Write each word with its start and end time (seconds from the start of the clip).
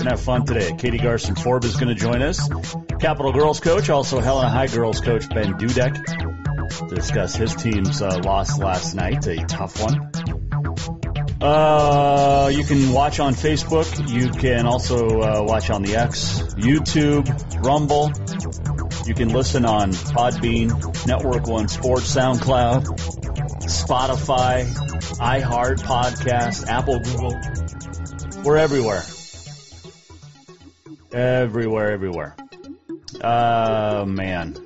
gonna 0.00 0.16
have 0.16 0.20
fun 0.20 0.46
today. 0.46 0.74
Katie 0.76 0.98
Garcin 0.98 1.34
Forba 1.34 1.64
is 1.64 1.76
gonna 1.76 1.94
join 1.94 2.22
us. 2.22 2.48
Capital 3.00 3.32
Girls 3.32 3.60
coach, 3.60 3.90
also 3.90 4.20
Helena 4.20 4.48
High 4.48 4.66
Girls 4.66 5.00
coach 5.00 5.28
Ben 5.28 5.54
Dudek 5.54 6.88
to 6.88 6.94
discuss 6.94 7.34
his 7.34 7.54
team's 7.54 8.00
uh, 8.00 8.20
loss 8.24 8.58
last 8.58 8.94
night, 8.94 9.26
a 9.26 9.36
tough 9.46 9.80
one. 9.82 10.10
Uh, 11.40 12.50
you 12.52 12.64
can 12.64 12.92
watch 12.92 13.18
on 13.18 13.34
Facebook. 13.34 14.08
You 14.10 14.30
can 14.30 14.66
also 14.66 15.20
uh, 15.20 15.42
watch 15.42 15.70
on 15.70 15.82
the 15.82 15.96
X, 15.96 16.40
YouTube, 16.56 17.64
Rumble. 17.64 18.12
You 19.06 19.14
can 19.14 19.28
listen 19.30 19.64
on 19.64 19.92
Podbean, 19.92 21.06
Network 21.06 21.46
One 21.46 21.68
Sports, 21.68 22.14
SoundCloud, 22.14 22.84
Spotify, 23.64 24.66
iHeart 25.16 25.82
Podcast, 25.82 26.66
Apple, 26.66 27.00
Google. 27.00 28.44
We're 28.44 28.58
everywhere. 28.58 29.02
Everywhere, 31.12 31.92
everywhere. 31.92 32.36
Uh, 33.20 34.04
man. 34.06 34.56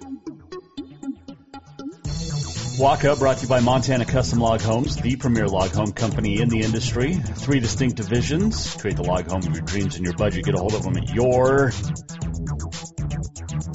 Walk 2.79 3.05
Up 3.05 3.21
brought 3.21 3.37
to 3.39 3.43
you 3.45 3.49
by 3.49 3.61
Montana 3.61 4.05
Custom 4.05 4.41
Log 4.41 4.61
Homes, 4.61 4.97
the 4.97 5.17
premier 5.17 5.47
log 5.47 5.71
home 5.71 5.93
company 5.93 6.41
in 6.41 6.49
the 6.49 6.61
industry. 6.61 7.15
Three 7.15 7.61
distinct 7.61 7.97
divisions. 7.97 8.77
Create 8.77 8.97
the 8.97 9.05
log 9.05 9.29
home 9.29 9.47
of 9.47 9.55
your 9.55 9.63
dreams 9.63 9.97
and 9.97 10.05
your 10.05 10.15
budget. 10.15 10.45
Get 10.45 10.55
a 10.55 10.59
hold 10.59 10.75
of 10.75 10.83
them 10.83 10.97
at 10.97 11.15
your 11.15 11.71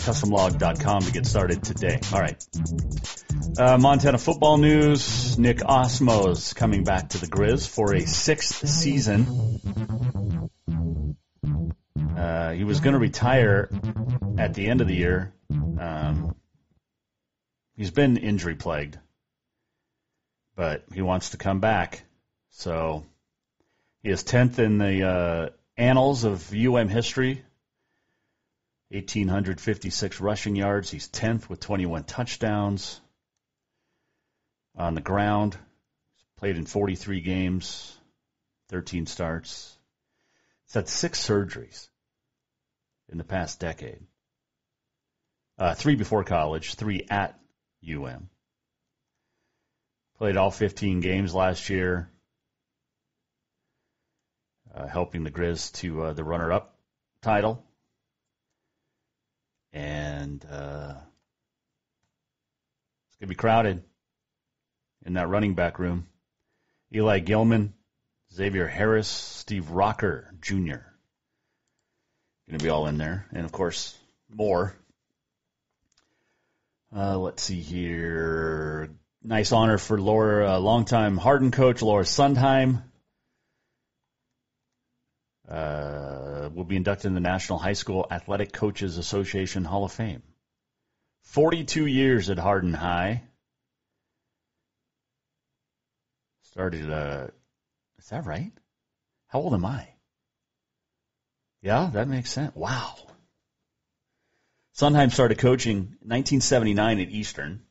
customlog.com 0.09 1.01
to 1.03 1.11
get 1.11 1.25
started 1.25 1.63
today. 1.63 1.99
All 2.11 2.19
right. 2.19 2.45
Uh, 3.57 3.77
Montana 3.77 4.17
football 4.17 4.57
news. 4.57 5.37
Nick 5.37 5.59
Ostmo's 5.59 6.53
coming 6.53 6.83
back 6.83 7.09
to 7.09 7.19
the 7.19 7.27
Grizz 7.27 7.67
for 7.67 7.93
a 7.95 8.01
sixth 8.01 8.67
season. 8.67 9.68
He 12.59 12.65
was 12.65 12.81
going 12.81 12.91
to 12.91 12.99
retire 12.99 13.69
at 14.37 14.53
the 14.53 14.67
end 14.67 14.81
of 14.81 14.87
the 14.87 14.93
year. 14.93 15.31
Um, 15.49 16.35
he's 17.77 17.89
been 17.89 18.17
injury 18.17 18.55
plagued, 18.55 18.99
but 20.57 20.83
he 20.93 21.01
wants 21.01 21.29
to 21.29 21.37
come 21.37 21.61
back. 21.61 22.03
So 22.49 23.05
he 24.03 24.09
is 24.09 24.25
10th 24.25 24.59
in 24.59 24.77
the 24.77 25.07
uh, 25.07 25.49
annals 25.77 26.25
of 26.25 26.53
UM 26.53 26.89
history. 26.89 27.45
1,856 28.89 30.19
rushing 30.19 30.57
yards. 30.57 30.91
He's 30.91 31.07
10th 31.07 31.47
with 31.47 31.61
21 31.61 32.03
touchdowns 32.03 32.99
on 34.75 34.95
the 34.95 35.01
ground. 35.01 35.53
He's 35.53 36.27
played 36.35 36.57
in 36.57 36.65
43 36.65 37.21
games, 37.21 37.97
13 38.67 39.05
starts. 39.05 39.77
He's 40.65 40.73
had 40.73 40.89
six 40.89 41.25
surgeries 41.25 41.87
in 43.11 43.17
the 43.17 43.23
past 43.23 43.59
decade. 43.59 43.99
Uh, 45.57 45.73
three 45.73 45.95
before 45.95 46.23
college, 46.23 46.75
three 46.75 47.05
at 47.09 47.37
UM. 47.87 48.29
Played 50.17 50.37
all 50.37 50.51
15 50.51 50.99
games 50.99 51.33
last 51.33 51.69
year, 51.69 52.09
uh, 54.73 54.87
helping 54.87 55.23
the 55.23 55.31
Grizz 55.31 55.73
to 55.75 56.03
uh, 56.03 56.13
the 56.13 56.23
runner-up 56.23 56.77
title. 57.21 57.63
And 59.71 60.43
uh, 60.45 60.95
it's 63.07 63.17
going 63.17 63.27
to 63.27 63.27
be 63.27 63.35
crowded 63.35 63.83
in 65.05 65.13
that 65.13 65.29
running 65.29 65.55
back 65.55 65.79
room. 65.79 66.07
Eli 66.93 67.19
Gillman, 67.19 67.73
Xavier 68.33 68.67
Harris, 68.67 69.07
Steve 69.07 69.69
Rocker 69.69 70.33
Jr. 70.41 70.88
Going 72.49 72.57
to 72.57 72.63
be 72.63 72.69
all 72.69 72.87
in 72.87 72.97
there. 72.97 73.27
And 73.31 73.45
of 73.45 73.51
course, 73.51 73.95
more. 74.27 74.75
Uh, 76.95 77.15
let's 77.19 77.43
see 77.43 77.61
here. 77.61 78.89
Nice 79.23 79.51
honor 79.51 79.77
for 79.77 80.01
Laura, 80.01 80.55
uh, 80.55 80.59
longtime 80.59 81.17
Hardin 81.17 81.51
coach 81.51 81.83
Laura 81.83 82.05
Sundheim. 82.05 82.81
Uh, 85.47 86.49
will 86.55 86.63
be 86.63 86.75
inducted 86.75 87.05
in 87.05 87.13
the 87.13 87.19
National 87.19 87.59
High 87.59 87.73
School 87.73 88.07
Athletic 88.09 88.51
Coaches 88.51 88.97
Association 88.97 89.63
Hall 89.63 89.85
of 89.85 89.91
Fame. 89.91 90.23
42 91.25 91.85
years 91.85 92.31
at 92.31 92.39
Hardin 92.39 92.73
High. 92.73 93.21
Started, 96.45 96.89
uh, 96.89 97.27
is 97.99 98.09
that 98.09 98.25
right? 98.25 98.51
How 99.27 99.39
old 99.39 99.53
am 99.53 99.65
I? 99.65 99.89
Yeah, 101.61 101.89
that 101.93 102.07
makes 102.07 102.31
sense. 102.31 102.55
Wow. 102.55 102.95
Sundheim 104.77 105.11
started 105.11 105.39
coaching 105.39 105.97
1979 106.03 106.99
at 107.01 107.09
Eastern 107.09 107.61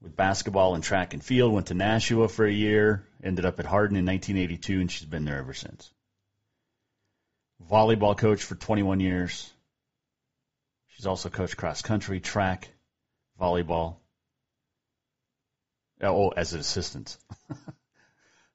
with 0.00 0.16
basketball 0.16 0.74
and 0.74 0.82
track 0.82 1.14
and 1.14 1.22
field. 1.22 1.52
Went 1.52 1.68
to 1.68 1.74
Nashua 1.74 2.28
for 2.28 2.44
a 2.44 2.52
year. 2.52 3.06
Ended 3.22 3.44
up 3.44 3.60
at 3.60 3.66
Hardin 3.66 3.96
in 3.96 4.06
1982, 4.06 4.80
and 4.80 4.90
she's 4.90 5.06
been 5.06 5.24
there 5.24 5.38
ever 5.38 5.54
since. 5.54 5.90
Volleyball 7.70 8.16
coach 8.16 8.42
for 8.42 8.54
21 8.54 9.00
years. 9.00 9.52
She's 10.88 11.06
also 11.06 11.28
coached 11.28 11.56
cross 11.56 11.82
country, 11.82 12.20
track, 12.20 12.68
volleyball. 13.40 13.96
Oh, 16.00 16.30
as 16.30 16.54
an 16.54 16.60
assistant. 16.60 17.16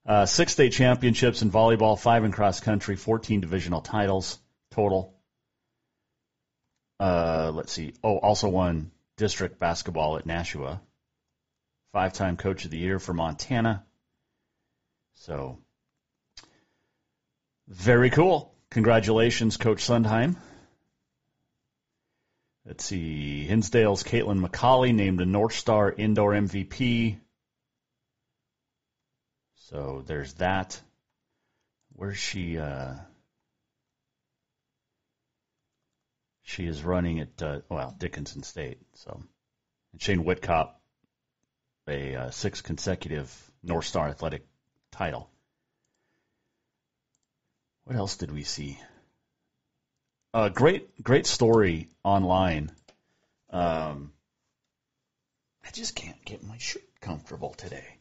uh, 0.05 0.25
six 0.25 0.51
state 0.51 0.73
championships 0.73 1.41
in 1.41 1.51
volleyball, 1.51 1.97
five 1.97 2.23
in 2.23 2.31
cross 2.31 2.59
country, 2.59 2.95
14 2.95 3.39
divisional 3.39 3.81
titles 3.81 4.39
total. 4.71 5.13
Uh, 6.99 7.51
let's 7.53 7.71
see. 7.71 7.93
Oh, 8.03 8.17
also 8.17 8.49
won 8.49 8.91
district 9.17 9.59
basketball 9.59 10.17
at 10.17 10.25
Nashua. 10.25 10.81
Five 11.93 12.13
time 12.13 12.37
coach 12.37 12.65
of 12.65 12.71
the 12.71 12.77
year 12.77 12.99
for 12.99 13.13
Montana. 13.13 13.85
So, 15.15 15.59
very 17.67 18.09
cool. 18.09 18.53
Congratulations, 18.71 19.57
Coach 19.57 19.85
Sundheim. 19.85 20.35
Let's 22.65 22.83
see. 22.83 23.43
Hinsdale's 23.43 24.03
Caitlin 24.03 24.45
McCauley 24.45 24.93
named 24.93 25.21
a 25.21 25.25
North 25.25 25.53
Star 25.53 25.91
Indoor 25.91 26.31
MVP. 26.31 27.17
So 29.73 30.03
there's 30.05 30.33
that. 30.35 30.79
Where's 31.93 32.19
she? 32.19 32.59
Uh, 32.59 32.93
she 36.43 36.67
is 36.67 36.83
running 36.83 37.21
at 37.21 37.41
uh, 37.41 37.61
well 37.69 37.95
Dickinson 37.97 38.43
State. 38.43 38.77
So, 38.93 39.19
and 39.91 40.01
Shane 40.01 40.23
Whitcop, 40.23 40.73
a 41.87 42.15
uh, 42.15 42.29
sixth 42.29 42.63
consecutive 42.63 43.33
North 43.63 43.85
Star 43.85 44.09
Athletic 44.09 44.45
title. 44.91 45.27
What 47.85 47.95
else 47.95 48.17
did 48.17 48.31
we 48.31 48.43
see? 48.43 48.79
Uh, 50.35 50.49
great, 50.49 51.03
great 51.03 51.25
story 51.25 51.89
online 52.03 52.71
Um, 53.49 54.13
I 55.65 55.71
just 55.71 55.95
can't 55.95 56.23
get 56.25 56.43
my 56.43 56.59
shirt 56.59 56.83
comfortable 57.01 57.53
today. 57.55 57.92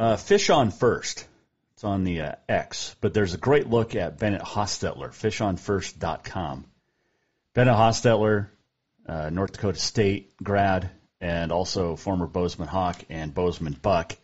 Uh, 0.00 0.16
fish 0.16 0.48
on 0.48 0.70
first. 0.70 1.26
It's 1.74 1.84
on 1.84 2.04
the 2.04 2.22
uh, 2.22 2.32
X, 2.48 2.96
but 3.02 3.12
there's 3.12 3.34
a 3.34 3.36
great 3.36 3.66
look 3.66 3.94
at 3.94 4.18
Bennett 4.18 4.40
Hostetler, 4.40 5.10
fishonfirst.com. 5.10 6.64
Bennett 7.52 7.74
Hostetler, 7.74 8.48
uh, 9.06 9.28
North 9.28 9.52
Dakota 9.52 9.78
State 9.78 10.32
grad, 10.42 10.90
and 11.20 11.52
also 11.52 11.96
former 11.96 12.26
Bozeman 12.26 12.66
Hawk 12.66 12.96
and 13.10 13.34
Bozeman 13.34 13.74
Buck, 13.74 14.16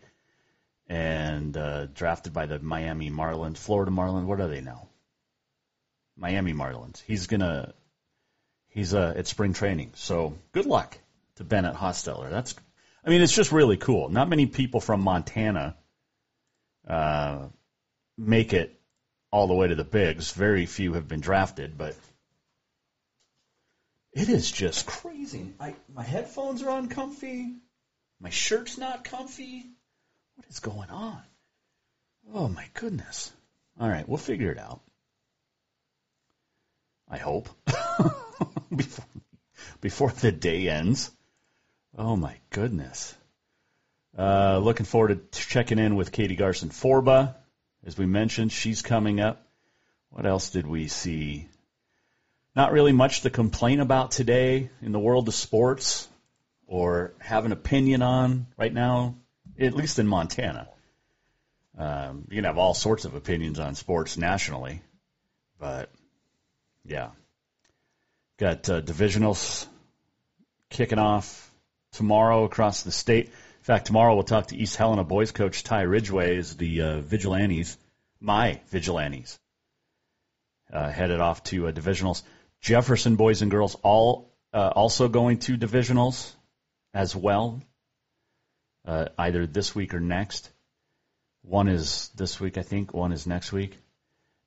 and 0.87 1.55
uh, 1.55 1.85
drafted 1.85 2.33
by 2.33 2.47
the 2.47 2.57
Miami 2.57 3.11
Marlins, 3.11 3.57
Florida 3.57 3.91
Marlins. 3.91 4.25
What 4.25 4.41
are 4.41 4.47
they 4.47 4.61
now? 4.61 4.87
Miami 6.17 6.53
Marlins. 6.53 7.03
He's 7.03 7.27
gonna, 7.27 7.75
he's 8.69 8.95
uh, 8.95 9.13
at 9.15 9.27
spring 9.27 9.53
training. 9.53 9.91
So 9.93 10.39
good 10.53 10.65
luck 10.65 10.97
to 11.35 11.43
Bennett 11.43 11.75
Hostetler. 11.75 12.31
That's, 12.31 12.55
I 13.07 13.09
mean, 13.09 13.21
it's 13.21 13.33
just 13.33 13.53
really 13.53 13.77
cool. 13.77 14.09
Not 14.09 14.27
many 14.27 14.47
people 14.47 14.81
from 14.81 14.99
Montana 14.99 15.77
uh, 16.85 17.45
make 18.17 18.51
it 18.51 18.77
all 19.31 19.47
the 19.47 19.53
way 19.53 19.69
to 19.69 19.75
the 19.75 19.85
bigs. 19.85 20.31
Very 20.31 20.65
few 20.65 20.91
have 20.91 21.07
been 21.07 21.21
drafted, 21.21 21.77
but 21.77 21.95
it 24.11 24.27
is 24.27 24.51
just 24.51 24.85
crazy. 24.85 25.53
I, 25.57 25.75
my 25.95 26.03
headphones 26.03 26.61
are 26.63 26.77
uncomfy. 26.77 27.53
My 28.19 28.29
shirt's 28.29 28.77
not 28.77 29.05
comfy. 29.05 29.63
What 30.35 30.47
is 30.49 30.59
going 30.59 30.89
on? 30.89 31.21
Oh 32.33 32.49
my 32.49 32.65
goodness. 32.73 33.31
All 33.79 33.87
right, 33.87 34.07
we'll 34.07 34.17
figure 34.17 34.51
it 34.51 34.59
out. 34.59 34.81
I 37.07 37.19
hope. 37.19 37.47
before, 38.75 39.05
before 39.79 40.11
the 40.11 40.33
day 40.33 40.67
ends. 40.67 41.09
Oh 41.97 42.15
my 42.15 42.35
goodness. 42.51 43.15
Uh, 44.15 44.59
looking 44.59 44.85
forward 44.85 45.31
to 45.31 45.39
checking 45.39 45.79
in 45.79 45.95
with 45.95 46.11
Katie 46.11 46.35
Garcin 46.35 46.69
Forba. 46.69 47.35
As 47.83 47.97
we 47.97 48.05
mentioned, 48.05 48.51
she's 48.51 48.83
coming 48.83 49.19
up. 49.19 49.43
What 50.11 50.27
else 50.27 50.51
did 50.51 50.67
we 50.67 50.89
see? 50.89 51.47
Not 52.55 52.71
really 52.71 52.91
much 52.91 53.21
to 53.21 53.31
complain 53.31 53.79
about 53.79 54.11
today 54.11 54.69
in 54.81 54.91
the 54.91 54.99
world 54.99 55.27
of 55.27 55.33
sports 55.33 56.07
or 56.67 57.13
have 57.19 57.45
an 57.45 57.51
opinion 57.51 58.03
on 58.03 58.45
right 58.57 58.73
now, 58.73 59.15
at 59.59 59.73
least 59.73 59.97
in 59.97 60.07
Montana. 60.07 60.67
Um, 61.79 62.25
you 62.29 62.35
can 62.35 62.43
have 62.43 62.59
all 62.59 62.75
sorts 62.75 63.05
of 63.05 63.15
opinions 63.15 63.59
on 63.59 63.73
sports 63.73 64.17
nationally, 64.17 64.81
but 65.59 65.91
yeah. 66.85 67.09
Got 68.37 68.69
uh, 68.69 68.81
divisionals 68.81 69.65
kicking 70.69 70.99
off 70.99 71.46
tomorrow 71.97 72.43
across 72.43 72.83
the 72.83 72.91
state. 72.91 73.25
In 73.25 73.63
fact, 73.63 73.87
tomorrow 73.87 74.13
we'll 74.13 74.23
talk 74.23 74.47
to 74.47 74.55
East 74.55 74.77
Helena 74.77 75.03
boys 75.03 75.31
coach 75.31 75.63
Ty 75.63 75.81
Ridgway 75.81 76.37
as 76.37 76.55
the 76.55 76.81
uh, 76.81 77.01
Vigilantes, 77.01 77.77
my 78.21 78.61
Vigilantes, 78.69 79.37
uh, 80.71 80.89
headed 80.89 81.19
off 81.19 81.43
to 81.45 81.67
uh, 81.67 81.71
divisionals. 81.71 82.21
Jefferson 82.61 83.15
boys 83.15 83.41
and 83.41 83.51
girls 83.51 83.75
all 83.83 84.31
uh, 84.53 84.71
also 84.75 85.07
going 85.09 85.39
to 85.39 85.57
divisionals 85.57 86.33
as 86.93 87.15
well, 87.15 87.61
uh, 88.85 89.07
either 89.17 89.45
this 89.45 89.75
week 89.75 89.93
or 89.93 89.99
next. 89.99 90.49
One 91.41 91.67
is 91.67 92.09
this 92.15 92.39
week, 92.39 92.57
I 92.57 92.61
think. 92.61 92.93
One 92.93 93.11
is 93.11 93.27
next 93.27 93.51
week. 93.51 93.77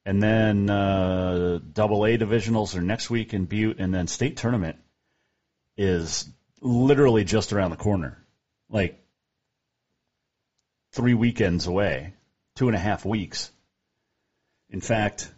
And 0.07 0.23
then 0.23 0.71
uh, 0.71 1.59
double 1.73 2.07
A 2.07 2.17
divisionals 2.17 2.77
are 2.77 2.81
next 2.81 3.11
week 3.11 3.35
in 3.35 3.45
Butte, 3.45 3.81
and 3.81 3.93
then 3.93 4.07
state 4.07 4.37
tournament 4.39 4.77
is 5.77 6.29
literally 6.61 7.25
just 7.25 7.53
around 7.53 7.71
the 7.71 7.77
corner, 7.77 8.19
like 8.69 9.03
three 10.93 11.15
weekends 11.15 11.67
away, 11.67 12.15
two 12.57 12.69
and 12.69 12.77
a 12.77 12.81
half 12.81 13.05
weeks. 13.05 13.51
In 14.71 14.81
fact, 14.81 15.33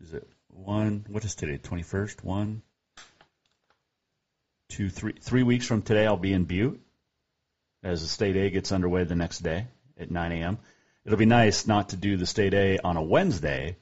is 0.00 0.14
it 0.14 0.28
one? 0.48 1.04
What 1.08 1.24
is 1.24 1.34
today? 1.34 1.58
Twenty 1.58 1.82
first. 1.82 2.24
One, 2.24 2.62
two, 4.68 4.88
three. 4.88 5.14
Three 5.20 5.42
weeks 5.42 5.66
from 5.66 5.82
today, 5.82 6.06
I'll 6.06 6.16
be 6.16 6.32
in 6.32 6.44
Butte 6.44 6.80
as 7.82 8.02
the 8.02 8.08
state 8.08 8.36
A 8.36 8.50
gets 8.50 8.72
underway 8.72 9.04
the 9.04 9.14
next 9.14 9.40
day 9.40 9.66
at 9.98 10.10
9 10.10 10.32
a.m. 10.32 10.58
It'll 11.04 11.18
be 11.18 11.26
nice 11.26 11.66
not 11.66 11.90
to 11.90 11.96
do 11.96 12.16
the 12.16 12.26
state 12.26 12.54
A 12.54 12.78
on 12.78 12.96
a 12.96 13.02
Wednesday, 13.02 13.76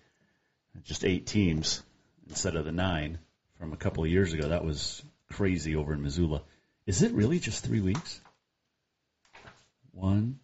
just 0.82 1.05
eight 1.05 1.26
teams 1.26 1.82
instead 2.29 2.56
of 2.56 2.64
the 2.64 2.73
nine 2.73 3.19
from 3.58 3.73
a 3.73 3.76
couple 3.76 4.02
of 4.02 4.11
years 4.11 4.32
ago. 4.32 4.49
That 4.49 4.64
was 4.64 5.02
crazy 5.32 5.76
over 5.76 5.93
in 5.93 6.02
Missoula. 6.02 6.43
Is 6.87 7.02
it 7.02 7.12
really 7.12 7.38
just 7.38 7.64
three 7.64 7.81
weeks? 7.81 8.20
One, 9.93 10.38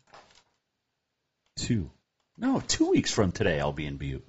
two. 1.57 1.91
No, 2.37 2.61
two 2.61 2.91
weeks 2.91 3.13
from 3.13 3.33
today, 3.33 3.61
I'll 3.61 3.73
be 3.73 3.87
in 3.87 3.97
Butte. 3.97 4.27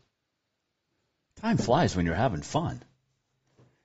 Time 1.41 1.57
flies 1.57 1.95
when 1.95 2.05
you're 2.05 2.15
having 2.15 2.41
fun. 2.41 2.81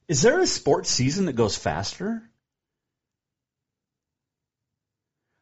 Is 0.09 0.23
there 0.23 0.41
a 0.41 0.47
sports 0.47 0.91
season 0.91 1.27
that 1.27 1.37
goes 1.37 1.57
faster? 1.57 2.23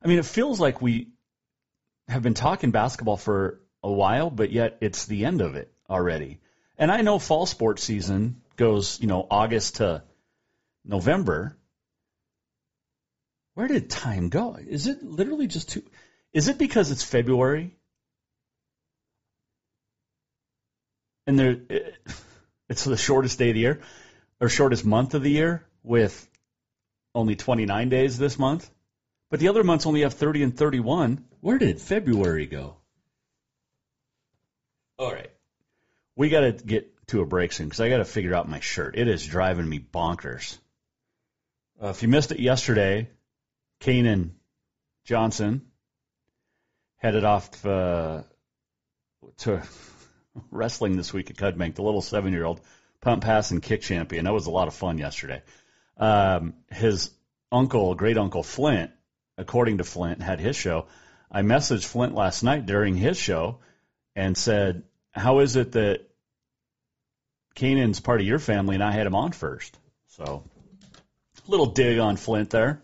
I 0.02 0.08
mean, 0.08 0.18
it 0.18 0.26
feels 0.26 0.60
like 0.60 0.82
we 0.82 1.08
have 2.08 2.22
been 2.22 2.34
talking 2.34 2.70
basketball 2.70 3.16
for 3.16 3.60
a 3.82 3.90
while, 3.90 4.30
but 4.30 4.50
yet 4.50 4.78
it's 4.80 5.06
the 5.06 5.24
end 5.24 5.40
of 5.40 5.54
it 5.54 5.72
already. 5.88 6.40
And 6.76 6.90
I 6.90 7.02
know 7.02 7.18
fall 7.18 7.46
sports 7.46 7.82
season 7.82 8.42
goes, 8.56 9.00
you 9.00 9.06
know, 9.06 9.26
August 9.30 9.76
to 9.76 10.02
November. 10.84 11.56
Where 13.54 13.68
did 13.68 13.90
time 13.90 14.28
go? 14.28 14.56
Is 14.56 14.86
it 14.86 15.02
literally 15.02 15.46
just 15.46 15.70
two? 15.70 15.82
Is 16.32 16.48
it 16.48 16.58
because 16.58 16.90
it's 16.90 17.04
February? 17.04 17.76
And 21.26 21.38
there, 21.38 21.56
it's 22.68 22.84
the 22.84 22.96
shortest 22.96 23.38
day 23.38 23.50
of 23.50 23.54
the 23.54 23.60
year, 23.60 23.80
or 24.40 24.48
shortest 24.48 24.84
month 24.84 25.14
of 25.14 25.22
the 25.22 25.30
year, 25.30 25.64
with 25.82 26.28
only 27.14 27.36
29 27.36 27.88
days 27.88 28.18
this 28.18 28.38
month. 28.38 28.68
But 29.30 29.40
the 29.40 29.48
other 29.48 29.64
months 29.64 29.86
only 29.86 30.02
have 30.02 30.14
30 30.14 30.42
and 30.42 30.56
31. 30.56 31.24
Where 31.40 31.58
did 31.58 31.80
February 31.80 32.46
go? 32.46 32.76
All 34.98 35.12
right. 35.12 35.30
We 36.16 36.28
got 36.28 36.40
to 36.40 36.52
get 36.52 37.06
to 37.08 37.20
a 37.20 37.26
break 37.26 37.52
soon 37.52 37.66
because 37.66 37.80
I 37.80 37.88
got 37.88 37.98
to 37.98 38.04
figure 38.04 38.34
out 38.34 38.48
my 38.48 38.60
shirt. 38.60 38.96
It 38.96 39.08
is 39.08 39.26
driving 39.26 39.68
me 39.68 39.78
bonkers. 39.78 40.58
Uh, 41.82 41.88
if 41.88 42.02
you 42.02 42.08
missed 42.08 42.30
it 42.30 42.38
yesterday, 42.38 43.08
Kanan 43.80 44.30
Johnson 45.04 45.62
headed 46.98 47.24
off 47.24 47.66
uh, 47.66 48.22
to 49.38 49.62
wrestling 50.52 50.96
this 50.96 51.12
week 51.12 51.30
at 51.30 51.36
Cut 51.36 51.58
Bank, 51.58 51.74
the 51.74 51.82
little 51.82 52.00
seven 52.00 52.32
year 52.32 52.44
old 52.44 52.60
pump, 53.00 53.24
pass, 53.24 53.50
and 53.50 53.60
kick 53.60 53.82
champion. 53.82 54.26
That 54.26 54.32
was 54.32 54.46
a 54.46 54.52
lot 54.52 54.68
of 54.68 54.74
fun 54.74 54.98
yesterday. 54.98 55.42
Um, 55.96 56.54
his 56.70 57.10
uncle, 57.50 57.96
great 57.96 58.16
uncle 58.16 58.44
Flint, 58.44 58.92
according 59.36 59.78
to 59.78 59.84
Flint, 59.84 60.22
had 60.22 60.38
his 60.38 60.54
show. 60.54 60.86
I 61.32 61.42
messaged 61.42 61.84
Flint 61.84 62.14
last 62.14 62.44
night 62.44 62.64
during 62.64 62.94
his 62.94 63.16
show 63.16 63.58
and 64.14 64.36
said, 64.36 64.84
How 65.10 65.40
is 65.40 65.56
it 65.56 65.72
that 65.72 66.02
Kanan's 67.56 67.98
part 67.98 68.20
of 68.20 68.26
your 68.26 68.38
family 68.38 68.76
and 68.76 68.84
I 68.84 68.92
had 68.92 69.06
him 69.08 69.16
on 69.16 69.32
first? 69.32 69.76
So, 70.06 70.44
little 71.46 71.66
dig 71.66 71.98
on 71.98 72.16
Flint 72.16 72.50
there. 72.50 72.82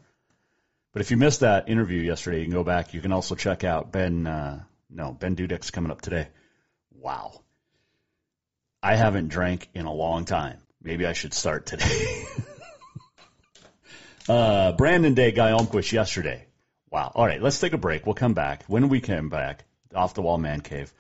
But 0.93 1.03
if 1.03 1.11
you 1.11 1.17
missed 1.17 1.41
that 1.41 1.69
interview 1.69 2.01
yesterday, 2.01 2.39
you 2.39 2.45
can 2.45 2.55
go 2.55 2.65
back. 2.65 2.95
You 2.95 3.01
can 3.01 3.13
also 3.13 3.35
check 3.35 3.63
out 3.65 3.93
Ben, 3.93 4.27
uh, 4.27 4.63
no, 4.91 5.13
Ben 5.13 5.37
Dudek's 5.37 5.71
coming 5.71 5.91
up 5.91 6.01
today. 6.01 6.29
Wow. 6.91 7.41
I 8.83 8.97
haven't 8.97 9.29
drank 9.29 9.69
in 9.75 9.87
a 9.87 9.93
long 9.93 10.25
time. 10.25 10.59
Maybe 10.83 11.07
I 11.07 11.13
should 11.13 11.35
start 11.35 11.67
today. 11.67 12.25
uh, 14.29 14.73
Brandon 14.73 15.15
Day, 15.15 15.33
Guy 15.33 15.51
Olmquist 15.51 15.93
yesterday. 15.93 16.47
Wow. 16.91 17.13
All 17.15 17.27
right, 17.27 17.43
let's 17.43 17.61
take 17.61 17.75
a 17.75 17.79
break. 17.79 18.07
We'll 18.07 18.15
come 18.15 18.35
back. 18.35 18.65
When 18.67 18.89
we 18.89 19.01
come 19.01 19.29
back, 19.29 19.65
off 19.95 20.15
the 20.15 20.23
wall 20.23 20.39
man 20.39 20.61
cave, 20.61 20.93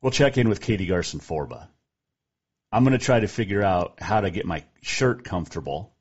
we'll 0.00 0.12
check 0.12 0.38
in 0.38 0.48
with 0.48 0.60
Katie 0.60 0.86
Garcin 0.86 1.20
Forba. 1.20 1.68
I'm 2.72 2.84
going 2.84 2.98
to 2.98 3.04
try 3.04 3.20
to 3.20 3.28
figure 3.28 3.62
out 3.62 4.00
how 4.00 4.20
to 4.20 4.30
get 4.30 4.46
my 4.46 4.64
shirt 4.82 5.24
comfortable. 5.24 5.95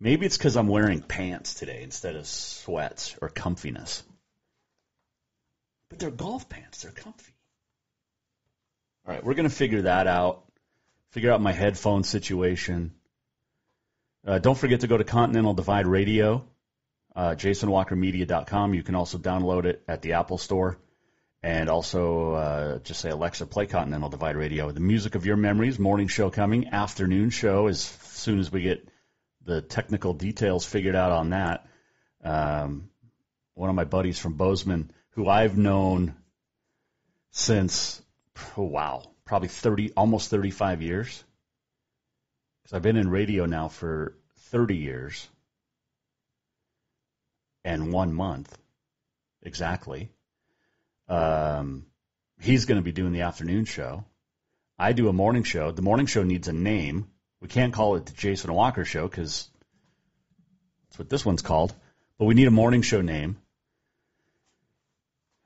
Maybe 0.00 0.26
it's 0.26 0.36
because 0.36 0.56
I'm 0.56 0.68
wearing 0.68 1.00
pants 1.00 1.54
today 1.54 1.82
instead 1.82 2.16
of 2.16 2.26
sweats 2.26 3.16
or 3.22 3.28
comfiness. 3.30 4.02
But 5.88 5.98
they're 5.98 6.10
golf 6.10 6.48
pants. 6.48 6.82
They're 6.82 6.92
comfy. 6.92 7.32
All 9.06 9.14
right, 9.14 9.24
we're 9.24 9.34
going 9.34 9.48
to 9.48 9.54
figure 9.54 9.82
that 9.82 10.06
out. 10.06 10.44
Figure 11.10 11.30
out 11.30 11.40
my 11.40 11.52
headphone 11.52 12.04
situation. 12.04 12.92
Uh, 14.26 14.38
don't 14.38 14.58
forget 14.58 14.80
to 14.80 14.86
go 14.86 14.96
to 14.96 15.04
Continental 15.04 15.54
Divide 15.54 15.86
Radio, 15.86 16.46
uh, 17.14 17.34
jasonwalkermedia.com. 17.36 18.74
You 18.74 18.82
can 18.82 18.94
also 18.94 19.18
download 19.18 19.66
it 19.66 19.82
at 19.86 20.02
the 20.02 20.14
Apple 20.14 20.38
Store 20.38 20.78
And 21.42 21.68
also, 21.68 22.32
uh, 22.32 22.78
just 22.78 23.00
say 23.00 23.10
Alexa, 23.10 23.44
play 23.46 23.66
Continental 23.66 24.08
Divide 24.08 24.36
Radio. 24.36 24.70
The 24.70 24.80
music 24.80 25.14
of 25.14 25.26
your 25.26 25.36
memories, 25.36 25.78
morning 25.78 26.08
show 26.08 26.30
coming, 26.30 26.68
afternoon 26.68 27.28
show 27.28 27.66
as 27.66 27.80
soon 27.82 28.38
as 28.38 28.50
we 28.50 28.62
get 28.62 28.88
the 29.44 29.62
technical 29.62 30.14
details 30.14 30.64
figured 30.64 30.96
out 30.96 31.12
on 31.12 31.30
that. 31.30 31.66
Um, 32.22 32.90
one 33.54 33.70
of 33.70 33.76
my 33.76 33.84
buddies 33.84 34.18
from 34.18 34.34
Bozeman, 34.34 34.90
who 35.10 35.28
I've 35.28 35.56
known 35.56 36.14
since, 37.30 38.02
oh, 38.56 38.62
wow, 38.64 39.02
probably 39.24 39.48
30, 39.48 39.92
almost 39.96 40.30
35 40.30 40.82
years. 40.82 41.24
Because 42.62 42.76
I've 42.76 42.82
been 42.82 42.96
in 42.96 43.10
radio 43.10 43.46
now 43.46 43.68
for 43.68 44.16
30 44.50 44.76
years 44.76 45.28
and 47.64 47.92
one 47.92 48.12
month 48.12 48.56
exactly. 49.42 50.10
Um, 51.08 51.86
he's 52.40 52.66
going 52.66 52.76
to 52.76 52.82
be 52.84 52.92
doing 52.92 53.12
the 53.12 53.22
afternoon 53.22 53.64
show. 53.64 54.04
I 54.78 54.92
do 54.92 55.08
a 55.08 55.12
morning 55.12 55.44
show. 55.44 55.70
The 55.70 55.82
morning 55.82 56.06
show 56.06 56.22
needs 56.22 56.48
a 56.48 56.52
name. 56.52 57.08
We 57.44 57.48
can't 57.48 57.74
call 57.74 57.96
it 57.96 58.06
the 58.06 58.14
Jason 58.14 58.54
Walker 58.54 58.86
Show 58.86 59.06
because 59.06 59.50
that's 60.88 60.98
what 60.98 61.10
this 61.10 61.26
one's 61.26 61.42
called. 61.42 61.74
But 62.18 62.24
we 62.24 62.32
need 62.32 62.48
a 62.48 62.50
morning 62.50 62.80
show 62.80 63.02
name. 63.02 63.36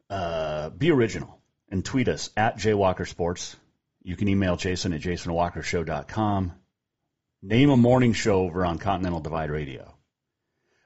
Uh, 0.09 0.71
be 0.71 0.93
original 0.93 1.41
and 1.69 1.85
tweet 1.85 2.07
us 2.07 2.31
at 2.37 2.57
jwalkersports. 2.57 3.57
You 4.05 4.15
can 4.15 4.29
email 4.29 4.57
Jason 4.57 4.93
at 4.93 5.01
jasonwalkershow.com. 5.01 6.53
Name 7.43 7.71
a 7.71 7.77
morning 7.77 8.13
show 8.13 8.43
over 8.43 8.65
on 8.65 8.79
Continental 8.79 9.19
Divide 9.19 9.51
Radio. 9.51 9.93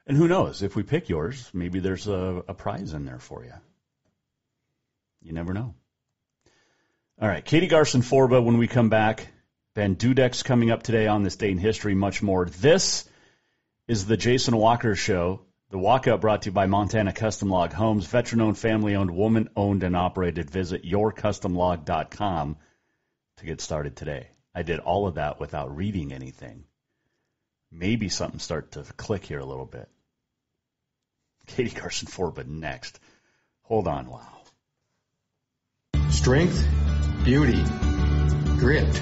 And 0.07 0.17
who 0.17 0.27
knows? 0.27 0.63
If 0.63 0.75
we 0.75 0.81
pick 0.81 1.09
yours, 1.09 1.47
maybe 1.53 1.79
there's 1.79 2.07
a, 2.07 2.43
a 2.47 2.55
prize 2.55 2.91
in 2.93 3.05
there 3.05 3.19
for 3.19 3.45
you. 3.45 3.53
You 5.21 5.33
never 5.33 5.53
know. 5.53 5.75
All 7.21 7.27
right, 7.27 7.45
Katie 7.45 7.67
Garcin 7.67 8.01
Forba 8.01 8.43
when 8.43 8.57
we 8.57 8.67
come 8.67 8.89
back. 8.89 9.27
Ben 9.75 9.95
Dudek's 9.95 10.43
coming 10.43 10.69
up 10.69 10.83
today 10.83 11.07
on 11.07 11.23
this 11.23 11.35
day 11.35 11.49
in 11.49 11.57
history, 11.57 11.95
much 11.95 12.21
more. 12.21 12.45
This 12.45 13.09
is 13.87 14.05
the 14.05 14.17
Jason 14.17 14.55
Walker 14.55 14.93
Show. 14.93 15.41
The 15.71 15.79
Walk 15.79 16.07
Up 16.07 16.21
brought 16.21 16.43
to 16.43 16.49
you 16.49 16.53
by 16.53 16.67
Montana 16.67 17.11
Custom 17.11 17.49
Log 17.49 17.73
Homes, 17.73 18.05
veteran 18.05 18.41
owned, 18.41 18.59
family 18.59 18.95
owned, 18.95 19.09
woman 19.09 19.49
owned, 19.55 19.81
and 19.81 19.95
operated. 19.95 20.51
Visit 20.51 20.83
yourcustomlog.com 20.83 22.57
to 23.37 23.45
get 23.45 23.61
started 23.61 23.95
today. 23.95 24.27
I 24.53 24.61
did 24.61 24.79
all 24.79 25.07
of 25.07 25.15
that 25.15 25.39
without 25.39 25.75
reading 25.75 26.13
anything. 26.13 26.65
Maybe 27.71 28.09
something 28.09 28.39
start 28.39 28.73
to 28.73 28.83
click 28.83 29.25
here 29.25 29.39
a 29.39 29.45
little 29.45 29.65
bit. 29.65 29.89
Katie 31.47 31.71
Garcin 31.71 32.07
Forba 32.07 32.45
next. 32.45 32.99
Hold 33.63 33.87
on, 33.87 34.07
wow. 34.07 34.37
Strength, 36.11 36.63
beauty, 37.23 37.63
grit, 38.59 39.01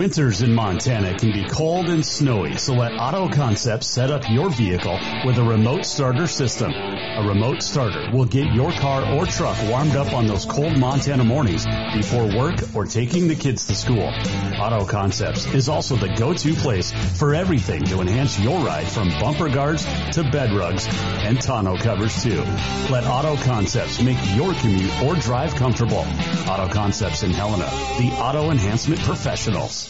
Winters 0.00 0.40
in 0.40 0.54
Montana 0.54 1.14
can 1.18 1.30
be 1.30 1.44
cold 1.44 1.90
and 1.90 2.02
snowy, 2.02 2.56
so 2.56 2.72
let 2.72 2.98
Auto 2.98 3.28
Concepts 3.28 3.86
set 3.86 4.10
up 4.10 4.30
your 4.30 4.48
vehicle 4.48 4.98
with 5.26 5.36
a 5.36 5.42
remote 5.42 5.84
starter 5.84 6.26
system. 6.26 6.72
A 6.72 7.22
remote 7.28 7.62
starter 7.62 8.10
will 8.10 8.24
get 8.24 8.50
your 8.54 8.72
car 8.72 9.04
or 9.04 9.26
truck 9.26 9.58
warmed 9.68 9.96
up 9.96 10.14
on 10.14 10.26
those 10.26 10.46
cold 10.46 10.74
Montana 10.78 11.22
mornings 11.22 11.66
before 11.94 12.26
work 12.34 12.54
or 12.74 12.86
taking 12.86 13.28
the 13.28 13.34
kids 13.34 13.66
to 13.66 13.74
school. 13.74 14.10
Auto 14.58 14.86
Concepts 14.86 15.44
is 15.52 15.68
also 15.68 15.96
the 15.96 16.08
go-to 16.08 16.54
place 16.54 16.92
for 17.18 17.34
everything 17.34 17.84
to 17.84 18.00
enhance 18.00 18.40
your 18.40 18.58
ride 18.64 18.86
from 18.86 19.10
bumper 19.20 19.50
guards 19.50 19.84
to 20.12 20.22
bed 20.22 20.54
rugs 20.54 20.88
and 21.24 21.38
tonneau 21.42 21.76
covers 21.76 22.22
too. 22.22 22.42
Let 22.90 23.04
Auto 23.04 23.36
Concepts 23.36 24.00
make 24.00 24.16
your 24.34 24.54
commute 24.54 25.02
or 25.02 25.14
drive 25.16 25.54
comfortable. 25.56 26.06
Auto 26.48 26.72
Concepts 26.72 27.22
in 27.22 27.32
Helena, 27.32 27.68
the 27.98 28.16
auto 28.18 28.50
enhancement 28.50 29.02
professionals. 29.02 29.89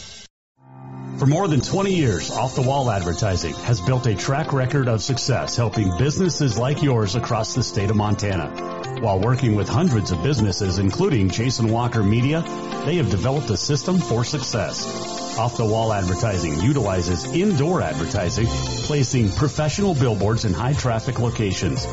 For 1.21 1.27
more 1.27 1.47
than 1.47 1.61
20 1.61 1.93
years, 1.93 2.31
Off 2.31 2.55
the 2.55 2.63
Wall 2.63 2.89
Advertising 2.89 3.53
has 3.53 3.79
built 3.79 4.07
a 4.07 4.15
track 4.15 4.53
record 4.53 4.87
of 4.87 5.03
success 5.03 5.55
helping 5.55 5.95
businesses 5.99 6.57
like 6.57 6.81
yours 6.81 7.13
across 7.13 7.53
the 7.53 7.61
state 7.61 7.91
of 7.91 7.95
Montana. 7.95 8.47
While 9.01 9.19
working 9.19 9.53
with 9.53 9.69
hundreds 9.69 10.09
of 10.09 10.23
businesses, 10.23 10.79
including 10.79 11.29
Jason 11.29 11.69
Walker 11.69 12.01
Media, 12.01 12.41
they 12.87 12.95
have 12.95 13.11
developed 13.11 13.51
a 13.51 13.57
system 13.57 13.99
for 13.99 14.25
success. 14.25 15.37
Off 15.37 15.57
the 15.57 15.65
Wall 15.65 15.93
Advertising 15.93 16.59
utilizes 16.59 17.31
indoor 17.31 17.83
advertising, 17.83 18.47
placing 18.87 19.31
professional 19.31 19.93
billboards 19.93 20.43
in 20.43 20.53
high 20.53 20.73
traffic 20.73 21.19
locations. 21.19 21.85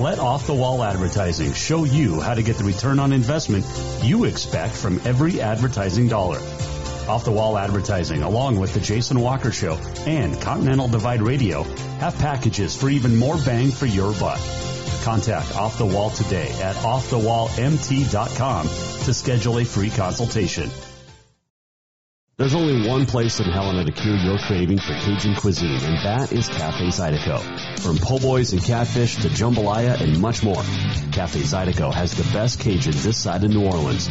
Let 0.00 0.18
Off 0.18 0.46
the 0.46 0.54
Wall 0.54 0.82
Advertising 0.82 1.52
show 1.52 1.84
you 1.84 2.22
how 2.22 2.32
to 2.32 2.42
get 2.42 2.56
the 2.56 2.64
return 2.64 2.98
on 2.98 3.12
investment 3.12 3.66
you 4.02 4.24
expect 4.24 4.74
from 4.74 5.02
every 5.04 5.42
advertising 5.42 6.08
dollar. 6.08 6.40
Off 7.08 7.24
the 7.24 7.32
Wall 7.32 7.56
Advertising, 7.58 8.22
along 8.22 8.58
with 8.58 8.74
the 8.74 8.80
Jason 8.80 9.20
Walker 9.20 9.52
Show 9.52 9.74
and 10.06 10.40
Continental 10.40 10.88
Divide 10.88 11.22
Radio, 11.22 11.62
have 11.98 12.18
packages 12.18 12.76
for 12.76 12.88
even 12.88 13.16
more 13.16 13.36
bang 13.38 13.70
for 13.70 13.86
your 13.86 14.12
buck. 14.14 14.40
Contact 15.02 15.56
Off 15.56 15.78
the 15.78 15.86
Wall 15.86 16.10
today 16.10 16.50
at 16.62 16.76
offthewallmt.com 16.76 18.66
to 18.66 19.14
schedule 19.14 19.58
a 19.58 19.64
free 19.64 19.90
consultation. 19.90 20.70
There's 22.40 22.54
only 22.54 22.88
one 22.88 23.04
place 23.04 23.38
in 23.38 23.50
Helena 23.50 23.84
to 23.84 23.92
cure 23.92 24.16
your 24.16 24.38
craving 24.38 24.78
for 24.78 24.94
Cajun 24.94 25.34
cuisine, 25.34 25.84
and 25.84 26.06
that 26.06 26.32
is 26.32 26.48
Cafe 26.48 26.86
Zydeco. 26.86 27.80
From 27.80 27.98
po' 27.98 28.18
boys 28.18 28.54
and 28.54 28.62
catfish 28.62 29.16
to 29.16 29.28
jambalaya 29.28 30.00
and 30.00 30.18
much 30.18 30.42
more, 30.42 30.62
Cafe 31.12 31.40
Zydeco 31.40 31.92
has 31.92 32.14
the 32.14 32.24
best 32.32 32.58
Cajun 32.60 32.94
this 32.96 33.18
side 33.18 33.44
of 33.44 33.50
New 33.50 33.66
Orleans. 33.66 34.08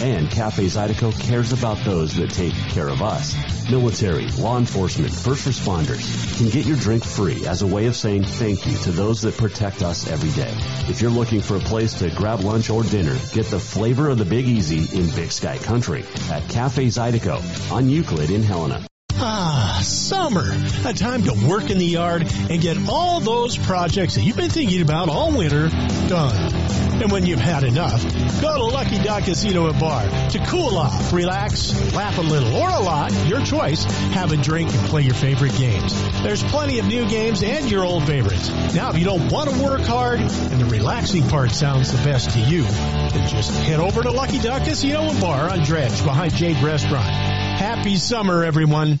And 0.00 0.30
Cafe 0.30 0.66
Zydeco 0.66 1.18
cares 1.18 1.52
about 1.52 1.78
those 1.84 2.14
that 2.16 2.30
take 2.30 2.54
care 2.54 2.88
of 2.88 3.02
us. 3.02 3.34
Military, 3.70 4.26
law 4.28 4.58
enforcement, 4.58 5.12
first 5.12 5.46
responders 5.46 6.38
can 6.38 6.48
get 6.50 6.66
your 6.66 6.76
drink 6.76 7.04
free 7.04 7.46
as 7.46 7.62
a 7.62 7.66
way 7.66 7.86
of 7.86 7.96
saying 7.96 8.24
thank 8.24 8.66
you 8.66 8.76
to 8.78 8.92
those 8.92 9.22
that 9.22 9.36
protect 9.36 9.82
us 9.82 10.10
every 10.10 10.30
day. 10.30 10.52
If 10.88 11.00
you're 11.00 11.10
looking 11.10 11.40
for 11.40 11.56
a 11.56 11.60
place 11.60 11.94
to 11.94 12.10
grab 12.10 12.40
lunch 12.40 12.70
or 12.70 12.82
dinner, 12.82 13.16
get 13.32 13.46
the 13.46 13.60
flavor 13.60 14.08
of 14.08 14.18
the 14.18 14.24
Big 14.24 14.46
Easy 14.46 14.98
in 14.98 15.10
Big 15.10 15.30
Sky 15.30 15.58
Country 15.58 16.04
at 16.30 16.48
Cafe 16.48 16.86
Zydeco 16.86 17.72
on 17.72 17.88
Euclid 17.88 18.30
in 18.30 18.42
Helena. 18.42 18.84
Ah, 19.14 19.80
summer. 19.84 20.50
A 20.84 20.92
time 20.92 21.22
to 21.24 21.48
work 21.48 21.70
in 21.70 21.78
the 21.78 21.86
yard 21.86 22.22
and 22.50 22.60
get 22.60 22.76
all 22.88 23.20
those 23.20 23.56
projects 23.56 24.16
that 24.16 24.22
you've 24.22 24.36
been 24.36 24.50
thinking 24.50 24.82
about 24.82 25.08
all 25.08 25.30
winter 25.30 25.68
done. 26.08 26.71
And 27.00 27.10
when 27.10 27.26
you've 27.26 27.40
had 27.40 27.64
enough, 27.64 28.02
go 28.40 28.56
to 28.56 28.64
Lucky 28.64 28.98
Duck 28.98 29.24
Casino 29.24 29.68
and 29.68 29.78
Bar 29.78 30.02
to 30.30 30.38
cool 30.46 30.76
off, 30.76 31.12
relax, 31.12 31.72
laugh 31.94 32.18
a 32.18 32.22
little 32.22 32.54
or 32.54 32.68
a 32.68 32.80
lot, 32.80 33.12
your 33.26 33.40
choice. 33.44 33.84
Have 34.12 34.32
a 34.32 34.36
drink 34.36 34.72
and 34.72 34.86
play 34.88 35.02
your 35.02 35.14
favorite 35.14 35.54
games. 35.56 35.94
There's 36.22 36.42
plenty 36.44 36.78
of 36.78 36.86
new 36.86 37.08
games 37.08 37.42
and 37.42 37.70
your 37.70 37.84
old 37.84 38.04
favorites. 38.04 38.50
Now, 38.74 38.90
if 38.90 38.98
you 38.98 39.04
don't 39.04 39.30
want 39.32 39.50
to 39.50 39.62
work 39.62 39.82
hard 39.82 40.20
and 40.20 40.60
the 40.60 40.66
relaxing 40.66 41.26
part 41.28 41.50
sounds 41.50 41.90
the 41.90 41.98
best 42.08 42.30
to 42.30 42.40
you, 42.40 42.62
then 42.62 43.28
just 43.28 43.52
head 43.62 43.80
over 43.80 44.02
to 44.02 44.10
Lucky 44.10 44.38
Duck 44.38 44.64
Casino 44.64 45.02
and 45.02 45.20
Bar 45.20 45.50
on 45.50 45.62
Dredge 45.64 46.04
behind 46.04 46.34
Jade 46.34 46.62
Restaurant. 46.62 47.08
Happy 47.08 47.96
summer, 47.96 48.44
everyone. 48.44 49.00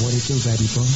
What 0.00 0.14
it 0.14 0.24
do, 0.26 0.34
baby 0.40 0.66
boy? 0.72 0.88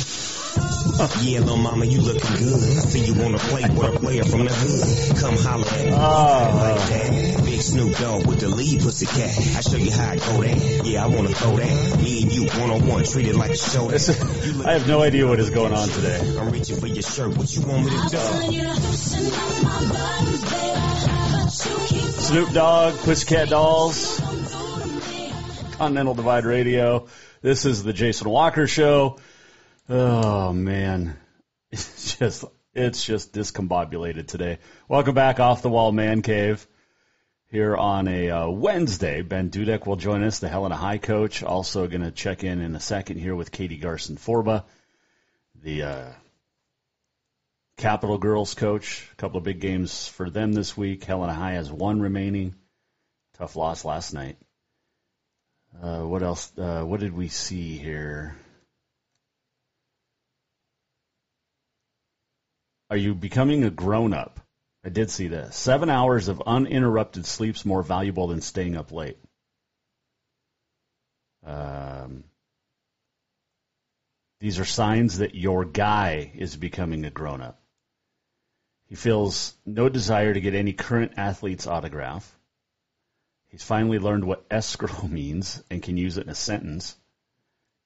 yeah, 1.22 1.40
little 1.40 1.58
mama, 1.58 1.84
you 1.84 2.00
looking 2.00 2.36
good. 2.38 2.62
I 2.78 2.80
see 2.86 3.04
you 3.04 3.12
wanna 3.20 3.36
play 3.38 3.60
with 3.62 3.94
a 3.94 3.98
player 3.98 4.24
from 4.24 4.44
the 4.46 4.52
hood. 4.54 5.16
Come 5.18 5.36
holler 5.36 5.68
at 5.68 5.84
me 5.84 5.92
Oh. 5.92 6.56
like 6.56 6.88
that. 6.88 7.42
Big 7.44 7.60
Snoop 7.60 7.94
Dogg 7.98 8.26
with 8.26 8.40
the 8.40 8.48
lead 8.48 8.80
pussy 8.80 9.04
cat. 9.06 9.36
I 9.56 9.60
show 9.60 9.76
you 9.76 9.90
how 9.90 10.12
I 10.12 10.16
go 10.16 10.40
that. 10.42 10.86
Yeah, 10.86 11.04
I 11.04 11.08
wanna 11.08 11.28
throw 11.30 11.56
that. 11.56 12.00
Me 12.02 12.22
and 12.22 12.32
you 12.32 12.46
one 12.60 12.70
on 12.70 12.86
one, 12.86 13.04
treat 13.04 13.26
it 13.26 13.36
like 13.36 13.50
a 13.50 13.56
show. 13.58 13.88
This 13.88 14.08
I 14.64 14.72
have 14.72 14.86
no 14.88 15.02
idea 15.02 15.26
what 15.26 15.40
is 15.40 15.50
going 15.50 15.74
on 15.74 15.88
today. 15.88 16.20
I'm 16.38 16.48
reaching 16.50 16.80
for 16.80 16.86
your 16.86 17.02
shirt. 17.02 17.36
What 17.36 17.52
you 17.54 17.60
want 17.66 17.84
me 17.84 17.90
to 17.90 18.08
do? 18.08 18.18
Snoop 21.66 22.50
Dogg, 22.52 22.94
Pussycat 22.96 23.48
Dolls, 23.48 24.18
Continental 25.72 26.14
Divide 26.14 26.44
Radio. 26.44 27.06
This 27.42 27.64
is 27.64 27.82
the 27.82 27.92
Jason 27.92 28.28
Walker 28.28 28.66
Show. 28.66 29.18
Oh 29.88 30.52
man, 30.52 31.16
it's 31.70 32.16
just 32.16 32.44
it's 32.74 33.04
just 33.04 33.32
discombobulated 33.32 34.26
today. 34.26 34.58
Welcome 34.88 35.14
back 35.14 35.40
off 35.40 35.62
the 35.62 35.68
wall 35.68 35.92
man 35.92 36.22
cave 36.22 36.66
here 37.50 37.76
on 37.76 38.08
a 38.08 38.30
uh, 38.30 38.48
Wednesday. 38.48 39.22
Ben 39.22 39.50
Dudek 39.50 39.86
will 39.86 39.96
join 39.96 40.22
us, 40.22 40.40
the 40.40 40.48
Helena 40.48 40.76
High 40.76 40.98
coach. 40.98 41.42
Also 41.42 41.86
going 41.86 42.02
to 42.02 42.10
check 42.10 42.44
in 42.44 42.60
in 42.60 42.74
a 42.74 42.80
second 42.80 43.18
here 43.18 43.34
with 43.34 43.52
Katie 43.52 43.78
Garcin 43.78 44.16
Forba, 44.16 44.64
the 45.62 45.82
uh, 45.82 46.08
Capital 47.76 48.16
Girls 48.16 48.54
coach. 48.54 49.06
A 49.12 49.16
couple 49.16 49.38
of 49.38 49.44
big 49.44 49.60
games 49.60 50.08
for 50.08 50.30
them 50.30 50.52
this 50.52 50.76
week. 50.76 51.04
Helena 51.04 51.34
High 51.34 51.52
has 51.52 51.70
one 51.70 52.00
remaining. 52.00 52.54
Tough 53.36 53.54
loss 53.54 53.84
last 53.84 54.14
night. 54.14 54.38
Uh, 55.82 56.00
what 56.00 56.22
else? 56.22 56.50
Uh, 56.56 56.82
what 56.82 57.00
did 57.00 57.12
we 57.12 57.28
see 57.28 57.76
here? 57.76 58.34
Are 62.88 62.96
you 62.96 63.14
becoming 63.14 63.64
a 63.64 63.70
grown 63.70 64.14
up? 64.14 64.40
I 64.84 64.88
did 64.88 65.10
see 65.10 65.28
this. 65.28 65.56
Seven 65.56 65.90
hours 65.90 66.28
of 66.28 66.42
uninterrupted 66.46 67.26
sleep's 67.26 67.66
more 67.66 67.82
valuable 67.82 68.28
than 68.28 68.40
staying 68.40 68.76
up 68.76 68.92
late. 68.92 69.18
Um, 71.44 72.24
these 74.40 74.58
are 74.60 74.64
signs 74.64 75.18
that 75.18 75.34
your 75.34 75.64
guy 75.64 76.32
is 76.36 76.56
becoming 76.56 77.04
a 77.04 77.10
grown 77.10 77.42
up. 77.42 77.60
He 78.88 78.94
feels 78.94 79.54
no 79.64 79.88
desire 79.88 80.32
to 80.32 80.40
get 80.40 80.54
any 80.54 80.72
current 80.72 81.12
athlete's 81.16 81.66
autograph. 81.66 82.32
He's 83.48 83.64
finally 83.64 83.98
learned 83.98 84.24
what 84.24 84.44
escrow 84.50 85.08
means 85.08 85.62
and 85.70 85.82
can 85.82 85.96
use 85.96 86.18
it 86.18 86.24
in 86.24 86.30
a 86.30 86.34
sentence. 86.34 86.96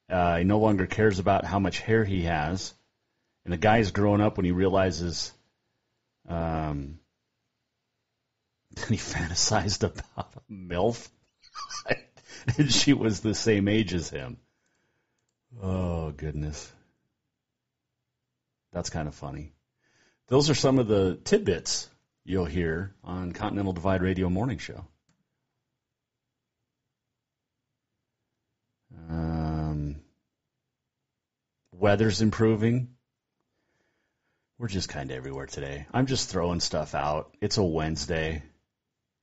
Uh, 0.08 0.38
he 0.38 0.44
no 0.44 0.58
longer 0.58 0.86
cares 0.86 1.18
about 1.18 1.44
how 1.44 1.58
much 1.58 1.78
hair 1.80 2.04
he 2.04 2.22
has. 2.22 2.74
And 3.44 3.52
the 3.52 3.58
guy's 3.58 3.92
growing 3.92 4.20
up 4.20 4.36
when 4.36 4.44
he 4.44 4.52
realizes 4.52 5.32
um, 6.28 6.98
he 8.88 8.96
fantasized 8.96 9.84
about 9.84 10.34
a 10.36 10.52
MILF. 10.52 11.08
and 12.58 12.72
she 12.72 12.92
was 12.92 13.20
the 13.20 13.34
same 13.34 13.68
age 13.68 13.94
as 13.94 14.10
him. 14.10 14.38
Oh, 15.62 16.10
goodness. 16.10 16.70
That's 18.72 18.90
kind 18.90 19.08
of 19.08 19.14
funny. 19.14 19.52
Those 20.30 20.48
are 20.48 20.54
some 20.54 20.78
of 20.78 20.86
the 20.86 21.16
tidbits 21.24 21.90
you'll 22.24 22.44
hear 22.44 22.94
on 23.02 23.32
Continental 23.32 23.72
Divide 23.72 24.00
Radio 24.00 24.30
Morning 24.30 24.58
Show. 24.58 24.86
Um, 29.08 29.96
weather's 31.72 32.22
improving. 32.22 32.90
We're 34.56 34.68
just 34.68 34.88
kind 34.88 35.10
of 35.10 35.16
everywhere 35.16 35.46
today. 35.46 35.86
I'm 35.92 36.06
just 36.06 36.30
throwing 36.30 36.60
stuff 36.60 36.94
out. 36.94 37.34
It's 37.40 37.58
a 37.58 37.64
Wednesday. 37.64 38.44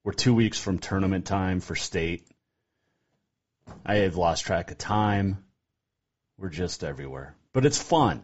We're 0.03 0.11
two 0.11 0.35
weeks 0.35 0.59
from 0.59 0.77
tournament 0.77 1.25
time 1.25 1.61
for 1.61 1.77
state. 1.77 2.27
I 3.85 3.99
have 3.99 4.17
lost 4.17 4.43
track 4.43 4.71
of 4.71 4.77
time. 4.77 5.45
We're 6.37 6.49
just 6.49 6.83
everywhere. 6.83 7.33
But 7.53 7.65
it's 7.65 7.81
fun. 7.81 8.23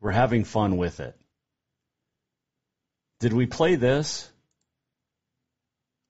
We're 0.00 0.10
having 0.10 0.42
fun 0.42 0.78
with 0.78 0.98
it. 0.98 1.16
Did 3.22 3.32
we 3.34 3.46
play 3.46 3.76
this? 3.76 4.28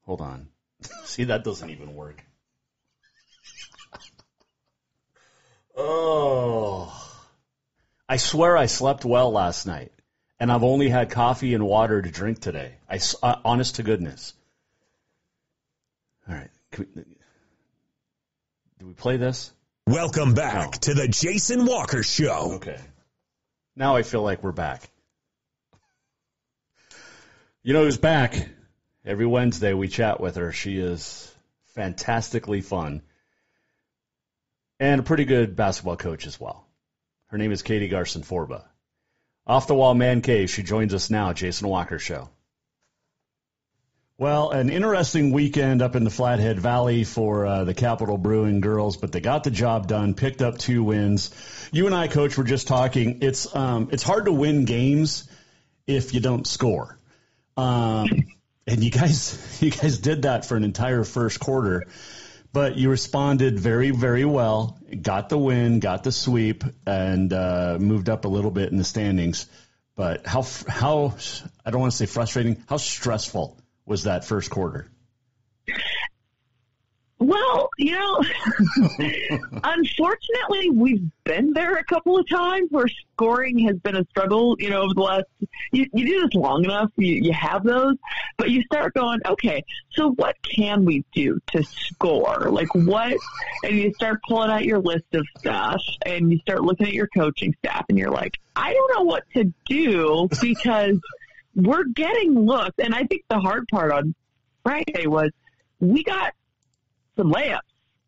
Hold 0.07 0.22
on. 0.22 0.48
See, 1.05 1.25
that 1.25 1.44
doesn't 1.44 1.68
even 1.68 1.94
work. 1.94 2.25
Oh. 5.75 6.92
I 8.07 8.18
swear 8.18 8.59
I 8.59 8.66
slept 8.66 9.07
well 9.07 9.33
last 9.33 9.66
night, 9.66 9.90
and 10.38 10.53
I've 10.53 10.64
only 10.64 10.90
had 10.90 11.11
coffee 11.11 11.55
and 11.55 11.64
water 11.64 12.03
to 12.03 12.11
drink 12.11 12.40
today. 12.40 12.75
I, 12.90 13.01
uh, 13.22 13.37
honest 13.42 13.77
to 13.77 13.83
goodness. 13.83 14.35
All 16.29 16.35
right. 16.35 16.51
Can 16.72 16.88
we, 16.94 17.03
do 18.81 18.87
we 18.87 18.92
play 18.92 19.16
this? 19.16 19.51
Welcome 19.87 20.35
back 20.35 20.72
to 20.81 20.92
the 20.92 21.09
Jason 21.09 21.64
Walker 21.64 22.03
Show. 22.03 22.53
Okay. 22.57 22.81
Now 23.75 23.96
I 23.96 24.03
feel 24.03 24.22
like 24.22 24.42
we're 24.42 24.53
back. 24.53 24.91
You 27.64 27.75
know 27.75 27.85
who's 27.85 27.96
back? 27.96 28.48
Every 29.05 29.25
Wednesday 29.25 29.72
we 29.72 29.87
chat 29.87 30.18
with 30.18 30.35
her. 30.35 30.51
She 30.51 30.79
is 30.79 31.33
fantastically 31.77 32.61
fun 32.61 33.03
and 34.81 34.98
a 34.98 35.05
pretty 35.05 35.25
good 35.25 35.55
basketball 35.55 35.96
coach 35.96 36.27
as 36.27 36.40
well. 36.40 36.66
Her 37.27 37.38
name 37.38 37.53
is 37.53 37.62
Katie 37.62 37.88
Garcin 37.88 38.22
Forba. 38.22 38.64
Off 39.46 39.68
the 39.68 39.77
wall 39.77 39.94
man 39.94 40.22
cave, 40.22 40.51
she 40.51 40.64
joins 40.64 40.92
us 40.92 41.09
now, 41.09 41.33
Jason 41.33 41.68
Walker 41.68 42.01
Show. 42.01 42.31
Well, 44.18 44.51
an 44.51 44.68
interesting 44.68 45.31
weekend 45.31 45.83
up 45.83 45.94
in 45.94 46.03
the 46.03 46.11
Flathead 46.11 46.59
Valley 46.59 47.05
for 47.05 47.46
uh, 47.46 47.62
the 47.62 47.75
Capital 47.75 48.18
Bruin 48.18 48.61
girls, 48.61 48.96
but 48.96 49.12
they 49.12 49.20
got 49.20 49.44
the 49.44 49.53
job 49.53 49.87
done, 49.87 50.14
picked 50.14 50.42
up 50.42 50.59
two 50.59 50.83
wins. 50.83 51.31
You 51.70 51.87
and 51.87 51.94
I, 51.94 52.09
coach, 52.09 52.37
were 52.37 52.42
just 52.42 52.66
talking. 52.66 53.18
It's 53.22 53.55
um, 53.55 53.90
it's 53.92 54.03
hard 54.03 54.25
to 54.25 54.33
win 54.33 54.64
games 54.64 55.29
if 55.87 56.12
you 56.12 56.18
don't 56.18 56.44
score. 56.44 56.98
Um, 57.57 58.09
and 58.67 58.83
you 58.83 58.91
guys, 58.91 59.59
you 59.62 59.71
guys 59.71 59.99
did 59.99 60.23
that 60.23 60.45
for 60.45 60.57
an 60.57 60.65
entire 60.65 61.05
first 61.05 61.41
quarter, 61.41 61.87
but 62.53 62.77
you 62.77 62.91
responded 62.91 63.59
very, 63.59 63.91
very 63.91 64.25
well. 64.25 64.79
Got 65.01 65.29
the 65.29 65.38
win, 65.38 65.81
got 65.81 66.05
the 66.05 66.12
sweep, 66.12 66.65
and 66.87 67.33
uh, 67.33 67.79
moved 67.81 68.09
up 68.09 68.25
a 68.25 68.29
little 68.29 68.51
bit 68.51 68.71
in 68.71 68.79
the 68.79 68.85
standings. 68.85 69.47
But 69.95 70.27
how 70.27 70.47
how 70.69 71.17
I 71.65 71.71
don't 71.71 71.81
want 71.81 71.93
to 71.93 71.97
say 71.97 72.07
frustrating. 72.07 72.62
How 72.67 72.79
stressful 72.79 73.59
was 73.85 74.05
that 74.05 74.25
first 74.25 74.51
quarter? 74.51 74.88
Well, 77.33 77.71
you 77.79 77.92
know, 77.92 78.23
unfortunately, 79.64 80.68
we've 80.68 81.11
been 81.25 81.55
there 81.55 81.77
a 81.77 81.85
couple 81.85 82.18
of 82.18 82.29
times 82.29 82.68
where 82.71 82.88
scoring 83.14 83.59
has 83.61 83.77
been 83.79 83.97
a 83.97 84.05
struggle. 84.11 84.55
You 84.59 84.68
know, 84.68 84.83
over 84.83 84.92
the 84.92 85.01
last, 85.01 85.25
you, 85.71 85.87
you 85.95 86.07
do 86.07 86.21
this 86.21 86.35
long 86.35 86.62
enough, 86.64 86.90
you, 86.97 87.14
you 87.14 87.33
have 87.33 87.64
those, 87.64 87.97
but 88.37 88.51
you 88.51 88.61
start 88.64 88.92
going, 88.92 89.21
okay, 89.25 89.64
so 89.92 90.11
what 90.11 90.37
can 90.42 90.85
we 90.85 91.07
do 91.14 91.40
to 91.53 91.62
score? 91.62 92.51
Like 92.51 92.75
what? 92.75 93.16
And 93.64 93.79
you 93.79 93.95
start 93.95 94.21
pulling 94.29 94.51
out 94.51 94.66
your 94.66 94.81
list 94.81 95.14
of 95.14 95.27
stuff 95.38 95.81
and 96.05 96.31
you 96.31 96.38
start 96.40 96.62
looking 96.62 96.87
at 96.87 96.92
your 96.92 97.09
coaching 97.16 97.55
staff 97.64 97.87
and 97.88 97.97
you're 97.97 98.11
like, 98.11 98.38
I 98.55 98.75
don't 98.75 98.95
know 98.95 99.05
what 99.05 99.23
to 99.37 99.51
do 99.64 100.29
because 100.38 100.99
we're 101.55 101.85
getting 101.85 102.35
looks. 102.35 102.75
And 102.79 102.95
I 102.95 103.05
think 103.05 103.23
the 103.31 103.40
hard 103.40 103.66
part 103.68 103.90
on 103.90 104.14
Friday 104.64 105.07
was 105.07 105.31
we 105.81 106.05
got 106.05 106.35
some 107.16 107.33
layups. 107.33 107.61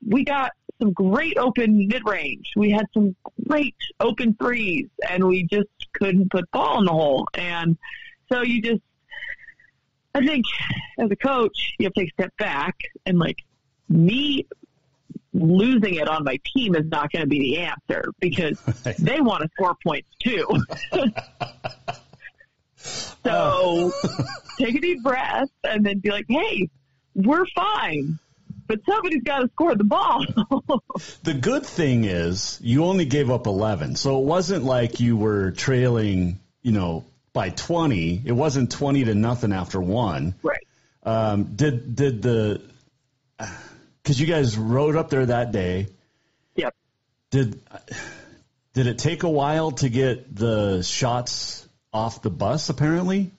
We 0.07 0.25
got 0.25 0.53
some 0.79 0.93
great 0.93 1.39
open 1.39 1.89
mid 1.89 2.07
range. 2.07 2.53
We 2.57 2.71
had 2.71 2.87
some 2.93 3.17
great 3.49 3.77
open 4.01 4.35
threes, 4.35 4.89
and 5.09 5.25
we 5.25 5.45
just 5.45 5.69
couldn't 5.95 6.31
put 6.31 6.51
ball 6.51 6.79
in 6.79 6.85
the 6.87 6.93
hole. 6.93 7.27
And 7.35 7.77
so 8.31 8.43
you 8.43 8.61
just, 8.61 8.83
I 10.15 10.25
think, 10.25 10.45
as 10.99 11.11
a 11.11 11.17
coach, 11.17 11.75
you 11.79 11.87
have 11.87 11.95
to 11.95 12.01
take 12.01 12.11
a 12.11 12.23
step 12.23 12.37
back 12.39 12.77
and 13.07 13.19
like 13.19 13.39
me 13.89 14.47
losing 15.33 15.95
it 15.97 16.09
on 16.09 16.23
my 16.25 16.39
team 16.55 16.77
is 16.77 16.87
not 16.87 17.11
going 17.11 17.23
to 17.23 17.29
be 17.29 17.41
the 17.41 17.59
answer 17.59 18.13
because 18.21 18.61
they 18.99 19.21
want 19.21 19.43
to 19.43 19.49
score 19.55 19.77
points 19.85 20.09
too. 20.21 20.47
so 22.77 23.21
oh. 23.27 23.93
take 24.59 24.75
a 24.77 24.81
deep 24.81 25.03
breath 25.03 25.49
and 25.65 25.85
then 25.85 25.99
be 25.99 26.11
like, 26.11 26.27
hey, 26.29 26.69
we're 27.15 27.47
fine 27.55 28.19
but 28.67 28.81
somebody's 28.87 29.23
got 29.23 29.41
to 29.41 29.49
score 29.49 29.75
the 29.75 29.85
ball. 29.85 30.25
the 31.23 31.35
good 31.35 31.65
thing 31.65 32.05
is 32.05 32.59
you 32.63 32.85
only 32.85 33.05
gave 33.05 33.31
up 33.31 33.47
11. 33.47 33.97
So 33.97 34.19
it 34.21 34.25
wasn't 34.25 34.65
like 34.65 35.01
you 35.01 35.17
were 35.17 35.51
trailing, 35.53 36.41
you 36.63 36.73
know, 36.73 37.05
by 37.33 37.51
20. 37.51 38.23
It 38.25 38.33
wasn't 38.33 38.71
20 38.71 39.05
to 39.05 39.15
nothing 39.15 39.53
after 39.53 39.81
one. 39.81 40.35
Right. 40.43 40.67
Um, 41.03 41.57
did, 41.57 41.97
did 41.97 42.23
the, 42.23 42.63
cause 44.05 44.19
you 44.19 44.27
guys 44.27 44.57
rode 44.57 44.97
up 44.97 45.11
there 45.11 45.27
that 45.27 45.53
day. 45.53 45.89
Yep. 46.57 46.75
Did, 47.31 47.61
Did 48.75 48.89
it 48.89 48.99
take 48.99 49.23
a 49.23 49.31
while 49.31 49.71
to 49.71 49.89
get 49.89 50.35
the 50.35 50.83
shots 50.83 51.67
off 51.93 52.23
the 52.23 52.31
bus? 52.31 52.71
Apparently. 52.71 53.31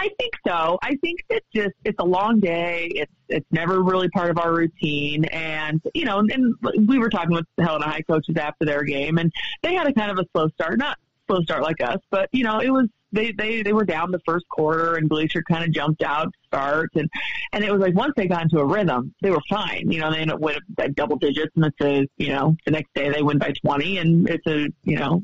I 0.00 0.08
think 0.18 0.32
so. 0.46 0.78
I 0.82 0.96
think 1.02 1.26
that 1.28 1.42
just 1.54 1.74
it's 1.84 1.98
a 1.98 2.04
long 2.04 2.40
day. 2.40 2.90
It's 2.94 3.12
it's 3.28 3.46
never 3.50 3.82
really 3.82 4.08
part 4.08 4.30
of 4.30 4.38
our 4.38 4.50
routine, 4.54 5.26
and 5.26 5.82
you 5.92 6.06
know, 6.06 6.20
and 6.20 6.54
we 6.88 6.98
were 6.98 7.10
talking 7.10 7.34
with 7.34 7.44
the 7.56 7.64
Helena 7.64 7.84
High 7.84 8.00
coaches 8.00 8.34
after 8.38 8.64
their 8.64 8.82
game, 8.82 9.18
and 9.18 9.30
they 9.62 9.74
had 9.74 9.86
a 9.86 9.92
kind 9.92 10.10
of 10.10 10.16
a 10.18 10.24
slow 10.32 10.48
start, 10.54 10.78
not 10.78 10.96
slow 11.26 11.42
start 11.42 11.62
like 11.62 11.82
us, 11.82 11.98
but 12.10 12.30
you 12.32 12.44
know, 12.44 12.60
it 12.60 12.70
was 12.70 12.88
they 13.12 13.32
they 13.32 13.62
they 13.62 13.74
were 13.74 13.84
down 13.84 14.10
the 14.10 14.20
first 14.20 14.48
quarter, 14.48 14.96
and 14.96 15.06
Glacier 15.06 15.42
kind 15.42 15.64
of 15.64 15.70
jumped 15.70 16.02
out 16.02 16.32
start, 16.46 16.88
and 16.94 17.10
and 17.52 17.62
it 17.62 17.70
was 17.70 17.82
like 17.82 17.94
once 17.94 18.14
they 18.16 18.26
got 18.26 18.44
into 18.44 18.58
a 18.58 18.64
rhythm, 18.64 19.14
they 19.20 19.30
were 19.30 19.42
fine. 19.50 19.90
You 19.90 20.00
know, 20.00 20.10
they 20.10 20.20
ended 20.20 20.34
up 20.34 20.40
winning 20.40 20.62
by 20.76 20.88
double 20.88 21.16
digits, 21.16 21.52
and 21.56 21.66
it's 21.66 21.80
a 21.82 22.08
you 22.16 22.32
know 22.32 22.56
the 22.64 22.70
next 22.70 22.94
day 22.94 23.10
they 23.10 23.20
win 23.20 23.36
by 23.36 23.52
twenty, 23.62 23.98
and 23.98 24.26
it's 24.30 24.46
a 24.46 24.68
you 24.82 24.96
know 24.96 25.22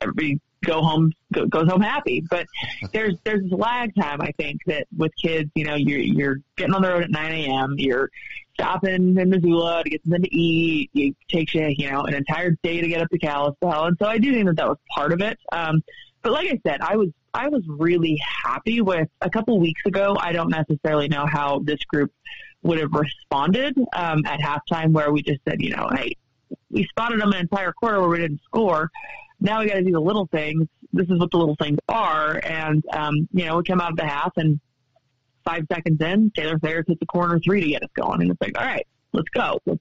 every 0.00 0.40
go 0.64 0.82
home 0.82 1.12
go, 1.32 1.46
goes 1.46 1.68
home 1.68 1.80
happy. 1.80 2.22
But 2.28 2.46
there's 2.92 3.14
there's 3.24 3.50
lag 3.50 3.94
time. 3.94 4.20
I 4.20 4.32
think 4.38 4.60
that 4.66 4.86
with 4.96 5.12
kids, 5.20 5.50
you 5.54 5.64
know, 5.64 5.74
you're 5.74 6.00
you're 6.00 6.36
getting 6.56 6.74
on 6.74 6.82
the 6.82 6.88
road 6.88 7.04
at 7.04 7.10
9 7.10 7.32
a.m. 7.32 7.74
You're 7.78 8.10
stopping 8.54 9.16
in 9.18 9.30
Missoula 9.30 9.82
to 9.84 9.90
get 9.90 10.02
something 10.02 10.22
to 10.22 10.34
eat. 10.34 10.90
It 10.94 11.16
takes 11.28 11.54
you, 11.54 11.72
you 11.76 11.90
know, 11.90 12.04
an 12.04 12.14
entire 12.14 12.56
day 12.62 12.80
to 12.80 12.88
get 12.88 13.02
up 13.02 13.08
to 13.10 13.18
Kalispell, 13.18 13.86
and 13.86 13.96
so 14.00 14.06
I 14.06 14.18
do 14.18 14.32
think 14.32 14.46
that 14.46 14.56
that 14.56 14.68
was 14.68 14.78
part 14.94 15.12
of 15.12 15.20
it. 15.20 15.38
Um, 15.52 15.82
but 16.22 16.32
like 16.32 16.48
I 16.48 16.60
said, 16.66 16.80
I 16.80 16.96
was 16.96 17.10
I 17.34 17.48
was 17.48 17.62
really 17.68 18.20
happy 18.44 18.80
with 18.80 19.08
a 19.20 19.28
couple 19.28 19.58
weeks 19.58 19.82
ago. 19.86 20.16
I 20.18 20.32
don't 20.32 20.50
necessarily 20.50 21.08
know 21.08 21.26
how 21.26 21.60
this 21.60 21.82
group 21.84 22.12
would 22.62 22.78
have 22.78 22.92
responded 22.92 23.76
um, 23.94 24.24
at 24.24 24.40
halftime, 24.40 24.92
where 24.92 25.12
we 25.12 25.22
just 25.22 25.40
said, 25.46 25.60
you 25.60 25.70
know, 25.70 25.88
hey, 25.94 26.16
we 26.70 26.84
spotted 26.84 27.20
them 27.20 27.32
an 27.32 27.40
entire 27.40 27.72
quarter 27.72 28.00
where 28.00 28.08
we 28.08 28.18
didn't 28.18 28.40
score 28.44 28.90
now 29.40 29.60
we 29.60 29.66
got 29.66 29.74
to 29.74 29.82
do 29.82 29.92
the 29.92 30.00
little 30.00 30.26
things. 30.26 30.66
This 30.92 31.08
is 31.08 31.18
what 31.18 31.30
the 31.30 31.38
little 31.38 31.56
things 31.56 31.78
are. 31.88 32.40
And, 32.44 32.84
um, 32.92 33.28
you 33.32 33.46
know, 33.46 33.56
we 33.58 33.64
come 33.64 33.80
out 33.80 33.90
of 33.90 33.96
the 33.96 34.06
half 34.06 34.32
and 34.36 34.60
five 35.44 35.64
seconds 35.70 36.00
in, 36.00 36.30
Taylor 36.30 36.58
Sayers 36.62 36.84
hits 36.86 37.00
the 37.00 37.06
corner 37.06 37.38
three 37.38 37.60
to 37.60 37.68
get 37.68 37.82
us 37.82 37.90
going. 37.94 38.22
And 38.22 38.30
it's 38.30 38.40
like, 38.40 38.58
all 38.58 38.64
right, 38.64 38.86
let's 39.12 39.28
go. 39.28 39.58
Let's, 39.66 39.80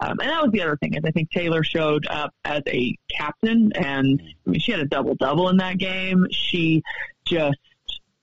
um, 0.00 0.18
and 0.20 0.30
that 0.30 0.42
was 0.42 0.52
the 0.52 0.62
other 0.62 0.76
thing 0.76 0.94
is 0.94 1.04
I 1.04 1.10
think 1.10 1.30
Taylor 1.30 1.62
showed 1.62 2.06
up 2.06 2.34
as 2.44 2.62
a 2.66 2.96
captain 3.10 3.72
and 3.74 4.22
I 4.46 4.50
mean, 4.50 4.60
she 4.60 4.72
had 4.72 4.80
a 4.80 4.86
double 4.86 5.14
double 5.14 5.48
in 5.48 5.58
that 5.58 5.78
game. 5.78 6.26
She 6.30 6.82
just 7.24 7.58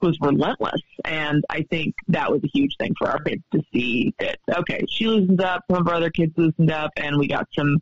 was 0.02 0.18
relentless. 0.22 0.82
And 1.06 1.44
I 1.50 1.64
think 1.64 1.96
that 2.10 2.32
was 2.32 2.44
a 2.44 2.48
huge 2.48 2.76
thing 2.78 2.94
for 2.98 3.10
our 3.10 3.20
kids 3.20 3.44
to 3.54 3.62
see 3.72 4.14
that, 4.20 4.40
okay, 4.50 4.84
she 4.90 5.08
loosens 5.08 5.40
up, 5.40 5.64
some 5.70 5.82
of 5.82 5.88
our 5.88 5.96
other 5.96 6.10
kids 6.10 6.34
loosened 6.38 6.72
up 6.72 6.92
and 6.98 7.18
we 7.18 7.28
got 7.28 7.48
some, 7.56 7.80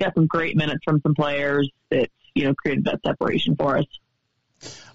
got 0.00 0.14
some 0.14 0.26
great 0.26 0.56
minutes 0.56 0.80
from 0.84 1.00
some 1.02 1.14
players 1.14 1.70
that 1.90 2.08
you 2.40 2.46
know 2.46 2.54
created 2.54 2.84
that 2.84 3.00
separation 3.06 3.54
for 3.56 3.78
us. 3.78 3.86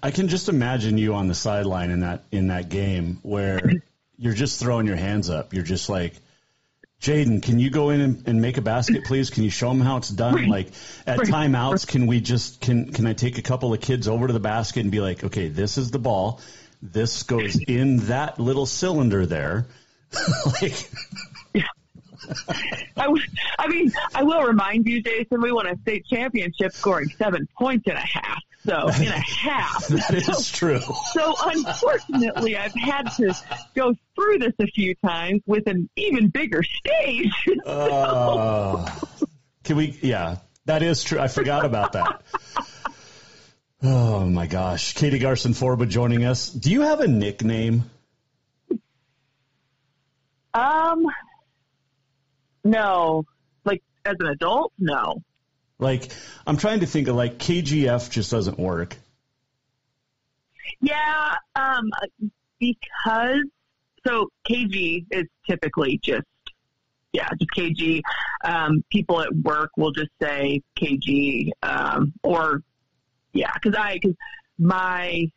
I 0.02 0.12
can 0.12 0.28
just 0.28 0.50
imagine 0.50 0.98
you 0.98 1.14
on 1.14 1.28
the 1.28 1.36
sideline 1.36 1.92
in 1.92 2.02
that 2.02 2.24
in 2.32 2.48
that 2.48 2.70
game 2.70 3.20
where 3.22 3.62
you're 4.18 4.34
just 4.34 4.60
throwing 4.60 4.88
your 4.88 4.96
hands 4.96 5.30
up. 5.30 5.54
You're 5.54 5.64
just 5.64 5.90
like, 5.90 6.14
Jaden, 7.02 7.42
can 7.42 7.60
you 7.60 7.70
go 7.70 7.90
in 7.90 8.02
and, 8.02 8.28
and, 8.28 8.42
make 8.42 8.58
a 8.58 8.62
basket, 8.62 9.04
please? 9.06 9.30
Can 9.30 9.44
you 9.44 9.50
show 9.50 9.70
them 9.70 9.82
how 9.82 9.98
it's 9.98 10.10
done? 10.10 10.36
Right. 10.36 10.48
Like 10.48 10.68
at 11.06 11.20
right. 11.20 11.28
timeouts, 11.28 11.88
can 11.88 12.08
we 12.08 12.20
just 12.20 12.62
can 12.62 12.92
can 12.92 13.06
I 13.06 13.14
take 13.14 13.38
a 13.38 13.42
couple 13.42 13.74
of 13.74 13.82
kids 13.82 14.08
over 14.08 14.28
to 14.28 14.34
the 14.34 14.40
basket 14.40 14.82
and 14.82 14.92
be 14.92 15.02
like, 15.02 15.24
okay, 15.24 15.48
this 15.48 15.78
is 15.78 15.92
the 15.92 16.00
ball. 16.00 16.42
This 16.82 17.24
goes 17.24 17.60
in 17.68 17.98
that 18.08 18.40
little 18.40 18.66
cylinder 18.66 19.26
there. 19.26 19.68
like, 20.62 20.90
I, 22.98 23.14
I 23.60 23.68
mean, 23.68 23.92
I 24.14 24.24
will 24.24 24.44
remind 24.44 24.88
you, 24.88 25.02
Jason, 25.02 25.42
we 25.42 25.52
won 25.52 25.68
a 25.68 25.78
state 25.78 26.06
championship 26.06 26.74
scoring 26.74 27.10
seven 27.18 27.48
points 27.58 27.86
and 27.88 27.98
a 27.98 28.02
half. 28.02 28.42
So 28.66 28.88
in 28.88 29.08
a 29.08 29.20
half. 29.20 29.88
that 29.90 30.14
is 30.16 30.48
so, 30.48 30.58
true. 30.58 30.80
So 31.14 31.36
unfortunately, 31.46 32.58
I've 32.58 32.74
had 32.74 33.04
to 33.18 33.36
go 33.76 33.94
through 34.16 34.40
this 34.40 34.54
a 34.60 34.66
few 34.66 34.96
times 34.96 35.42
with 35.46 35.68
an 35.68 35.88
even 35.96 36.30
bigger 36.30 36.64
stage. 36.64 37.32
uh, 37.66 38.90
can 39.64 39.76
we? 39.76 39.98
Yeah, 40.02 40.38
that 40.66 40.82
is 40.82 41.04
true. 41.04 41.20
I 41.20 41.28
forgot 41.28 41.64
about 41.64 41.94
that. 41.94 42.24
Oh 43.84 44.26
my 44.26 44.48
gosh, 44.48 44.94
Katie 44.94 45.20
Garcin 45.20 45.52
Forba 45.52 45.88
joining 45.88 46.26
us. 46.26 46.50
Do 46.50 46.72
you 46.72 46.82
have 46.82 47.02
a 47.02 47.08
nickname? 47.08 47.84
Um, 50.56 51.06
no, 52.66 53.24
like 53.64 53.82
as 54.04 54.16
an 54.20 54.28
adult, 54.28 54.74
no. 54.78 55.22
Like 55.80 56.12
I'm 56.46 56.58
trying 56.58 56.82
to 56.82 56.86
think 56.86 57.08
of 57.08 57.16
like 57.16 57.38
KGF 57.38 58.10
just 58.10 58.32
doesn't 58.32 58.60
work. 58.60 58.98
Yeah, 60.82 61.36
um, 61.56 61.92
because 62.60 63.44
so 64.06 64.30
KG 64.50 65.06
is 65.12 65.26
typically 65.48 66.00
just 66.04 66.26
yeah, 67.14 67.30
just 67.40 67.52
KG. 67.56 68.02
Um, 68.44 68.84
people 68.92 69.22
at 69.22 69.34
work 69.34 69.72
will 69.78 69.92
just 69.92 70.12
say 70.22 70.62
KG, 70.78 71.52
um, 71.64 72.14
or 72.24 72.62
yeah, 73.34 73.52
because 73.54 73.78
I 73.80 74.00
because 74.02 74.16
my 74.58 75.30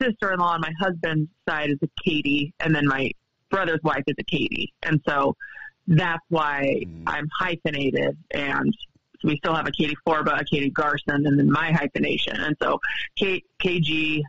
sister-in-law 0.00 0.54
on 0.54 0.60
my 0.60 0.72
husband's 0.80 1.30
side 1.48 1.70
is 1.70 1.78
a 1.82 1.88
Katie, 2.04 2.52
and 2.60 2.74
then 2.74 2.86
my 2.86 3.10
brother's 3.50 3.80
wife 3.84 4.02
is 4.06 4.16
a 4.18 4.24
Katie, 4.24 4.72
and 4.82 5.00
so 5.06 5.36
that's 5.86 6.24
why 6.28 6.84
mm. 6.84 7.02
I'm 7.06 7.28
hyphenated 7.38 8.16
and 8.30 8.74
we 9.24 9.36
still 9.36 9.54
have 9.54 9.66
a 9.66 9.70
Katie 9.70 9.96
Forba, 10.06 10.40
a 10.40 10.44
Katie 10.44 10.70
Garcin, 10.70 11.26
and 11.26 11.38
then 11.38 11.50
my 11.50 11.72
hyphenation. 11.72 12.36
And 12.36 12.56
so 12.60 12.80
K- 13.16 13.42
KG 13.62 14.22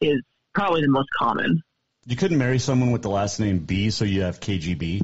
is 0.00 0.22
probably 0.54 0.82
the 0.82 0.90
most 0.90 1.08
common. 1.16 1.62
You 2.06 2.16
couldn't 2.16 2.38
marry 2.38 2.58
someone 2.58 2.90
with 2.90 3.02
the 3.02 3.10
last 3.10 3.40
name 3.40 3.58
B, 3.58 3.90
so 3.90 4.04
you 4.04 4.22
have 4.22 4.40
KGB? 4.40 5.02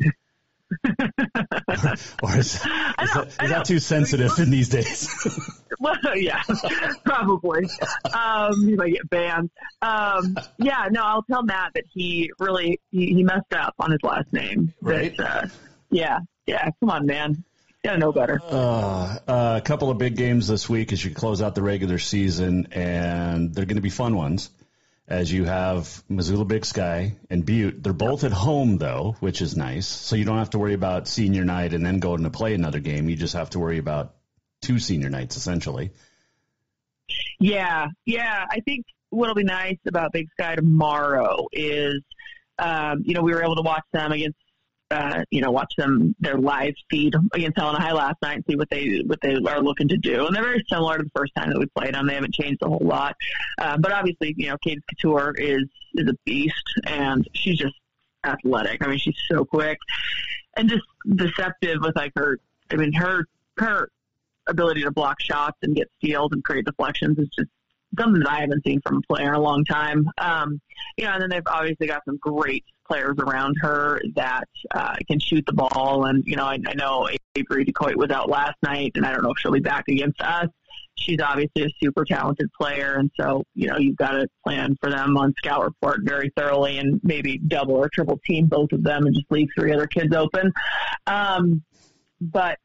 or, 2.23 2.37
is, 2.37 2.55
is, 2.55 2.61
that, 2.61 3.37
is 3.43 3.51
that 3.51 3.65
too 3.65 3.79
sensitive 3.79 4.39
in 4.39 4.51
these 4.51 4.69
days? 4.69 5.09
well, 5.81 5.97
yeah, 6.17 6.43
probably. 7.05 7.69
Um, 8.13 8.67
he 8.67 8.75
might 8.75 8.93
get 8.93 9.11
banned. 9.11 9.51
Um, 9.83 10.37
yeah, 10.59 10.89
no, 10.91 11.03
I'll 11.03 11.23
tell 11.23 11.43
Matt 11.43 11.73
that 11.75 11.85
he 11.93 12.31
really 12.39 12.81
he, 12.91 13.15
he 13.15 13.23
messed 13.23 13.53
up 13.53 13.75
on 13.79 13.91
his 13.91 14.01
last 14.03 14.33
name. 14.33 14.73
Right. 14.81 15.17
That, 15.17 15.45
uh, 15.45 15.49
yeah, 15.91 16.19
yeah. 16.47 16.71
Come 16.81 16.91
on, 16.91 17.07
man. 17.07 17.45
Yeah, 17.85 17.97
know 17.97 18.13
better. 18.13 18.41
Uh, 18.43 19.19
uh, 19.29 19.59
a 19.59 19.61
couple 19.61 19.91
of 19.91 19.99
big 19.99 20.17
games 20.17 20.49
this 20.49 20.71
week 20.71 20.93
as 20.93 21.05
you 21.05 21.11
close 21.11 21.43
out 21.43 21.55
the 21.55 21.63
regular 21.63 21.99
season, 21.99 22.69
and 22.73 23.55
they're 23.55 23.67
going 23.67 23.77
to 23.77 23.83
be 23.83 23.91
fun 23.91 24.17
ones 24.17 24.49
as 25.07 25.31
you 25.31 25.45
have 25.45 26.03
Missoula 26.09 26.45
Big 26.45 26.65
Sky 26.65 27.17
and 27.29 27.45
Butte. 27.45 27.83
They're 27.83 27.93
both 27.93 28.25
at 28.25 28.33
home 28.33 28.79
though, 28.79 29.17
which 29.21 29.43
is 29.43 29.57
nice. 29.57 29.87
So 29.87 30.17
you 30.17 30.25
don't 30.25 30.39
have 30.39 30.51
to 30.51 30.59
worry 30.59 30.75
about 30.75 31.09
senior 31.09 31.45
night 31.45 31.75
and 31.75 31.85
then 31.85 31.99
going 31.99 32.23
to 32.23 32.31
play 32.31 32.55
another 32.55 32.81
game. 32.81 33.09
You 33.09 33.17
just 33.17 33.35
have 33.35 33.51
to 33.51 33.59
worry 33.59 33.79
about 33.79 34.15
two 34.63 34.79
senior 34.79 35.11
nights 35.11 35.37
essentially. 35.37 35.91
Yeah, 37.39 37.89
yeah. 38.07 38.47
I 38.51 38.61
think 38.61 38.87
what'll 39.11 39.35
be 39.35 39.45
nice 39.45 39.79
about 39.87 40.13
Big 40.13 40.29
Sky 40.33 40.57
tomorrow 40.57 41.47
is, 41.53 42.01
um, 42.59 43.03
you 43.05 43.15
know, 43.15 43.23
we 43.23 43.33
were 43.33 43.43
able 43.43 43.57
to 43.57 43.63
watch 43.63 43.85
them 43.93 44.13
against 44.13 44.39
uh, 44.95 45.25
you 45.31 45.41
know, 45.41 45.51
watch 45.51 45.75
them 45.77 46.15
their 46.21 46.39
live 46.39 46.75
feed 46.89 47.15
against 47.33 47.59
Helena 47.59 47.81
High 47.81 47.93
last 47.93 48.17
night 48.23 48.37
and 48.37 48.45
see 48.49 48.55
what 48.55 48.71
they 48.71 49.03
what 49.07 49.21
they 49.21 49.35
are 49.35 49.61
looking 49.61 49.89
to 49.89 49.97
do. 49.97 50.27
And 50.27 50.35
they're 50.35 50.45
very 50.45 50.65
similar 50.69 50.99
to 50.99 51.03
the 51.03 51.11
first 51.17 51.35
time 51.35 51.51
that 51.51 51.59
we 51.59 51.67
played 51.67 51.95
them. 51.95 52.07
They 52.07 52.15
haven't 52.15 52.35
changed 52.35 52.63
a 52.63 52.69
whole 52.69 52.83
lot. 52.83 53.17
Uh, 53.59 53.77
but 53.77 53.93
obviously, 53.93 54.35
you 54.37 54.49
know, 54.49 54.57
Kate 54.59 54.79
Couture 54.89 55.35
is 55.37 55.65
is 55.95 56.09
a 56.09 56.15
beast, 56.25 56.81
and 56.87 57.29
she's 57.35 57.59
just 57.59 57.75
athletic. 58.25 58.85
I 58.85 58.89
mean, 58.89 58.99
she's 58.99 59.19
so 59.29 59.45
quick 59.45 59.79
and 60.57 60.69
just 60.69 60.85
deceptive 61.17 61.79
with 61.81 61.97
like 61.97 62.13
her. 62.17 62.39
I 62.71 62.77
mean, 62.77 62.93
her 62.93 63.27
her 63.59 63.89
ability 64.47 64.83
to 64.83 64.91
block 64.91 65.21
shots 65.21 65.59
and 65.63 65.75
get 65.75 65.91
steals 65.99 66.31
and 66.33 66.45
create 66.45 66.67
deflections 66.67 67.19
is 67.19 67.29
just 67.37 67.51
something 67.99 68.23
that 68.23 68.31
I 68.31 68.41
haven't 68.41 68.65
seen 68.65 68.81
from 68.81 68.99
a 68.99 69.01
player 69.03 69.29
in 69.29 69.35
a 69.35 69.41
long 69.41 69.65
time. 69.65 70.09
Um, 70.19 70.61
you 70.97 71.05
know, 71.05 71.13
and 71.13 71.23
then 71.23 71.31
they've 71.31 71.43
obviously 71.47 71.87
got 71.87 72.05
some 72.05 72.19
great 72.19 72.65
players 72.87 73.17
around 73.19 73.57
her 73.61 74.01
that 74.15 74.49
uh, 74.75 74.97
can 75.09 75.19
shoot 75.19 75.45
the 75.47 75.53
ball. 75.53 76.05
And, 76.05 76.25
you 76.27 76.37
know, 76.37 76.45
I, 76.45 76.59
I 76.67 76.75
know 76.75 77.09
Avery 77.35 77.65
DeCoit 77.65 77.97
was 77.97 78.11
out 78.11 78.29
last 78.29 78.57
night, 78.63 78.93
and 78.95 79.07
I 79.07 79.13
don't 79.13 79.23
know 79.23 79.31
if 79.31 79.39
she'll 79.39 79.53
be 79.53 79.61
back 79.61 79.89
against 79.89 80.21
us. 80.21 80.49
She's 80.97 81.21
obviously 81.21 81.65
a 81.65 81.69
super 81.83 82.05
talented 82.05 82.53
player, 82.53 82.95
and 82.95 83.11
so, 83.21 83.43
you 83.55 83.67
know, 83.67 83.79
you've 83.79 83.97
got 83.97 84.13
to 84.13 84.29
plan 84.45 84.77
for 84.81 84.91
them 84.91 85.17
on 85.17 85.35
scout 85.39 85.65
report 85.65 86.01
very 86.03 86.31
thoroughly 86.37 86.79
and 86.79 87.01
maybe 87.03 87.39
double 87.39 87.75
or 87.75 87.89
triple 87.89 88.21
team 88.25 88.47
both 88.47 88.71
of 88.71 88.85
them 88.85 89.05
and 89.07 89.15
just 89.15 89.31
leave 89.31 89.49
three 89.59 89.73
other 89.73 89.89
kids 89.89 90.15
open. 90.15 90.53
Um, 91.09 91.63
but, 92.21 92.59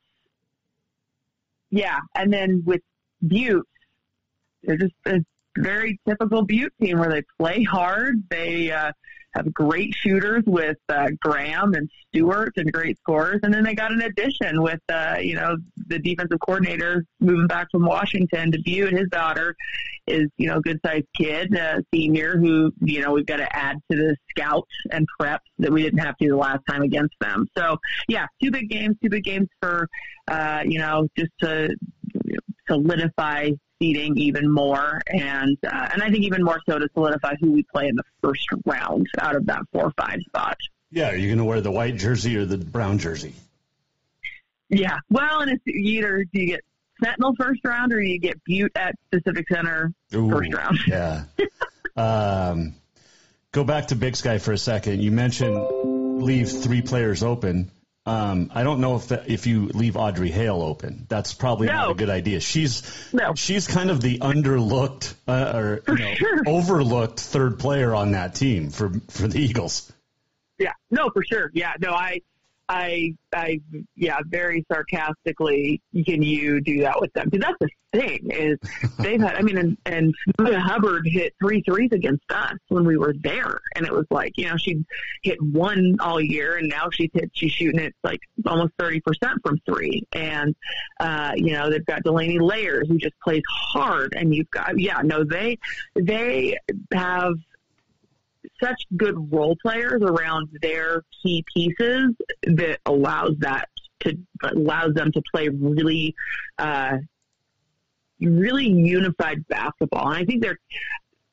yeah, 1.71 1.99
and 2.13 2.31
then 2.31 2.61
with 2.65 2.81
Butte, 3.25 3.67
they're 4.63 4.77
just 4.77 4.93
a 5.05 5.19
very 5.57 5.99
typical 6.07 6.43
Butte 6.43 6.73
team 6.81 6.99
where 6.99 7.09
they 7.09 7.23
play 7.37 7.63
hard. 7.63 8.23
They, 8.29 8.71
uh, 8.71 8.91
have 9.35 9.53
great 9.53 9.93
shooters 9.95 10.43
with 10.45 10.77
uh, 10.89 11.09
Graham 11.21 11.73
and 11.73 11.89
Stewart 12.07 12.53
and 12.57 12.71
great 12.71 12.97
scorers, 12.97 13.39
and 13.43 13.53
then 13.53 13.63
they 13.63 13.75
got 13.75 13.91
an 13.91 14.01
addition 14.01 14.61
with 14.61 14.79
uh, 14.89 15.17
you 15.21 15.35
know 15.35 15.57
the 15.87 15.99
defensive 15.99 16.39
coordinator 16.39 17.05
moving 17.19 17.47
back 17.47 17.67
from 17.71 17.85
Washington. 17.85 18.51
Dubuque, 18.51 18.91
his 18.91 19.07
daughter 19.09 19.55
is 20.07 20.27
you 20.37 20.47
know 20.47 20.57
a 20.57 20.61
good 20.61 20.79
sized 20.85 21.07
kid, 21.15 21.53
a 21.55 21.83
senior 21.93 22.37
who 22.37 22.71
you 22.81 23.01
know 23.01 23.11
we've 23.11 23.25
got 23.25 23.37
to 23.37 23.55
add 23.55 23.77
to 23.91 23.97
the 23.97 24.15
scout 24.29 24.67
and 24.91 25.07
prep 25.19 25.41
that 25.59 25.71
we 25.71 25.83
didn't 25.83 25.99
have 25.99 26.17
to 26.17 26.27
the 26.27 26.37
last 26.37 26.61
time 26.67 26.81
against 26.81 27.15
them. 27.21 27.47
So 27.57 27.77
yeah, 28.07 28.25
two 28.41 28.51
big 28.51 28.69
games, 28.69 28.95
two 29.01 29.09
big 29.09 29.23
games 29.23 29.47
for 29.61 29.87
uh, 30.27 30.63
you 30.65 30.79
know 30.79 31.07
just 31.17 31.31
to 31.41 31.75
solidify 32.67 33.51
seeding 33.79 34.17
even 34.17 34.51
more, 34.51 35.01
and 35.07 35.57
uh, 35.65 35.89
and 35.93 36.03
I 36.03 36.09
think 36.09 36.23
even 36.25 36.43
more 36.43 36.59
so 36.69 36.77
to 36.77 36.87
solidify 36.93 37.35
who 37.39 37.51
we 37.51 37.63
play 37.63 37.87
in 37.87 37.95
the 37.95 38.03
first 38.21 38.45
round 38.65 39.07
out 39.19 39.35
of 39.35 39.45
that 39.47 39.61
four 39.71 39.85
or 39.85 39.93
five 39.97 40.19
spot. 40.27 40.57
Yeah, 40.91 41.11
are 41.11 41.15
you 41.15 41.27
going 41.27 41.37
to 41.37 41.45
wear 41.45 41.61
the 41.61 41.71
white 41.71 41.95
jersey 41.95 42.35
or 42.37 42.45
the 42.45 42.57
brown 42.57 42.97
jersey? 42.97 43.33
Yeah, 44.69 44.97
well, 45.09 45.41
and 45.41 45.51
it's 45.51 45.67
either 45.67 46.25
do 46.25 46.41
you 46.41 46.47
get 46.47 46.61
Sentinel 47.03 47.33
first 47.37 47.61
round 47.63 47.93
or 47.93 48.01
you 48.01 48.19
get 48.19 48.43
Butte 48.43 48.71
at 48.75 48.95
Pacific 49.11 49.45
Center 49.51 49.91
Ooh, 50.13 50.29
first 50.29 50.53
round. 50.53 50.79
yeah. 50.87 51.23
um, 51.95 52.75
go 53.51 53.63
back 53.63 53.87
to 53.87 53.95
Big 53.95 54.15
Sky 54.15 54.37
for 54.37 54.51
a 54.51 54.57
second. 54.57 55.01
You 55.01 55.11
mentioned 55.11 56.21
leave 56.21 56.51
three 56.51 56.81
players 56.81 57.23
open. 57.23 57.71
Um, 58.05 58.49
I 58.53 58.63
don't 58.63 58.79
know 58.79 58.95
if 58.95 59.09
that, 59.09 59.29
if 59.29 59.45
you 59.45 59.67
leave 59.67 59.95
Audrey 59.95 60.31
Hale 60.31 60.61
open, 60.61 61.05
that's 61.09 61.33
probably 61.33 61.67
No. 61.67 61.73
not 61.73 61.91
a 61.91 61.93
good 61.95 62.09
idea. 62.09 62.39
She's 62.39 62.81
No. 63.13 63.35
she's 63.35 63.67
kind 63.67 63.91
of 63.91 64.01
the 64.01 64.19
underlooked 64.19 65.13
uh, 65.27 65.51
or 65.55 65.81
you 65.87 65.95
know, 65.95 66.13
sure. 66.15 66.41
overlooked 66.47 67.19
third 67.19 67.59
player 67.59 67.93
on 67.93 68.11
that 68.11 68.35
team 68.35 68.69
for 68.69 68.91
for 69.09 69.27
the 69.27 69.39
Eagles. 69.39 69.91
Yeah, 70.57 70.73
no, 70.89 71.09
for 71.11 71.23
sure. 71.23 71.51
Yeah, 71.53 71.73
no, 71.79 71.91
I, 71.91 72.21
I, 72.67 73.15
I, 73.33 73.61
yeah, 73.95 74.17
very 74.25 74.65
sarcastically, 74.71 75.81
can 76.05 76.21
you 76.21 76.61
do 76.61 76.81
that 76.81 76.99
with 76.99 77.13
them? 77.13 77.29
Because 77.29 77.45
that's 77.47 77.57
the 77.59 77.69
thing 77.91 78.29
is 78.31 78.57
they've 78.99 79.19
had. 79.19 79.35
I 79.35 79.41
mean, 79.41 79.57
and, 79.57 79.77
and 79.85 80.13
Samantha 80.37 80.59
Hubbard 80.59 81.03
hit 81.05 81.33
three 81.41 81.61
threes 81.61 81.89
against 81.91 82.23
us 82.31 82.55
when 82.67 82.85
we 82.85 82.97
were 82.97 83.13
there, 83.21 83.59
and 83.75 83.85
it 83.85 83.91
was 83.91 84.05
like 84.09 84.37
you 84.37 84.47
know 84.47 84.57
she 84.57 84.83
hit 85.23 85.41
one 85.41 85.97
all 85.99 86.21
year, 86.21 86.57
and 86.57 86.69
now 86.69 86.89
she's 86.91 87.09
hit 87.13 87.31
she's 87.33 87.51
shooting 87.51 87.79
it 87.79 87.95
like 88.03 88.19
almost 88.45 88.73
thirty 88.77 88.99
percent 89.01 89.39
from 89.43 89.59
three, 89.65 90.05
and 90.13 90.55
uh, 90.99 91.31
you 91.35 91.53
know 91.53 91.69
they've 91.69 91.85
got 91.85 92.03
Delaney 92.03 92.39
Layers 92.39 92.87
who 92.87 92.97
just 92.97 93.19
plays 93.23 93.43
hard, 93.49 94.13
and 94.15 94.33
you've 94.33 94.51
got 94.51 94.77
yeah, 94.79 95.01
no, 95.03 95.23
they 95.23 95.57
they 95.95 96.57
have 96.93 97.33
such 98.61 98.83
good 98.95 99.31
role 99.31 99.55
players 99.61 100.01
around 100.01 100.49
their 100.61 101.03
key 101.21 101.43
pieces 101.53 102.13
that 102.43 102.79
allows 102.85 103.35
that 103.39 103.69
to 104.01 104.17
allows 104.43 104.93
them 104.93 105.11
to 105.11 105.21
play 105.31 105.49
really 105.49 106.15
uh, 106.57 106.97
really 108.21 108.67
unified 108.67 109.47
basketball. 109.47 110.09
And 110.09 110.17
I 110.17 110.25
think 110.25 110.41
they're 110.41 110.57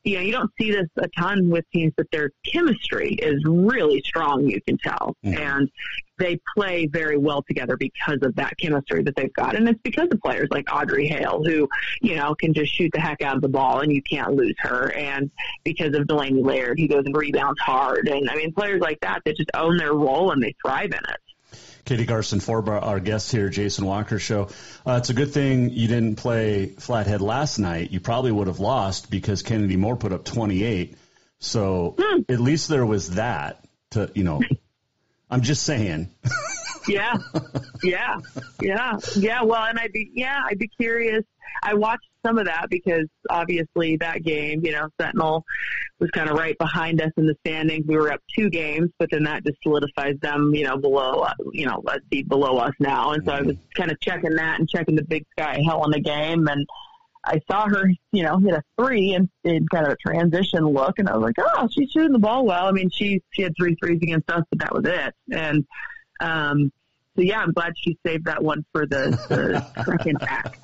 you 0.07 0.14
know, 0.14 0.20
you 0.20 0.31
don't 0.31 0.51
see 0.59 0.70
this 0.70 0.87
a 0.99 1.09
ton 1.18 1.51
with 1.51 1.64
teams, 1.72 1.92
but 1.96 2.07
their 2.12 2.31
chemistry 2.44 3.14
is 3.14 3.42
really 3.44 4.01
strong, 4.07 4.46
you 4.46 4.61
can 4.62 4.79
tell. 4.79 5.16
Mm-hmm. 5.25 5.37
And 5.37 5.70
they 6.18 6.40
play 6.57 6.87
very 6.87 7.18
well 7.18 7.42
together 7.42 7.77
because 7.77 8.18
of 8.22 8.35
that 8.37 8.57
chemistry 8.57 9.03
that 9.03 9.16
they've 9.16 9.33
got. 9.33 9.57
And 9.57 9.68
it's 9.68 9.81
because 9.83 10.09
of 10.12 10.20
players 10.20 10.49
like 10.53 10.72
Audrey 10.72 11.09
Hale, 11.09 11.42
who, 11.44 11.68
you 12.01 12.14
know, 12.14 12.37
can 12.37 12.55
just 12.55 12.72
shoot 12.72 12.90
the 12.94 13.01
heck 13.01 13.20
out 13.20 13.35
of 13.35 13.42
the 13.42 13.49
ball 13.49 13.81
and 13.81 13.92
you 13.92 14.01
can't 14.01 14.35
lose 14.35 14.55
her. 14.61 14.92
And 14.94 15.29
because 15.64 15.94
of 15.96 16.07
Delaney 16.07 16.40
Laird, 16.40 16.79
he 16.79 16.87
goes 16.87 17.05
and 17.05 17.14
rebounds 17.14 17.61
hard. 17.61 18.09
And 18.09 18.31
I 18.31 18.37
mean, 18.37 18.53
players 18.53 18.81
like 18.81 19.01
that 19.01 19.22
that 19.25 19.37
just 19.37 19.51
own 19.55 19.77
their 19.77 19.92
role 19.92 20.31
and 20.31 20.40
they 20.40 20.55
thrive 20.64 20.92
in 20.92 20.92
it. 20.99 21.20
Katie 21.87 22.05
Garcin 22.05 22.42
for 22.42 22.68
our 22.68 22.99
guest 22.99 23.31
here, 23.31 23.49
Jason 23.49 23.87
Walker 23.87 24.18
Show. 24.18 24.49
Uh, 24.85 24.96
it's 24.99 25.09
a 25.09 25.14
good 25.14 25.33
thing 25.33 25.70
you 25.70 25.87
didn't 25.87 26.16
play 26.16 26.66
Flathead 26.66 27.20
last 27.20 27.59
night. 27.59 27.92
You 27.92 28.01
probably 28.01 28.33
would 28.33 28.49
have 28.49 28.59
lost 28.59 29.09
because 29.09 29.42
Kennedy 29.42 29.77
Moore 29.77 29.96
put 29.96 30.12
up 30.12 30.25
28. 30.25 30.96
So 31.38 31.96
at 32.29 32.40
least 32.40 32.68
there 32.68 32.85
was 32.85 33.11
that 33.11 33.64
to, 33.92 34.11
you 34.16 34.25
know, 34.25 34.42
I'm 35.31 35.42
just 35.42 35.62
saying. 35.62 36.11
yeah, 36.88 37.18
yeah, 37.85 38.18
yeah, 38.61 38.99
yeah. 39.14 39.42
Well, 39.42 39.62
and 39.62 39.79
I'd 39.79 39.92
be 39.92 40.11
yeah, 40.12 40.42
I'd 40.44 40.59
be 40.59 40.68
curious. 40.68 41.25
I 41.62 41.75
watched 41.75 42.09
some 42.26 42.38
of 42.38 42.46
that 42.46 42.66
because 42.70 43.06
obviously 43.30 43.96
that 43.96 44.22
game, 44.22 44.64
you 44.64 44.72
know, 44.72 44.88
Sentinel 45.00 45.44
was 46.00 46.10
kind 46.10 46.28
of 46.28 46.36
right 46.36 46.56
behind 46.58 47.00
us 47.00 47.10
in 47.16 47.26
the 47.26 47.36
standings. 47.46 47.86
We 47.86 47.96
were 47.96 48.12
up 48.12 48.20
two 48.36 48.50
games, 48.50 48.90
but 48.98 49.10
then 49.10 49.24
that 49.24 49.44
just 49.44 49.58
solidifies 49.62 50.16
them, 50.20 50.54
you 50.54 50.64
know, 50.64 50.76
below, 50.76 51.26
you 51.52 51.66
know, 51.66 51.80
let's 51.84 52.04
see, 52.12 52.22
below 52.22 52.58
us 52.58 52.74
now. 52.80 53.12
And 53.12 53.24
so 53.24 53.32
I 53.32 53.42
was 53.42 53.56
kind 53.74 53.90
of 53.90 54.00
checking 54.00 54.34
that 54.34 54.58
and 54.58 54.68
checking 54.68 54.96
the 54.96 55.04
Big 55.04 55.24
Sky 55.38 55.60
Helena 55.64 56.00
game, 56.00 56.48
and 56.48 56.66
I 57.24 57.40
saw 57.50 57.68
her, 57.68 57.90
you 58.12 58.22
know, 58.22 58.38
hit 58.38 58.54
a 58.54 58.62
three 58.78 59.14
and 59.14 59.28
in 59.44 59.66
kind 59.68 59.86
of 59.86 59.92
a 59.92 59.96
transition 59.96 60.64
look, 60.64 60.98
and 60.98 61.08
I 61.08 61.16
was 61.16 61.22
like, 61.22 61.36
oh, 61.38 61.68
she's 61.70 61.90
shooting 61.90 62.12
the 62.12 62.18
ball 62.18 62.46
well. 62.46 62.66
I 62.66 62.72
mean, 62.72 62.88
she 62.90 63.20
she 63.30 63.42
had 63.42 63.52
three 63.58 63.76
threes 63.82 64.00
against 64.02 64.30
us, 64.30 64.42
but 64.50 64.60
that 64.60 64.74
was 64.74 64.84
it. 64.86 65.14
And 65.32 65.66
um, 66.20 66.72
so 67.16 67.22
yeah, 67.22 67.40
I'm 67.40 67.52
glad 67.52 67.72
she 67.76 67.98
saved 68.07 68.26
that 68.26 68.42
one 68.42 68.64
for 68.72 68.87
the, 68.87 69.11
the 69.29 69.85
second 69.85 70.18
act. 70.22 70.59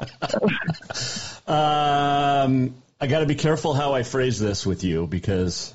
Um, 1.49 2.75
I 3.01 3.07
got 3.07 3.21
to 3.21 3.27
be 3.27 3.35
careful 3.35 3.75
how 3.75 3.95
I 3.95 4.03
phrase 4.03 4.39
this 4.39 4.67
with 4.67 4.85
you 4.85 5.07
because 5.07 5.75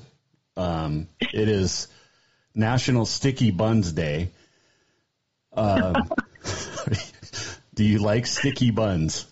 um, 0.56 1.08
it 1.20 1.48
is 1.48 1.88
National 2.54 3.04
Sticky 3.04 3.50
Buns 3.50 3.92
Day. 3.92 4.30
Um, 5.52 6.08
do 7.74 7.84
you 7.84 7.98
like 7.98 8.26
sticky 8.26 8.70
buns? 8.70 9.26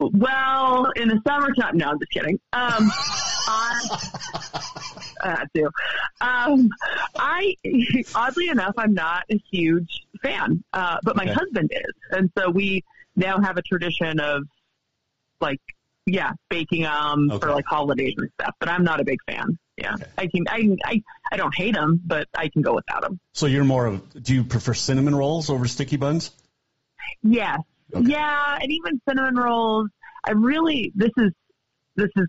Well, 0.00 0.90
in 0.96 1.08
the 1.08 1.20
summertime, 1.26 1.76
no, 1.76 1.90
I'm 1.90 1.98
just 2.00 2.10
kidding. 2.10 2.40
Um, 2.52 2.90
I, 3.46 4.10
I 5.22 5.44
do. 5.54 5.70
Um, 6.20 6.68
I, 7.18 7.54
oddly 8.14 8.48
enough, 8.48 8.74
I'm 8.76 8.94
not 8.94 9.24
a 9.30 9.40
huge 9.50 10.02
fan, 10.22 10.62
uh, 10.72 10.98
but 11.02 11.16
my 11.16 11.24
Okay. 11.24 11.32
husband 11.32 11.70
is, 11.72 11.94
and 12.10 12.30
so 12.36 12.50
we 12.50 12.82
now 13.16 13.40
have 13.40 13.56
a 13.56 13.62
tradition 13.62 14.20
of 14.20 14.42
like, 15.40 15.60
yeah, 16.06 16.32
baking 16.50 16.82
them 16.82 17.30
for 17.40 17.50
like 17.50 17.64
holidays 17.66 18.14
and 18.18 18.28
stuff. 18.40 18.54
But 18.58 18.68
I'm 18.68 18.84
not 18.84 19.00
a 19.00 19.04
big 19.04 19.18
fan. 19.26 19.58
Yeah, 19.76 19.94
I 20.18 20.26
can, 20.26 20.44
I, 20.48 20.76
I, 20.84 21.02
I 21.32 21.36
don't 21.36 21.54
hate 21.54 21.74
them, 21.74 22.00
but 22.04 22.28
I 22.36 22.48
can 22.48 22.62
go 22.62 22.74
without 22.74 23.02
them. 23.02 23.18
So 23.32 23.46
you're 23.46 23.64
more 23.64 23.86
of, 23.86 24.22
do 24.22 24.34
you 24.34 24.44
prefer 24.44 24.74
cinnamon 24.74 25.14
rolls 25.14 25.48
over 25.48 25.66
sticky 25.66 25.96
buns? 25.96 26.30
Yes. 27.22 27.60
Yeah, 27.98 28.58
and 28.60 28.70
even 28.70 29.00
cinnamon 29.08 29.36
rolls. 29.36 29.88
I 30.24 30.30
really 30.32 30.92
this 30.94 31.10
is 31.16 31.32
this 31.96 32.08
is 32.16 32.26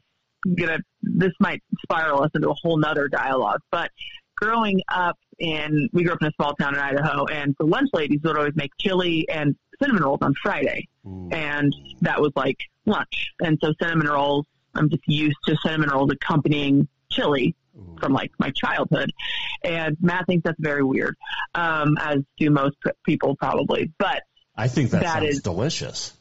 gonna 0.55 0.79
this 1.03 1.33
might 1.39 1.61
spiral 1.83 2.23
us 2.23 2.31
into 2.33 2.49
a 2.49 2.53
whole 2.53 2.77
nother 2.77 3.07
dialogue. 3.07 3.59
But 3.71 3.91
growing 4.35 4.81
up 4.89 5.17
in 5.39 5.89
we 5.93 6.03
grew 6.03 6.13
up 6.13 6.21
in 6.21 6.27
a 6.27 6.31
small 6.35 6.55
town 6.55 6.73
in 6.75 6.79
Idaho 6.79 7.25
and 7.25 7.55
the 7.59 7.65
lunch 7.65 7.89
ladies 7.93 8.19
would 8.23 8.37
always 8.37 8.55
make 8.55 8.71
chili 8.79 9.27
and 9.29 9.55
cinnamon 9.81 10.03
rolls 10.03 10.19
on 10.21 10.33
Friday. 10.41 10.87
And 11.05 11.75
that 12.01 12.21
was 12.21 12.31
like 12.35 12.57
lunch. 12.85 13.31
And 13.41 13.57
so 13.61 13.73
cinnamon 13.81 14.07
rolls 14.07 14.45
I'm 14.75 14.89
just 14.89 15.03
used 15.07 15.37
to 15.45 15.55
cinnamon 15.63 15.89
rolls 15.89 16.11
accompanying 16.11 16.87
chili 17.11 17.55
from 17.99 18.13
like 18.13 18.31
my 18.39 18.51
childhood. 18.55 19.11
And 19.63 19.97
Matt 20.01 20.25
thinks 20.27 20.43
that's 20.45 20.59
very 20.59 20.83
weird, 20.83 21.15
um, 21.55 21.97
as 21.99 22.19
do 22.39 22.49
most 22.49 22.75
people 23.05 23.35
probably. 23.35 23.91
But 23.99 24.23
I 24.55 24.67
think 24.67 24.91
that, 24.91 25.03
That 25.03 25.13
sounds 25.21 25.35
is- 25.37 25.41
delicious. 25.41 26.13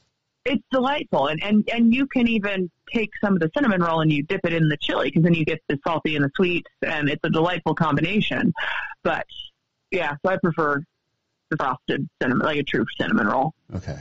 It's 0.44 0.64
delightful 0.70 1.28
and, 1.28 1.42
and 1.42 1.68
and 1.72 1.94
you 1.94 2.06
can 2.06 2.26
even 2.26 2.70
take 2.92 3.10
some 3.22 3.34
of 3.34 3.40
the 3.40 3.50
cinnamon 3.56 3.80
roll 3.82 4.00
and 4.00 4.12
you 4.12 4.22
dip 4.22 4.40
it 4.44 4.52
in 4.52 4.68
the 4.68 4.76
chili 4.80 5.08
because 5.08 5.22
then 5.22 5.34
you 5.34 5.44
get 5.44 5.60
the 5.68 5.78
salty 5.86 6.16
and 6.16 6.24
the 6.24 6.30
sweet 6.36 6.66
and 6.84 7.08
it's 7.08 7.22
a 7.24 7.30
delightful 7.30 7.74
combination 7.74 8.52
but 9.02 9.26
yeah 9.90 10.14
so 10.24 10.32
i 10.32 10.36
prefer 10.36 10.80
the 11.50 11.56
frosted 11.56 12.08
cinnamon 12.20 12.44
like 12.44 12.58
a 12.58 12.62
true 12.62 12.84
cinnamon 12.98 13.26
roll 13.26 13.52
Okay. 13.74 13.98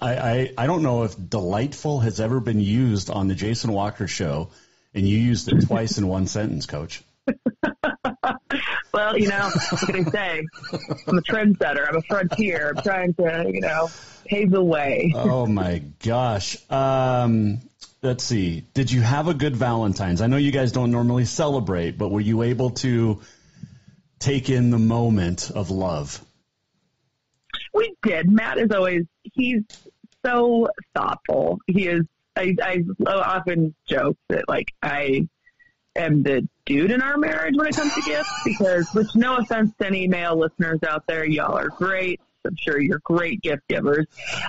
I, 0.00 0.16
I, 0.16 0.54
I 0.58 0.66
don't 0.66 0.82
know 0.82 1.04
if 1.04 1.14
delightful 1.28 2.00
has 2.00 2.20
ever 2.20 2.40
been 2.40 2.60
used 2.60 3.10
on 3.10 3.28
the 3.28 3.34
Jason 3.34 3.72
Walker 3.72 4.06
show, 4.06 4.50
and 4.94 5.08
you 5.08 5.18
used 5.18 5.48
it 5.48 5.60
twice 5.60 5.98
in 5.98 6.06
one 6.06 6.26
sentence, 6.26 6.66
coach. 6.66 7.02
well 8.92 9.16
you 9.16 9.28
know 9.28 9.50
what 9.70 9.80
can 9.80 10.06
i 10.06 10.10
say 10.10 10.46
i'm 11.06 11.18
a 11.18 11.22
trendsetter 11.22 11.88
i'm 11.88 11.96
a 11.96 12.02
frontier 12.02 12.72
i'm 12.76 12.82
trying 12.82 13.14
to 13.14 13.50
you 13.52 13.60
know 13.60 13.88
pave 14.26 14.50
the 14.50 14.62
way 14.62 15.12
oh 15.14 15.46
my 15.46 15.82
gosh. 16.02 16.56
Um, 16.70 17.60
let's 18.02 18.24
see. 18.24 18.64
Did 18.74 18.90
you 18.90 19.00
have 19.00 19.28
a 19.28 19.34
good 19.34 19.56
Valentine's? 19.56 20.20
I 20.20 20.26
know 20.26 20.36
you 20.36 20.52
guys 20.52 20.72
don't 20.72 20.90
normally 20.90 21.24
celebrate, 21.24 21.98
but 21.98 22.10
were 22.10 22.20
you 22.20 22.42
able 22.42 22.70
to 22.70 23.20
take 24.18 24.50
in 24.50 24.70
the 24.70 24.78
moment 24.78 25.50
of 25.50 25.70
love? 25.70 26.24
We 27.74 27.94
did. 28.02 28.30
Matt 28.30 28.58
is 28.58 28.70
always 28.70 29.04
he's 29.22 29.62
so 30.24 30.68
thoughtful. 30.94 31.58
He 31.66 31.88
is. 31.88 32.02
I, 32.34 32.56
I 32.62 32.82
often 33.06 33.74
joke 33.86 34.16
that 34.30 34.48
like 34.48 34.72
I 34.82 35.28
am 35.96 36.22
the 36.22 36.48
dude 36.64 36.90
in 36.90 37.02
our 37.02 37.16
marriage 37.16 37.54
when 37.56 37.66
it 37.66 37.76
comes 37.76 37.94
to 37.94 38.02
gifts 38.02 38.40
because, 38.44 38.92
with 38.94 39.14
no 39.14 39.36
offense 39.36 39.72
to 39.80 39.86
any 39.86 40.08
male 40.08 40.36
listeners 40.36 40.80
out 40.86 41.04
there, 41.06 41.24
y'all 41.24 41.56
are 41.56 41.68
great. 41.68 42.20
I'm 42.44 42.56
sure 42.56 42.80
you're 42.80 43.00
great 43.04 43.40
gift 43.40 43.68
givers. 43.68 44.06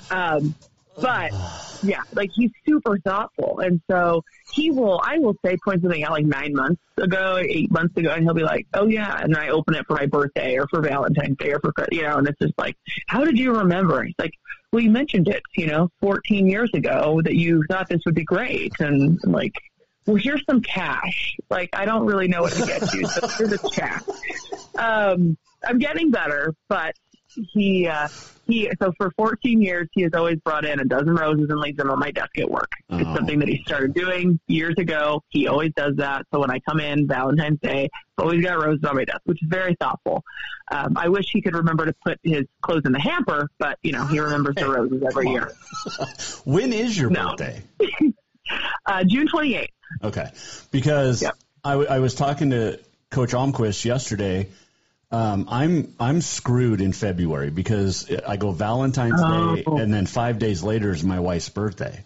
Um, 0.10 0.56
but 1.00 1.32
yeah, 1.82 2.02
like 2.14 2.32
he's 2.34 2.52
super 2.66 2.98
thoughtful. 3.00 3.60
And 3.60 3.82
so 3.90 4.24
he 4.52 4.72
will, 4.72 5.02
I 5.04 5.18
will 5.20 5.36
say, 5.44 5.58
point 5.64 5.82
something 5.82 6.04
out 6.04 6.12
like 6.12 6.26
nine 6.26 6.54
months 6.54 6.82
ago, 6.98 7.38
eight 7.42 7.72
months 7.72 7.98
ago, 7.98 8.12
and 8.12 8.24
he'll 8.24 8.34
be 8.34 8.44
like, 8.44 8.68
oh 8.74 8.88
yeah. 8.88 9.20
And 9.22 9.36
I 9.36 9.50
open 9.50 9.76
it 9.76 9.86
for 9.88 9.96
my 9.96 10.06
birthday 10.06 10.58
or 10.58 10.68
for 10.68 10.82
Valentine's 10.82 11.38
Day 11.38 11.52
or 11.52 11.60
for, 11.60 11.74
you 11.92 12.04
know, 12.04 12.18
and 12.18 12.28
it's 12.28 12.40
just 12.40 12.54
like, 12.58 12.76
how 13.08 13.26
did 13.26 13.38
you 13.38 13.56
remember? 13.58 14.04
He's 14.04 14.16
like, 14.20 14.34
well, 14.72 14.82
you 14.82 14.92
mentioned 14.92 15.28
it, 15.28 15.44
you 15.56 15.68
know, 15.68 15.90
14 16.02 16.48
years 16.48 16.72
ago 16.74 17.22
that 17.24 17.36
you 17.36 17.64
thought 17.70 17.90
this 17.90 18.02
would 18.06 18.16
be 18.16 18.24
great. 18.24 18.74
And 18.80 19.20
I'm 19.24 19.32
like, 19.32 19.54
well, 20.06 20.16
here's 20.18 20.44
some 20.50 20.62
cash. 20.62 21.36
Like, 21.50 21.70
I 21.74 21.86
don't 21.86 22.06
really 22.06 22.28
know 22.28 22.42
what 22.42 22.54
to 22.54 22.66
get 22.66 22.94
you, 22.94 23.06
so 23.08 23.28
here's 23.28 23.54
a 23.54 23.70
check. 23.72 24.04
Um, 24.78 25.38
I'm 25.66 25.80
getting 25.80 26.12
better, 26.12 26.54
but 26.68 26.94
he, 27.54 27.88
uh, 27.88 28.08
he, 28.46 28.70
so 28.82 28.92
for 28.98 29.12
14 29.18 29.62
years, 29.62 29.88
he 29.94 30.02
has 30.04 30.12
always 30.14 30.38
brought 30.42 30.66
in 30.66 30.80
a 30.80 30.84
dozen 30.86 31.16
roses 31.16 31.48
and 31.50 31.60
leaves 31.60 31.78
them 31.78 31.90
on 31.90 31.98
my 32.00 32.12
desk 32.12 32.38
at 32.38 32.50
work. 32.50 32.70
Oh. 32.90 32.98
It's 32.98 33.10
something 33.16 33.40
that 33.40 33.48
he 33.48 33.64
started 33.66 33.94
doing 33.94 34.40
years 34.48 34.76
ago. 34.78 35.24
He 35.30 35.48
always 35.48 35.72
does 35.76 35.96
that. 35.96 36.26
So 36.34 36.42
when 36.42 36.52
I 36.52 36.60
come 36.60 36.80
in 36.80 37.08
Valentine's 37.08 37.60
Day, 37.62 37.90
I've 38.18 38.26
always 38.26 38.44
got 38.44 38.60
roses 38.64 38.84
on 38.84 38.96
my 38.98 39.06
desk, 39.06 39.22
which 39.24 39.42
is 39.42 39.48
very 39.50 39.76
thoughtful. 39.80 40.24
Um, 40.72 40.96
I 40.98 41.08
wish 41.10 41.26
he 41.32 41.42
could 41.42 41.56
remember 41.56 41.86
to 41.86 41.96
put 42.06 42.20
his 42.24 42.44
clothes 42.62 42.84
in 42.86 42.92
the 42.92 43.00
hamper, 43.00 43.50
but 43.58 43.80
you 43.84 43.94
know, 43.94 44.06
he 44.06 44.20
remembers 44.20 44.56
the 44.56 44.68
roses 44.70 45.02
every 45.08 45.30
year. 45.30 45.52
When 46.46 46.74
is 46.74 46.98
your 46.98 47.10
No. 47.10 47.30
birthday? 47.30 47.62
Uh, 48.86 49.04
June 49.04 49.28
28th. 49.28 49.68
Okay, 50.04 50.30
because 50.72 51.24
I, 51.64 51.72
w- 51.72 51.90
I 51.90 52.00
was 52.00 52.16
talking 52.16 52.50
to 52.52 52.80
Coach 53.10 53.32
Almquist 53.32 53.86
yesterday. 53.86 54.50
Um, 55.12 55.48
I'm 55.50 55.94
I'm 56.00 56.22
screwed 56.22 56.82
in 56.82 56.92
February 56.92 57.52
because 57.52 58.10
I 58.28 58.36
go 58.38 58.52
Valentine's 58.52 59.22
Day 59.22 59.64
Oh. 59.68 59.78
and 59.78 59.94
then 59.94 60.08
five 60.08 60.40
days 60.40 60.64
later 60.64 60.90
is 60.92 61.04
my 61.04 61.20
wife's 61.20 61.50
birthday. 61.50 62.04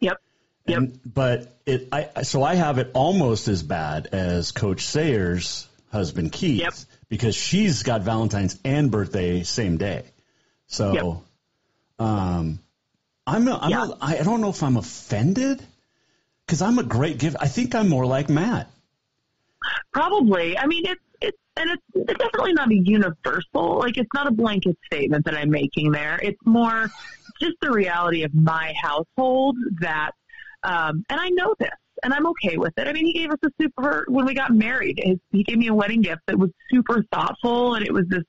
Yep. 0.00 0.18
Yep. 0.66 0.82
but 1.06 1.56
it 1.64 1.88
I 1.92 2.22
so 2.22 2.42
I 2.42 2.56
have 2.56 2.76
it 2.78 2.90
almost 2.92 3.48
as 3.48 3.62
bad 3.62 4.08
as 4.12 4.52
Coach 4.52 4.84
Sayers' 4.84 5.66
husband 5.90 6.30
Keith 6.32 6.60
Yep. 6.60 6.74
because 7.08 7.34
she's 7.34 7.82
got 7.82 8.02
Valentine's 8.02 8.58
and 8.64 8.90
birthday 8.90 9.42
same 9.42 9.78
day. 9.78 10.04
So, 10.66 11.22
um, 11.98 12.58
I'm 13.26 13.44
not 13.44 13.62
i'm 13.64 13.70
not 13.70 13.98
i 14.00 14.22
don't 14.22 14.40
know 14.40 14.50
if 14.50 14.62
I'm 14.62 14.76
offended 14.76 15.60
because 16.46 16.62
I'm 16.62 16.78
a 16.78 16.84
great 16.84 17.18
gift. 17.18 17.36
I 17.40 17.48
think 17.48 17.74
I'm 17.74 17.88
more 17.88 18.06
like 18.06 18.28
Matt. 18.28 18.70
Probably. 19.92 20.56
I 20.56 20.66
mean, 20.66 20.86
it's 20.86 21.00
it's 21.20 21.38
and 21.56 21.70
it's, 21.70 21.82
it's 21.94 22.18
definitely 22.18 22.52
not 22.52 22.70
a 22.70 22.76
universal. 22.76 23.78
Like, 23.78 23.96
it's 23.96 24.10
not 24.14 24.26
a 24.26 24.30
blanket 24.30 24.76
statement 24.86 25.24
that 25.24 25.34
I'm 25.34 25.50
making 25.50 25.90
there. 25.90 26.18
It's 26.22 26.38
more 26.44 26.88
just 27.40 27.54
the 27.60 27.70
reality 27.72 28.22
of 28.22 28.34
my 28.34 28.74
household 28.80 29.56
that, 29.80 30.12
um, 30.62 31.04
and 31.08 31.20
I 31.20 31.30
know 31.30 31.54
this, 31.58 31.70
and 32.02 32.12
I'm 32.12 32.26
okay 32.28 32.56
with 32.56 32.72
it. 32.76 32.86
I 32.86 32.92
mean, 32.92 33.06
he 33.06 33.12
gave 33.12 33.30
us 33.30 33.38
a 33.44 33.48
super 33.60 34.04
when 34.08 34.26
we 34.26 34.34
got 34.34 34.52
married. 34.54 35.00
His, 35.02 35.18
he 35.32 35.42
gave 35.42 35.58
me 35.58 35.68
a 35.68 35.74
wedding 35.74 36.02
gift 36.02 36.22
that 36.26 36.38
was 36.38 36.50
super 36.70 37.02
thoughtful, 37.12 37.74
and 37.74 37.84
it 37.86 37.92
was 37.92 38.06
this 38.08 38.22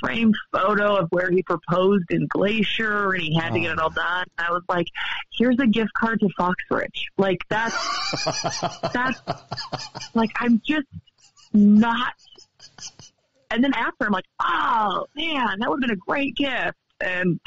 framed 0.00 0.34
photo 0.52 0.96
of 0.96 1.08
where 1.10 1.30
he 1.30 1.42
proposed 1.42 2.04
in 2.10 2.26
Glacier, 2.28 3.12
and 3.12 3.22
he 3.22 3.34
had 3.34 3.52
to 3.54 3.60
get 3.60 3.72
it 3.72 3.78
all 3.78 3.90
done. 3.90 4.24
And 4.38 4.46
I 4.46 4.50
was 4.50 4.62
like, 4.68 4.86
"Here's 5.32 5.58
a 5.60 5.66
gift 5.66 5.92
card 5.96 6.20
to 6.20 6.28
Foxridge." 6.36 7.06
Like 7.16 7.38
that's 7.48 7.74
that's 8.92 9.20
like 10.14 10.30
I'm 10.40 10.60
just 10.66 10.86
not. 11.52 12.12
And 13.50 13.62
then 13.62 13.72
after, 13.74 14.06
I'm 14.06 14.12
like, 14.12 14.24
oh 14.40 15.06
man, 15.14 15.58
that 15.60 15.70
would 15.70 15.82
have 15.82 15.88
been 15.88 15.96
a 15.96 16.00
great 16.06 16.34
gift, 16.34 16.76
and 17.00 17.38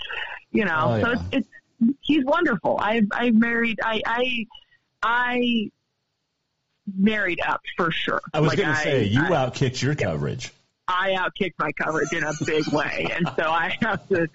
you 0.51 0.65
know, 0.65 0.85
Oh, 0.97 1.01
so 1.01 1.07
yeah. 1.09 1.13
it's, 1.31 1.47
it's 1.81 1.95
he's 2.01 2.25
wonderful. 2.25 2.77
I've 2.81 3.07
I've 3.11 3.35
married 3.35 3.79
I 3.83 4.01
I 4.05 4.45
I 5.03 5.69
married 6.97 7.39
up 7.45 7.61
for 7.77 7.91
sure. 7.91 8.21
I 8.33 8.39
was 8.39 8.49
Like, 8.49 8.57
going 8.59 8.69
to 8.69 8.81
say 8.81 9.03
you 9.05 9.21
I, 9.21 9.29
outkicked 9.29 9.81
your 9.81 9.95
coverage. 9.95 10.51
I 10.87 11.11
outkicked 11.11 11.53
my 11.59 11.71
coverage 11.73 12.11
in 12.13 12.23
a 12.23 12.33
big 12.45 12.67
way, 12.69 13.07
and 13.13 13.29
so 13.37 13.43
I 13.43 13.77
have 13.81 14.07
to 14.09 14.27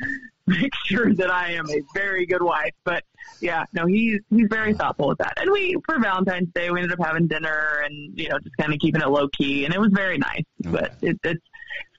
make 0.47 0.73
sure 0.85 1.13
that 1.15 1.31
I 1.31 1.53
am 1.53 1.69
a 1.69 1.81
very 1.95 2.27
good 2.27 2.43
wife. 2.43 2.73
But 2.85 3.03
yeah, 3.41 3.65
no, 3.73 3.87
he's 3.87 4.21
he's 4.31 4.47
very 4.49 4.73
thoughtful 4.73 5.09
with 5.09 5.19
that. 5.19 5.35
And 5.41 5.51
we 5.51 5.77
for 5.85 5.99
Valentine's 5.99 6.53
Day 6.55 6.71
we 6.71 6.81
ended 6.81 6.99
up 6.99 7.05
having 7.05 7.27
dinner 7.27 7.83
and 7.85 8.17
you 8.17 8.29
know 8.29 8.39
just 8.39 8.57
kind 8.57 8.73
of 8.73 8.79
keeping 8.79 9.01
it 9.01 9.09
low 9.09 9.27
key, 9.29 9.65
and 9.65 9.75
it 9.75 9.81
was 9.81 9.91
very 9.93 10.17
nice. 10.19 10.45
But 10.61 10.95
it, 11.03 11.19
it's 11.25 11.43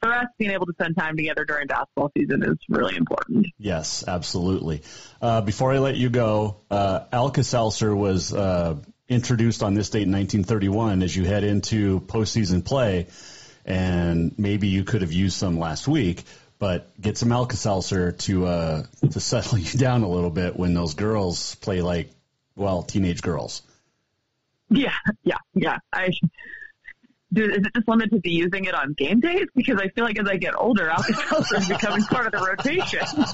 for 0.01 0.13
us 0.13 0.27
being 0.37 0.51
able 0.51 0.65
to 0.65 0.73
spend 0.73 0.95
time 0.97 1.17
together 1.17 1.45
during 1.45 1.67
basketball 1.67 2.11
season 2.15 2.43
is 2.43 2.57
really 2.69 2.95
important. 2.95 3.47
Yes, 3.57 4.03
absolutely. 4.07 4.83
Uh, 5.21 5.41
before 5.41 5.73
I 5.73 5.79
let 5.79 5.95
you 5.95 6.09
go, 6.09 6.57
uh, 6.69 7.05
Alka-Seltzer 7.11 7.95
was 7.95 8.33
uh, 8.33 8.75
introduced 9.07 9.63
on 9.63 9.73
this 9.73 9.89
date 9.89 10.03
in 10.03 10.11
1931 10.11 11.03
as 11.03 11.15
you 11.15 11.25
head 11.25 11.43
into 11.43 12.01
postseason 12.01 12.63
play, 12.63 13.07
and 13.65 14.37
maybe 14.37 14.67
you 14.67 14.83
could 14.83 15.01
have 15.01 15.13
used 15.13 15.37
some 15.37 15.57
last 15.57 15.87
week, 15.87 16.23
but 16.59 16.89
get 16.99 17.17
some 17.17 17.31
Alka-Seltzer 17.31 18.11
to 18.11 18.45
uh, 18.45 18.83
to 19.11 19.19
settle 19.19 19.57
you 19.57 19.79
down 19.79 20.03
a 20.03 20.09
little 20.09 20.29
bit 20.29 20.55
when 20.55 20.73
those 20.73 20.93
girls 20.93 21.55
play 21.55 21.81
like, 21.81 22.11
well, 22.55 22.83
teenage 22.83 23.21
girls. 23.21 23.61
Yeah, 24.69 24.93
yeah, 25.23 25.37
yeah. 25.53 25.77
I 25.93 26.09
Dude, 27.35 27.51
is 27.51 27.65
it 27.65 27.73
just 27.75 27.87
limited 27.87 28.23
to 28.23 28.29
using 28.29 28.63
it 28.63 28.73
on 28.73 28.93
game 28.93 29.19
days? 29.19 29.47
Because 29.53 29.77
I 29.77 29.89
feel 29.89 30.05
like 30.05 30.17
as 30.17 30.25
I 30.25 30.37
get 30.37 30.55
older, 30.55 30.89
Alka-Seltzer 30.89 31.57
is 31.57 31.67
becoming 31.67 32.01
part 32.09 32.27
of 32.27 32.31
the 32.31 32.47
rotation. 32.47 33.25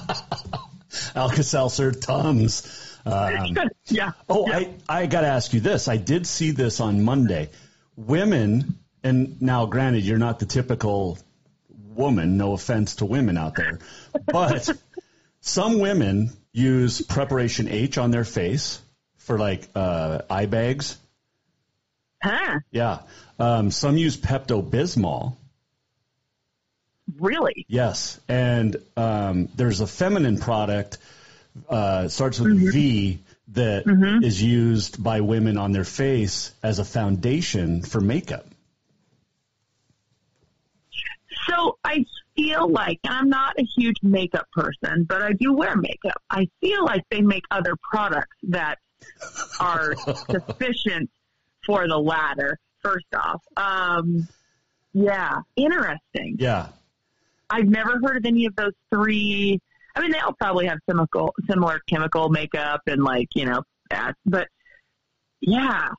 Alka-Seltzer, 1.14 1.92
Tums. 1.92 2.98
Um, 3.06 3.56
yeah. 3.86 4.10
Oh, 4.28 4.50
I, 4.50 4.74
I 4.88 5.06
got 5.06 5.20
to 5.20 5.28
ask 5.28 5.52
you 5.52 5.60
this. 5.60 5.86
I 5.86 5.98
did 5.98 6.26
see 6.26 6.50
this 6.50 6.80
on 6.80 7.04
Monday. 7.04 7.50
Women, 7.94 8.76
and 9.04 9.40
now 9.40 9.66
granted, 9.66 10.02
you're 10.02 10.18
not 10.18 10.40
the 10.40 10.46
typical 10.46 11.16
woman, 11.94 12.36
no 12.36 12.54
offense 12.54 12.96
to 12.96 13.04
women 13.04 13.38
out 13.38 13.54
there, 13.54 13.78
but 14.26 14.68
some 15.40 15.78
women 15.78 16.30
use 16.52 17.02
preparation 17.02 17.68
H 17.68 17.98
on 17.98 18.10
their 18.10 18.24
face 18.24 18.80
for 19.18 19.38
like 19.38 19.68
uh, 19.76 20.22
eye 20.28 20.46
bags. 20.46 20.98
Huh? 22.20 22.60
Yeah. 22.70 23.00
Um, 23.38 23.70
some 23.70 23.96
use 23.96 24.16
Pepto 24.16 24.62
Bismol. 24.62 25.36
Really? 27.18 27.66
Yes, 27.68 28.20
and 28.28 28.76
um, 28.96 29.48
there's 29.56 29.80
a 29.80 29.86
feminine 29.86 30.38
product 30.38 30.98
uh, 31.68 32.08
starts 32.08 32.40
with 32.40 32.52
a 32.52 32.70
V 32.70 33.18
that 33.48 33.84
is 34.22 34.42
used 34.42 35.02
by 35.02 35.20
women 35.20 35.58
on 35.58 35.72
their 35.72 35.84
face 35.84 36.52
as 36.62 36.78
a 36.78 36.84
foundation 36.84 37.82
for 37.82 38.00
makeup. 38.00 38.46
So 41.48 41.78
I 41.84 42.04
feel 42.36 42.70
like, 42.70 42.98
and 43.04 43.14
I'm 43.14 43.28
not 43.28 43.58
a 43.58 43.64
huge 43.64 43.96
makeup 44.02 44.46
person, 44.52 45.04
but 45.04 45.22
I 45.22 45.32
do 45.32 45.52
wear 45.52 45.76
makeup. 45.76 46.22
I 46.30 46.48
feel 46.60 46.84
like 46.84 47.02
they 47.10 47.20
make 47.20 47.42
other 47.50 47.74
products 47.90 48.36
that 48.44 48.78
are 49.60 49.94
sufficient 50.30 51.10
for 51.66 51.86
the 51.88 51.98
latter. 51.98 52.58
First 52.82 53.06
off, 53.14 53.42
um, 53.56 54.26
yeah, 54.92 55.38
interesting. 55.56 56.36
Yeah, 56.38 56.68
I've 57.48 57.68
never 57.68 57.98
heard 58.02 58.16
of 58.18 58.26
any 58.26 58.46
of 58.46 58.56
those 58.56 58.72
three. 58.92 59.60
I 59.94 60.00
mean, 60.00 60.10
they 60.10 60.18
all 60.18 60.32
probably 60.32 60.66
have 60.66 60.78
chemical, 60.88 61.34
similar 61.48 61.80
chemical 61.88 62.28
makeup 62.28 62.82
and 62.86 63.02
like 63.04 63.28
you 63.34 63.44
know, 63.46 63.62
that, 63.90 64.16
but 64.26 64.48
yeah, 65.40 65.90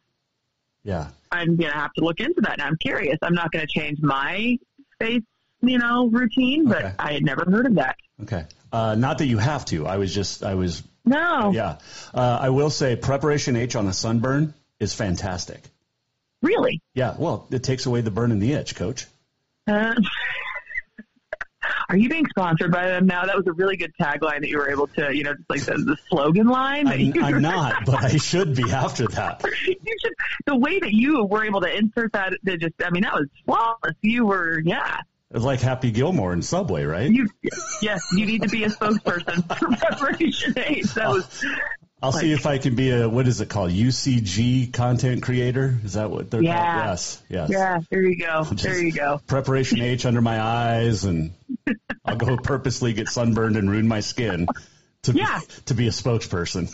yeah. 0.83 1.09
I'm 1.31 1.55
gonna 1.55 1.73
have 1.73 1.93
to 1.93 2.03
look 2.03 2.19
into 2.19 2.41
that. 2.41 2.57
Now 2.57 2.67
I'm 2.67 2.77
curious. 2.77 3.17
I'm 3.21 3.33
not 3.33 3.51
gonna 3.51 3.67
change 3.67 4.01
my 4.01 4.57
face, 4.99 5.23
you 5.61 5.77
know, 5.77 6.07
routine, 6.07 6.67
but 6.67 6.83
Okay. 6.83 6.93
I 6.99 7.13
had 7.13 7.23
never 7.23 7.45
heard 7.49 7.65
of 7.65 7.75
that. 7.75 7.95
Okay. 8.23 8.45
Uh, 8.71 8.95
not 8.95 9.19
that 9.19 9.27
you 9.27 9.37
have 9.37 9.65
to. 9.65 9.85
I 9.85 9.97
was 9.97 10.13
just, 10.13 10.43
I 10.43 10.55
was, 10.55 10.83
No, 11.05 11.51
yeah. 11.51 11.77
Uh, 12.13 12.39
I 12.41 12.49
will 12.49 12.69
say 12.69 12.95
preparation 12.95 13.55
H 13.55 13.75
on 13.75 13.87
a 13.87 13.93
sunburn 13.93 14.53
is 14.79 14.93
fantastic. 14.93 15.61
Really. 16.43 16.81
Yeah. 16.93 17.15
Well, 17.17 17.47
it 17.49 17.63
takes 17.63 17.87
away 17.87 18.01
the 18.01 18.11
burn 18.11 18.31
and 18.31 18.41
the 18.41 18.51
itch, 18.53 18.75
coach. 18.75 19.07
Uh, 19.65 19.95
are 21.89 21.97
you 21.97 22.09
being 22.09 22.27
sponsored 22.27 22.71
by 22.71 22.87
them 22.87 23.07
now? 23.07 23.25
That 23.25 23.35
was 23.37 23.47
a 23.47 23.53
really 23.53 23.77
good 23.77 23.93
tagline 23.99 24.41
that 24.41 24.49
you 24.49 24.57
were 24.57 24.69
able 24.69 24.87
to, 24.87 25.15
you 25.15 25.23
know, 25.23 25.33
just 25.33 25.49
like 25.49 25.61
the, 25.61 25.81
the 25.81 25.97
slogan 26.09 26.47
line. 26.47 26.87
I'm, 26.87 27.23
I'm 27.23 27.41
not, 27.41 27.85
but 27.85 28.03
I 28.03 28.17
should 28.17 28.55
be 28.55 28.69
after 28.71 29.07
that. 29.07 29.41
you 29.65 29.95
should, 30.01 30.13
the 30.45 30.57
way 30.57 30.79
that 30.79 30.93
you 30.93 31.23
were 31.23 31.45
able 31.45 31.61
to 31.61 31.75
insert 31.75 32.11
that, 32.11 32.33
that 32.43 32.59
just, 32.59 32.73
I 32.83 32.89
mean, 32.89 33.03
that 33.03 33.13
was 33.13 33.27
flawless. 33.45 33.95
You 34.01 34.25
were, 34.25 34.59
yeah. 34.59 34.99
Like 35.31 35.61
Happy 35.61 35.91
Gilmore 35.91 36.33
in 36.33 36.41
Subway, 36.41 36.83
right? 36.83 37.09
You, 37.09 37.27
yes, 37.81 38.05
you 38.11 38.25
need 38.25 38.43
to 38.43 38.49
be 38.49 38.65
a 38.65 38.69
spokesperson 38.69 39.47
for 39.57 39.75
Preparation 39.77 40.53
H. 40.57 40.93
That 40.93 41.09
was, 41.09 41.45
I'll 42.03 42.11
Like- 42.11 42.21
see 42.21 42.33
if 42.33 42.45
I 42.45 42.57
can 42.57 42.75
be 42.75 42.89
a 42.91 43.07
what 43.07 43.27
is 43.29 43.39
it 43.39 43.47
called 43.47 43.71
UCG 43.71 44.73
content 44.73 45.23
creator. 45.23 45.79
Is 45.85 45.93
that 45.93 46.11
what 46.11 46.29
they're 46.29 46.43
Yeah. 46.43 46.73
called? 46.75 46.85
Yes, 46.89 47.23
yes. 47.29 47.49
Yeah, 47.49 47.79
there 47.89 48.03
you 48.03 48.19
go. 48.19 48.43
There 48.43 48.77
you 48.77 48.91
go. 48.91 49.21
Preparation 49.25 49.79
H 49.81 50.05
under 50.05 50.21
my 50.21 50.41
eyes, 50.41 51.05
and 51.05 51.31
I'll 52.05 52.17
go 52.17 52.35
purposely 52.35 52.91
get 52.91 53.07
sunburned 53.07 53.55
and 53.55 53.71
ruin 53.71 53.87
my 53.87 54.01
skin 54.01 54.47
to 55.03 55.13
Yeah. 55.13 55.39
be, 55.39 55.45
to 55.67 55.73
be 55.75 55.87
a 55.87 55.91
spokesperson. 55.91 56.69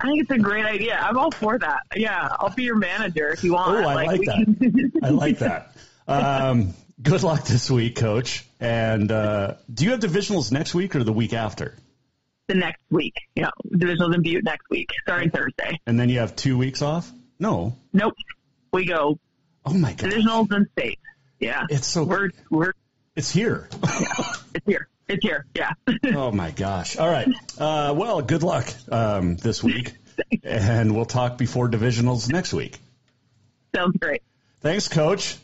I 0.00 0.08
think 0.08 0.22
it's 0.22 0.30
a 0.32 0.38
great 0.38 0.66
idea. 0.66 0.98
I'm 1.00 1.16
all 1.16 1.30
for 1.30 1.56
that. 1.58 1.78
Yeah, 1.94 2.28
I'll 2.40 2.50
be 2.54 2.64
your 2.64 2.76
manager 2.76 3.28
if 3.28 3.44
you 3.44 3.52
want. 3.54 3.84
Oh, 3.84 3.88
I 3.88 3.94
like 3.94 4.18
we 4.18 4.26
that. 4.26 4.34
can- 4.60 4.92
I 5.02 5.08
like 5.10 5.38
that. 5.38 5.72
Um, 6.08 6.74
good 7.00 7.22
luck 7.22 7.44
this 7.46 7.70
week, 7.70 7.94
Coach. 7.96 8.44
And 8.60 9.12
uh, 9.12 9.54
do 9.72 9.84
you 9.84 9.92
have 9.92 10.00
divisionals 10.00 10.50
next 10.50 10.74
week 10.74 10.96
or 10.96 11.04
the 11.04 11.12
week 11.12 11.32
after? 11.34 11.76
The 12.48 12.54
next 12.54 12.80
week. 12.90 13.14
Yeah, 13.34 13.50
divisionals 13.74 14.14
in 14.14 14.22
Butte 14.22 14.44
next 14.44 14.68
week, 14.70 14.90
starting 15.02 15.30
Thursday. 15.30 15.80
And 15.86 15.98
then 15.98 16.08
you 16.08 16.20
have 16.20 16.36
two 16.36 16.56
weeks 16.56 16.80
off? 16.80 17.10
No. 17.40 17.76
Nope, 17.92 18.14
we 18.72 18.86
go 18.86 19.18
Oh 19.64 19.74
my 19.74 19.92
god. 19.94 20.10
divisionals 20.10 20.50
and 20.52 20.68
state. 20.78 21.00
Yeah, 21.40 21.64
It's 21.68 21.86
so 21.88 22.04
we're 22.04 22.30
we're 22.50 22.72
it's 23.16 23.30
here. 23.32 23.68
it's 24.54 24.64
here. 24.66 24.88
It's 25.08 25.22
here. 25.26 25.46
Yeah. 25.54 25.72
oh 26.14 26.30
my 26.32 26.50
gosh. 26.52 26.96
All 26.96 27.10
right. 27.10 27.28
Uh, 27.58 27.94
well, 27.96 28.22
good 28.22 28.42
luck 28.42 28.72
um, 28.90 29.36
this 29.36 29.62
week. 29.62 29.94
And 30.44 30.94
we'll 30.94 31.04
talk 31.04 31.36
before 31.38 31.68
divisionals 31.68 32.30
next 32.30 32.52
week. 32.54 32.78
Sounds 33.74 33.96
great. 33.98 34.22
Thanks, 34.60 34.88
Coach. 34.88 35.36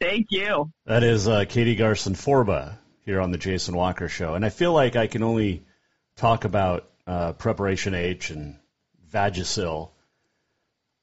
Thank 0.00 0.26
you. 0.30 0.70
That 0.86 1.02
is 1.04 1.28
uh, 1.28 1.44
Katie 1.48 1.76
Garcin 1.76 2.14
Forba 2.14 2.76
here 3.04 3.20
on 3.20 3.30
the 3.30 3.38
Jason 3.38 3.76
Walker 3.76 4.08
Show. 4.08 4.34
And 4.34 4.44
I 4.44 4.48
feel 4.48 4.72
like 4.72 4.96
I 4.96 5.06
can 5.06 5.22
only 5.22 5.62
talk 6.16 6.44
about 6.44 6.88
uh, 7.06 7.32
Preparation 7.32 7.94
H 7.94 8.30
and 8.30 8.56
Vagisil 9.12 9.90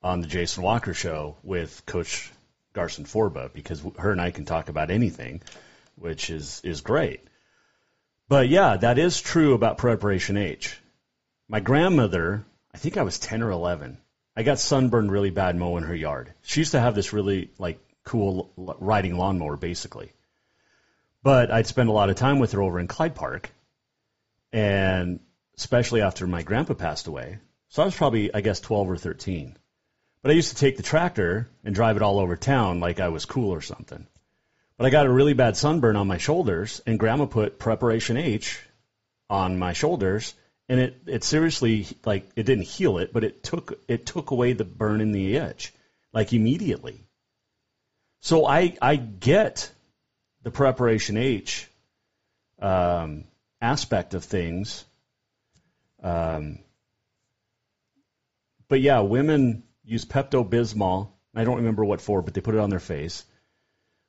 on 0.04 0.22
the 0.22 0.28
Jason 0.28 0.64
Walker 0.64 0.94
Show 0.94 1.38
with 1.44 1.86
Coach 1.86 2.32
Garcin 2.74 3.06
Forba 3.06 3.52
because 3.54 3.84
her 3.98 4.12
and 4.12 4.22
I 4.22 4.32
can 4.32 4.46
talk 4.46 4.70
about 4.70 4.92
anything, 4.92 5.42
which 5.96 6.30
is, 6.30 6.62
is 6.64 6.82
great. 6.82 7.22
But 8.28 8.50
yeah, 8.50 8.78
that 8.78 8.98
is 8.98 9.20
true 9.20 9.54
about 9.54 9.78
Preparation 9.78 10.38
H. 10.38 10.80
My 11.50 11.60
grandmother, 11.60 12.46
I 12.74 12.78
think 12.78 12.98
I 12.98 13.04
was 13.04 13.20
10 13.20 13.44
or 13.44 13.52
11, 13.52 13.98
I 14.36 14.44
got 14.44 14.60
sunburned 14.60 15.12
really 15.12 15.30
bad 15.30 15.58
mowing 15.58 15.84
her 15.84 15.96
yard. 15.96 16.34
She 16.42 16.62
used 16.62 16.72
to 16.72 16.80
have 16.80 16.96
this 16.96 17.12
really 17.12 17.52
like 17.58 17.80
cool 18.06 18.52
riding 18.56 19.18
lawnmower, 19.18 19.58
basically. 19.58 20.14
But 21.22 21.52
I'd 21.52 21.68
spend 21.68 21.90
a 21.90 21.94
lot 21.94 22.10
of 22.10 22.16
time 22.16 22.40
with 22.40 22.54
her 22.54 22.62
over 22.62 22.80
in 22.80 22.88
Clyde 22.88 23.14
Park, 23.14 23.52
and 24.52 25.20
especially 25.58 26.02
after 26.02 26.28
my 26.28 26.44
grandpa 26.44 26.74
passed 26.74 27.08
away. 27.08 27.40
So 27.70 27.82
I 27.82 27.86
was 27.86 27.96
probably, 27.96 28.34
I 28.34 28.42
guess, 28.42 28.60
12 28.60 28.90
or 28.90 28.98
13. 28.98 29.58
But 30.22 30.32
I 30.32 30.36
used 30.36 30.50
to 30.50 30.56
take 30.56 30.78
the 30.78 30.84
tractor 30.84 31.50
and 31.64 31.74
drive 31.74 31.96
it 31.96 32.02
all 32.02 32.20
over 32.20 32.36
town 32.36 32.80
like 32.80 33.00
I 33.00 33.10
was 33.10 33.26
cool 33.26 33.52
or 33.52 33.62
something. 33.62 34.06
But 34.78 34.86
I 34.86 34.90
got 34.90 35.06
a 35.06 35.12
really 35.12 35.34
bad 35.34 35.58
sunburn 35.58 35.96
on 35.96 36.08
my 36.08 36.18
shoulders, 36.18 36.82
and 36.86 37.00
Grandma 37.00 37.26
put 37.26 37.60
Preparation 37.60 38.18
H 38.18 38.60
on 39.30 39.58
my 39.58 39.74
shoulders, 39.74 40.34
and 40.68 40.80
it, 40.80 41.02
it 41.06 41.24
seriously 41.24 41.88
like 42.06 42.30
it 42.36 42.44
didn't 42.46 42.66
heal 42.66 42.98
it, 42.98 43.14
but 43.14 43.24
it 43.24 43.44
took 43.44 43.80
it 43.88 44.06
took 44.06 44.32
away 44.32 44.54
the 44.54 44.66
burn 44.66 45.02
in 45.02 45.12
the 45.12 45.36
itch 45.36 45.74
like 46.14 46.34
immediately. 46.34 47.04
So 48.22 48.46
I 48.46 48.76
I 48.82 48.96
get 48.96 49.72
the 50.44 50.52
Preparation 50.52 51.18
H 51.18 51.68
um, 52.62 53.26
aspect 53.62 54.14
of 54.14 54.24
things, 54.24 54.86
um, 56.04 56.60
but 58.68 58.82
yeah, 58.82 59.02
women 59.02 59.64
use 59.84 60.06
Pepto 60.06 60.48
Bismol. 60.48 61.10
I 61.36 61.44
don't 61.44 61.58
remember 61.58 61.86
what 61.86 62.02
for, 62.02 62.22
but 62.22 62.34
they 62.34 62.42
put 62.42 62.56
it 62.56 62.62
on 62.62 62.70
their 62.70 62.80
face. 62.80 63.26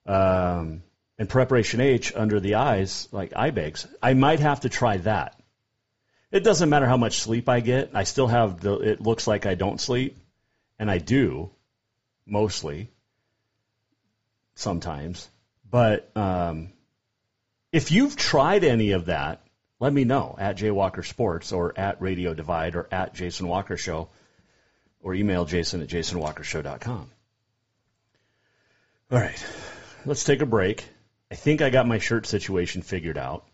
Um, 0.07 0.83
and 1.19 1.29
Preparation 1.29 1.81
H 1.81 2.13
under 2.15 2.41
the 2.41 2.55
eyes, 2.57 3.09
like 3.13 3.33
eye 3.37 3.51
bags. 3.51 3.87
I 4.03 4.15
might 4.15 4.41
have 4.41 4.61
to 4.61 4.69
try 4.69 4.97
that. 4.99 5.39
It 6.31 6.45
doesn't 6.45 6.71
matter 6.71 6.87
how 6.87 6.97
much 6.97 7.21
sleep 7.21 7.49
I 7.49 7.61
get. 7.61 7.91
I 7.95 8.05
still 8.05 8.27
have 8.27 8.61
the. 8.61 8.75
It 8.79 9.01
looks 9.01 9.27
like 9.27 9.47
I 9.47 9.55
don't 9.55 9.81
sleep, 9.81 10.19
and 10.79 10.91
I 10.91 10.99
do, 10.99 11.51
mostly. 12.27 12.89
Sometimes, 14.55 15.29
but 15.69 16.11
um, 16.17 16.73
if 17.73 17.91
you've 17.91 18.17
tried 18.17 18.65
any 18.65 18.93
of 18.93 19.07
that, 19.07 19.41
let 19.81 19.93
me 19.93 20.05
know 20.05 20.37
at 20.39 20.57
Jay 20.57 20.71
Walker 20.71 21.03
Sports 21.03 21.53
or 21.53 21.77
at 21.77 22.01
Radio 22.01 22.35
Divide 22.35 22.77
or 22.77 22.87
at 22.93 23.15
Jason 23.15 23.49
Walker 23.49 23.77
Show, 23.77 24.09
or 25.01 25.15
email 25.15 25.45
Jason 25.45 25.83
at 25.83 25.89
JasonWalkerShow.com. 25.89 27.11
All 29.11 29.19
right, 29.19 29.47
let's 30.07 30.23
take 30.23 30.41
a 30.41 30.47
break. 30.47 30.87
I 31.31 31.35
think 31.35 31.63
I 31.63 31.71
got 31.71 31.89
my 31.89 31.99
shirt 31.99 32.27
situation 32.27 32.83
figured 32.83 33.19
out. 33.19 33.45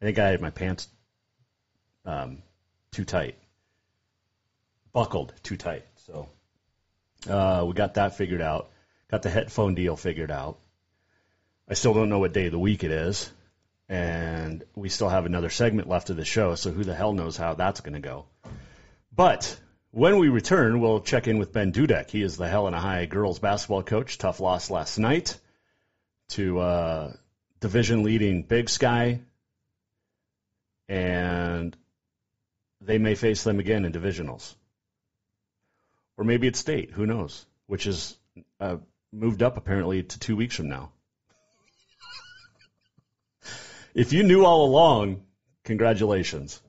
I 0.00 0.06
think 0.06 0.18
I 0.18 0.28
had 0.28 0.40
my 0.40 0.50
pants 0.50 0.88
um, 2.04 2.42
too 2.90 3.04
tight, 3.04 3.36
buckled 4.92 5.32
too 5.42 5.56
tight. 5.56 5.84
So 6.06 6.28
uh, 7.28 7.64
we 7.66 7.74
got 7.74 7.94
that 7.94 8.16
figured 8.16 8.42
out. 8.42 8.70
Got 9.10 9.22
the 9.22 9.30
headphone 9.30 9.74
deal 9.74 9.96
figured 9.96 10.30
out. 10.30 10.58
I 11.68 11.74
still 11.74 11.94
don't 11.94 12.08
know 12.08 12.18
what 12.18 12.32
day 12.32 12.46
of 12.46 12.52
the 12.52 12.58
week 12.58 12.84
it 12.84 12.90
is, 12.90 13.30
and 13.88 14.64
we 14.74 14.88
still 14.88 15.08
have 15.08 15.26
another 15.26 15.50
segment 15.50 15.88
left 15.88 16.10
of 16.10 16.16
the 16.16 16.24
show. 16.24 16.54
So 16.54 16.70
who 16.70 16.84
the 16.84 16.94
hell 16.94 17.12
knows 17.12 17.36
how 17.36 17.54
that's 17.54 17.80
going 17.80 17.94
to 17.94 18.00
go? 18.00 18.26
But 19.14 19.58
when 19.90 20.18
we 20.18 20.28
return, 20.28 20.80
we'll 20.80 21.00
check 21.00 21.28
in 21.28 21.38
with 21.38 21.52
Ben 21.52 21.72
Dudek. 21.72 22.10
He 22.10 22.22
is 22.22 22.36
the 22.36 22.48
Helena 22.48 22.80
High 22.80 23.06
girls 23.06 23.38
basketball 23.38 23.82
coach. 23.82 24.18
Tough 24.18 24.40
loss 24.40 24.70
last 24.70 24.98
night 24.98 25.38
to 26.30 26.58
uh, 26.58 27.12
division 27.60 28.02
leading 28.02 28.42
Big 28.42 28.68
Sky, 28.68 29.20
and 30.88 31.76
they 32.80 32.98
may 32.98 33.14
face 33.14 33.44
them 33.44 33.60
again 33.60 33.84
in 33.84 33.92
divisionals, 33.92 34.54
or 36.16 36.24
maybe 36.24 36.48
it's 36.48 36.58
state. 36.58 36.90
Who 36.90 37.06
knows? 37.06 37.46
Which 37.66 37.86
is 37.86 38.16
uh, 38.60 38.78
moved 39.12 39.42
up 39.42 39.56
apparently 39.56 40.02
to 40.02 40.18
two 40.18 40.36
weeks 40.36 40.56
from 40.56 40.68
now. 40.68 40.90
If 43.94 44.12
you 44.12 44.22
knew 44.22 44.44
all 44.44 44.66
along, 44.66 45.22
congratulations. 45.64 46.60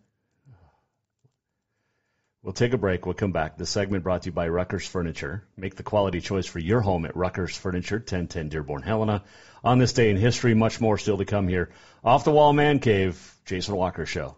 We'll 2.43 2.53
take 2.53 2.73
a 2.73 2.77
break. 2.77 3.07
We'll 3.07 3.15
come 3.15 3.31
back. 3.31 3.57
This 3.57 3.71
segment 3.71 4.03
brought 4.03 4.21
to 4.21 4.27
you 4.27 4.31
by 4.31 4.47
Ruckers 4.49 4.87
Furniture. 4.87 5.43
Make 5.57 5.75
the 5.75 5.81
quality 5.81 6.21
choice 6.21 6.45
for 6.45 6.59
your 6.59 6.79
home 6.79 7.05
at 7.05 7.15
Ruckers 7.15 7.57
Furniture, 7.57 7.97
1010 7.97 8.49
Dearborn, 8.49 8.83
Helena. 8.83 9.23
On 9.63 9.79
this 9.79 9.93
day 9.93 10.11
in 10.11 10.17
history, 10.17 10.53
much 10.53 10.79
more 10.79 10.99
still 10.99 11.17
to 11.17 11.25
come 11.25 11.47
here. 11.47 11.71
Off 12.03 12.23
the 12.23 12.31
Wall 12.31 12.53
Man 12.53 12.77
Cave, 12.77 13.35
Jason 13.45 13.75
Walker 13.75 14.05
Show. 14.05 14.37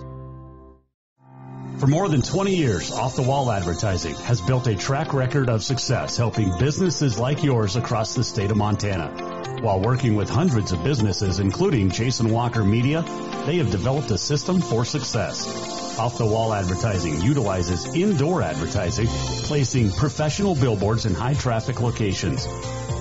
For 1.81 1.87
more 1.87 2.07
than 2.07 2.21
20 2.21 2.55
years, 2.55 2.91
Off 2.91 3.15
the 3.15 3.23
Wall 3.23 3.49
Advertising 3.49 4.13
has 4.13 4.39
built 4.39 4.67
a 4.67 4.75
track 4.75 5.15
record 5.15 5.49
of 5.49 5.63
success 5.63 6.15
helping 6.15 6.55
businesses 6.59 7.17
like 7.17 7.43
yours 7.43 7.75
across 7.75 8.13
the 8.13 8.23
state 8.23 8.51
of 8.51 8.57
Montana. 8.57 9.07
While 9.63 9.81
working 9.81 10.13
with 10.13 10.29
hundreds 10.29 10.73
of 10.73 10.83
businesses, 10.83 11.39
including 11.39 11.89
Jason 11.89 12.29
Walker 12.29 12.63
Media, 12.63 13.01
they 13.47 13.57
have 13.57 13.71
developed 13.71 14.11
a 14.11 14.19
system 14.19 14.61
for 14.61 14.85
success. 14.85 15.97
Off 15.97 16.19
the 16.19 16.25
Wall 16.27 16.53
Advertising 16.53 17.19
utilizes 17.23 17.95
indoor 17.95 18.43
advertising, 18.43 19.07
placing 19.47 19.91
professional 19.91 20.53
billboards 20.53 21.07
in 21.07 21.15
high 21.15 21.33
traffic 21.33 21.81
locations. 21.81 22.45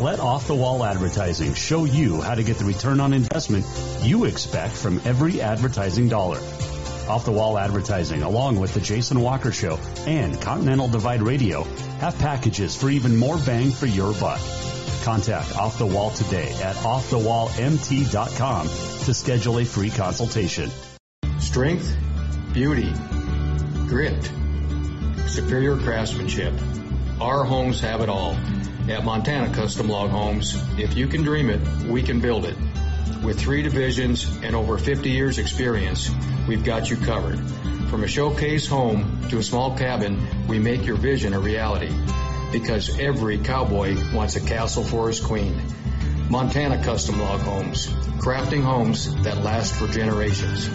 Let 0.01 0.21
Off 0.21 0.47
the 0.47 0.55
Wall 0.55 0.83
Advertising 0.83 1.53
show 1.53 1.85
you 1.85 2.23
how 2.23 2.35
to 2.35 2.43
get 2.43 2.57
the 2.57 2.65
return 2.65 3.01
on 3.01 3.13
investment 3.13 3.67
you 4.01 4.25
expect 4.25 4.75
from 4.75 5.03
every 5.05 5.43
advertising 5.43 6.09
dollar. 6.09 6.41
Off 7.11 7.25
the 7.25 7.33
Wall 7.33 7.59
Advertising, 7.59 8.23
along 8.23 8.61
with 8.61 8.73
the 8.73 8.81
Jason 8.81 9.19
Walker 9.19 9.51
Show 9.51 9.81
and 10.07 10.41
Continental 10.41 10.87
Divide 10.87 11.23
Radio, 11.23 11.65
have 11.99 12.17
packages 12.21 12.77
for 12.77 12.89
even 12.89 13.17
more 13.17 13.37
bang 13.37 13.73
for 13.73 13.87
your 13.87 14.15
buck. 14.15 14.41
Contact 15.03 15.57
Off 15.57 15.77
the 15.77 15.87
Wall 15.87 16.13
today 16.13 16.53
at 16.63 16.77
offthewallmt.com 16.77 18.67
to 18.69 19.13
schedule 19.13 19.59
a 19.59 19.65
free 19.65 19.91
consultation. 19.91 20.71
Strength, 21.41 21.97
beauty, 22.53 22.93
grit, 23.89 24.31
superior 25.27 25.79
craftsmanship. 25.79 26.55
Our 27.21 27.43
homes 27.43 27.81
have 27.81 28.03
it 28.03 28.09
all. 28.09 28.37
At 28.89 29.05
Montana 29.05 29.53
Custom 29.53 29.89
Log 29.89 30.11
Homes, 30.11 30.55
if 30.79 30.97
you 30.97 31.09
can 31.09 31.25
dream 31.25 31.51
it, 31.51 31.61
we 31.89 32.05
can 32.05 32.21
build 32.21 32.45
it. 32.45 32.57
With 33.23 33.39
three 33.39 33.63
divisions 33.63 34.25
and 34.43 34.57
over 34.57 34.79
50 34.79 35.11
years 35.11 35.39
experience, 35.39 36.11
we've 36.49 36.65
got 36.65 36.91
you 36.91 36.97
covered. 36.97 37.39
From 37.91 38.05
a 38.05 38.09
showcase 38.09 38.67
home 38.67 39.29
to 39.29 39.39
a 39.39 39.43
small 39.43 39.77
cabin, 39.77 40.47
we 40.49 40.59
make 40.59 40.87
your 40.87 40.97
vision 40.97 41.35
a 41.35 41.41
reality. 41.41 41.93
Because 42.53 42.99
every 42.99 43.39
cowboy 43.39 43.97
wants 44.13 44.37
a 44.37 44.41
castle 44.41 44.85
for 44.85 45.09
his 45.09 45.21
queen. 45.21 45.61
Montana 46.31 46.83
Custom 46.83 47.21
Log 47.21 47.41
Homes, 47.41 47.89
crafting 48.19 48.63
homes 48.63 49.15
that 49.23 49.39
last 49.39 49.75
for 49.75 49.87
generations. 49.89 50.69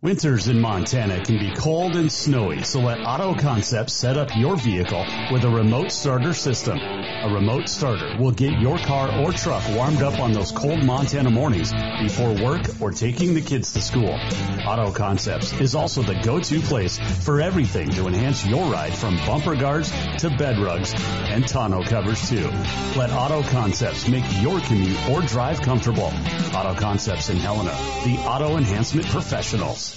Winters 0.00 0.46
in 0.46 0.60
Montana 0.60 1.24
can 1.24 1.38
be 1.38 1.50
cold 1.50 1.96
and 1.96 2.12
snowy, 2.12 2.62
so 2.62 2.78
let 2.78 3.04
Auto 3.04 3.34
Concepts 3.34 3.92
set 3.92 4.16
up 4.16 4.28
your 4.36 4.56
vehicle 4.56 5.04
with 5.32 5.42
a 5.42 5.50
remote 5.50 5.90
starter 5.90 6.32
system. 6.32 6.78
A 6.78 7.28
remote 7.34 7.68
starter 7.68 8.16
will 8.16 8.30
get 8.30 8.60
your 8.60 8.78
car 8.78 9.10
or 9.18 9.32
truck 9.32 9.68
warmed 9.70 10.00
up 10.02 10.20
on 10.20 10.30
those 10.30 10.52
cold 10.52 10.84
Montana 10.84 11.30
mornings 11.30 11.72
before 12.00 12.32
work 12.32 12.62
or 12.80 12.92
taking 12.92 13.34
the 13.34 13.40
kids 13.40 13.72
to 13.72 13.80
school. 13.80 14.16
Auto 14.64 14.92
Concepts 14.92 15.52
is 15.54 15.74
also 15.74 16.00
the 16.02 16.14
go-to 16.22 16.60
place 16.60 16.96
for 17.24 17.40
everything 17.40 17.90
to 17.90 18.06
enhance 18.06 18.46
your 18.46 18.70
ride 18.70 18.94
from 18.94 19.16
bumper 19.26 19.56
guards 19.56 19.90
to 20.18 20.30
bed 20.30 20.60
rugs 20.60 20.94
and 20.94 21.42
tonneau 21.42 21.82
covers 21.82 22.28
too. 22.28 22.48
Let 22.96 23.10
Auto 23.10 23.42
Concepts 23.42 24.06
make 24.06 24.24
your 24.40 24.60
commute 24.60 25.08
or 25.10 25.22
drive 25.22 25.60
comfortable. 25.60 26.12
Auto 26.54 26.76
Concepts 26.76 27.30
in 27.30 27.38
Helena, 27.38 27.76
the 28.04 28.16
auto 28.24 28.56
enhancement 28.56 29.08
professionals. 29.08 29.87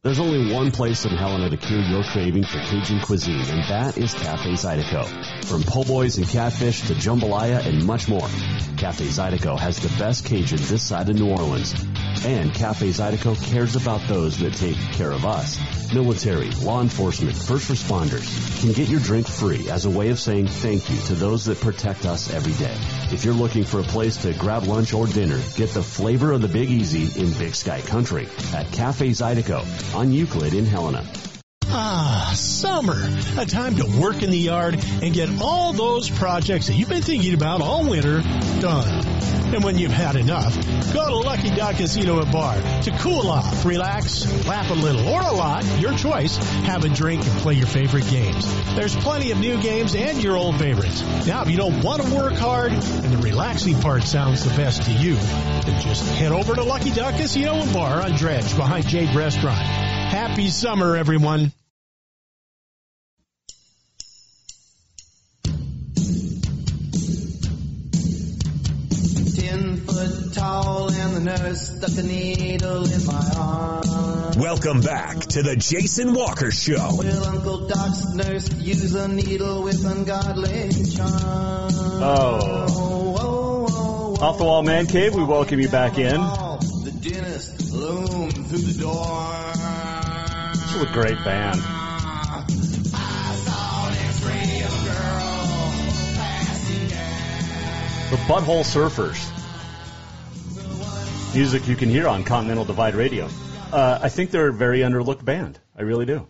There's 0.00 0.20
only 0.20 0.54
one 0.54 0.70
place 0.70 1.04
in 1.04 1.10
Helena 1.10 1.50
to 1.50 1.56
cure 1.56 1.80
your 1.80 2.04
craving 2.04 2.44
for 2.44 2.60
Cajun 2.60 3.00
cuisine, 3.00 3.40
and 3.40 3.68
that 3.68 3.98
is 3.98 4.14
Cafe 4.14 4.52
Zydeco. 4.52 5.44
From 5.46 5.64
po' 5.64 5.82
boys 5.82 6.18
and 6.18 6.28
catfish 6.28 6.82
to 6.82 6.94
jambalaya 6.94 7.66
and 7.66 7.84
much 7.84 8.08
more, 8.08 8.28
Cafe 8.76 9.06
Zydeco 9.06 9.58
has 9.58 9.80
the 9.80 9.88
best 9.98 10.24
Cajun 10.24 10.58
this 10.58 10.84
side 10.84 11.08
of 11.08 11.16
New 11.16 11.28
Orleans. 11.28 11.74
And 12.24 12.54
Cafe 12.54 12.90
Zydeco 12.90 13.34
cares 13.50 13.74
about 13.74 14.06
those 14.06 14.38
that 14.38 14.52
take 14.52 14.76
care 14.92 15.10
of 15.10 15.26
us. 15.26 15.58
Military, 15.92 16.50
law 16.62 16.82
enforcement, 16.82 17.34
first 17.34 17.70
responders 17.70 18.60
can 18.60 18.72
get 18.72 18.88
your 18.88 19.00
drink 19.00 19.26
free 19.26 19.70
as 19.70 19.86
a 19.86 19.90
way 19.90 20.10
of 20.10 20.18
saying 20.18 20.46
thank 20.46 20.90
you 20.90 21.00
to 21.06 21.14
those 21.14 21.46
that 21.46 21.60
protect 21.60 22.04
us 22.04 22.30
every 22.30 22.52
day. 22.54 22.76
If 23.10 23.24
you're 23.24 23.32
looking 23.32 23.64
for 23.64 23.80
a 23.80 23.84
place 23.84 24.18
to 24.18 24.34
grab 24.34 24.64
lunch 24.64 24.92
or 24.92 25.06
dinner, 25.06 25.40
get 25.56 25.70
the 25.70 25.82
flavor 25.82 26.32
of 26.32 26.42
the 26.42 26.48
Big 26.48 26.70
Easy 26.70 27.18
in 27.18 27.32
Big 27.38 27.54
Sky 27.54 27.80
Country 27.80 28.28
at 28.54 28.70
Cafe 28.70 29.08
Zydeco 29.10 29.94
on 29.94 30.12
Euclid 30.12 30.52
in 30.52 30.66
Helena. 30.66 31.04
Ah, 31.70 32.32
summer. 32.34 32.96
A 33.36 33.44
time 33.44 33.76
to 33.76 34.00
work 34.00 34.22
in 34.22 34.30
the 34.30 34.38
yard 34.38 34.82
and 35.02 35.12
get 35.12 35.28
all 35.40 35.72
those 35.72 36.08
projects 36.08 36.68
that 36.68 36.74
you've 36.74 36.88
been 36.88 37.02
thinking 37.02 37.34
about 37.34 37.60
all 37.60 37.88
winter 37.88 38.22
done. 38.60 39.04
And 39.54 39.64
when 39.64 39.78
you've 39.78 39.92
had 39.92 40.16
enough, 40.16 40.54
go 40.92 41.08
to 41.08 41.16
Lucky 41.16 41.50
Duck 41.50 41.76
Casino 41.76 42.20
and 42.20 42.30
Bar 42.30 42.56
to 42.82 42.90
cool 42.98 43.28
off, 43.28 43.64
relax, 43.64 44.26
laugh 44.46 44.70
a 44.70 44.74
little, 44.74 45.08
or 45.08 45.20
a 45.20 45.32
lot, 45.32 45.64
your 45.80 45.94
choice. 45.94 46.36
Have 46.36 46.84
a 46.84 46.88
drink 46.88 47.26
and 47.26 47.38
play 47.38 47.54
your 47.54 47.66
favorite 47.66 48.06
games. 48.08 48.46
There's 48.74 48.94
plenty 48.96 49.30
of 49.30 49.38
new 49.38 49.60
games 49.60 49.94
and 49.94 50.22
your 50.22 50.36
old 50.36 50.58
favorites. 50.58 51.02
Now, 51.26 51.42
if 51.42 51.50
you 51.50 51.56
don't 51.56 51.82
want 51.82 52.02
to 52.02 52.14
work 52.14 52.34
hard 52.34 52.72
and 52.72 53.12
the 53.12 53.18
relaxing 53.18 53.80
part 53.80 54.02
sounds 54.04 54.44
the 54.44 54.50
best 54.50 54.82
to 54.82 54.92
you, 54.92 55.14
then 55.16 55.80
just 55.82 56.06
head 56.16 56.32
over 56.32 56.54
to 56.54 56.62
Lucky 56.62 56.90
Duck 56.90 57.16
Casino 57.16 57.54
and 57.54 57.72
Bar 57.72 58.02
on 58.02 58.12
Dredge 58.12 58.54
behind 58.56 58.86
Jade 58.86 59.14
Restaurant. 59.14 59.58
Happy 59.58 60.48
summer, 60.48 60.96
everyone. 60.96 61.52
Welcome 74.36 74.82
back 74.82 75.18
to 75.28 75.42
the 75.42 75.56
Jason 75.56 76.12
Walker 76.12 76.50
Show. 76.50 76.90
Will 76.98 77.24
Uncle 77.24 77.66
Doc's 77.66 78.12
nurse 78.12 78.52
use 78.56 78.94
a 78.94 79.08
needle 79.08 79.62
with 79.62 79.82
ungodly 79.82 80.68
charm? 80.94 81.72
Oh. 82.04 82.66
Off 84.20 84.36
the 84.36 84.44
Wall 84.44 84.62
Man 84.62 84.86
Cave, 84.88 85.14
we 85.14 85.24
welcome 85.24 85.58
you 85.58 85.70
back 85.70 85.96
in. 85.96 86.20
The 86.20 86.92
dentist 87.00 87.72
loomed 87.72 88.34
through 88.48 88.58
the 88.58 88.82
door. 88.82 89.52
This 90.52 90.74
is 90.74 90.82
a 90.82 90.92
great 90.92 91.24
band. 91.24 91.62
The 98.10 98.16
Butthole 98.26 98.64
Surfers. 98.64 99.37
Music 101.34 101.68
you 101.68 101.76
can 101.76 101.88
hear 101.88 102.08
on 102.08 102.24
Continental 102.24 102.64
Divide 102.64 102.94
Radio. 102.94 103.28
Uh, 103.70 103.98
I 104.02 104.08
think 104.08 104.30
they're 104.30 104.48
a 104.48 104.52
very 104.52 104.80
underlooked 104.80 105.24
band. 105.24 105.58
I 105.76 105.82
really 105.82 106.06
do. 106.06 106.26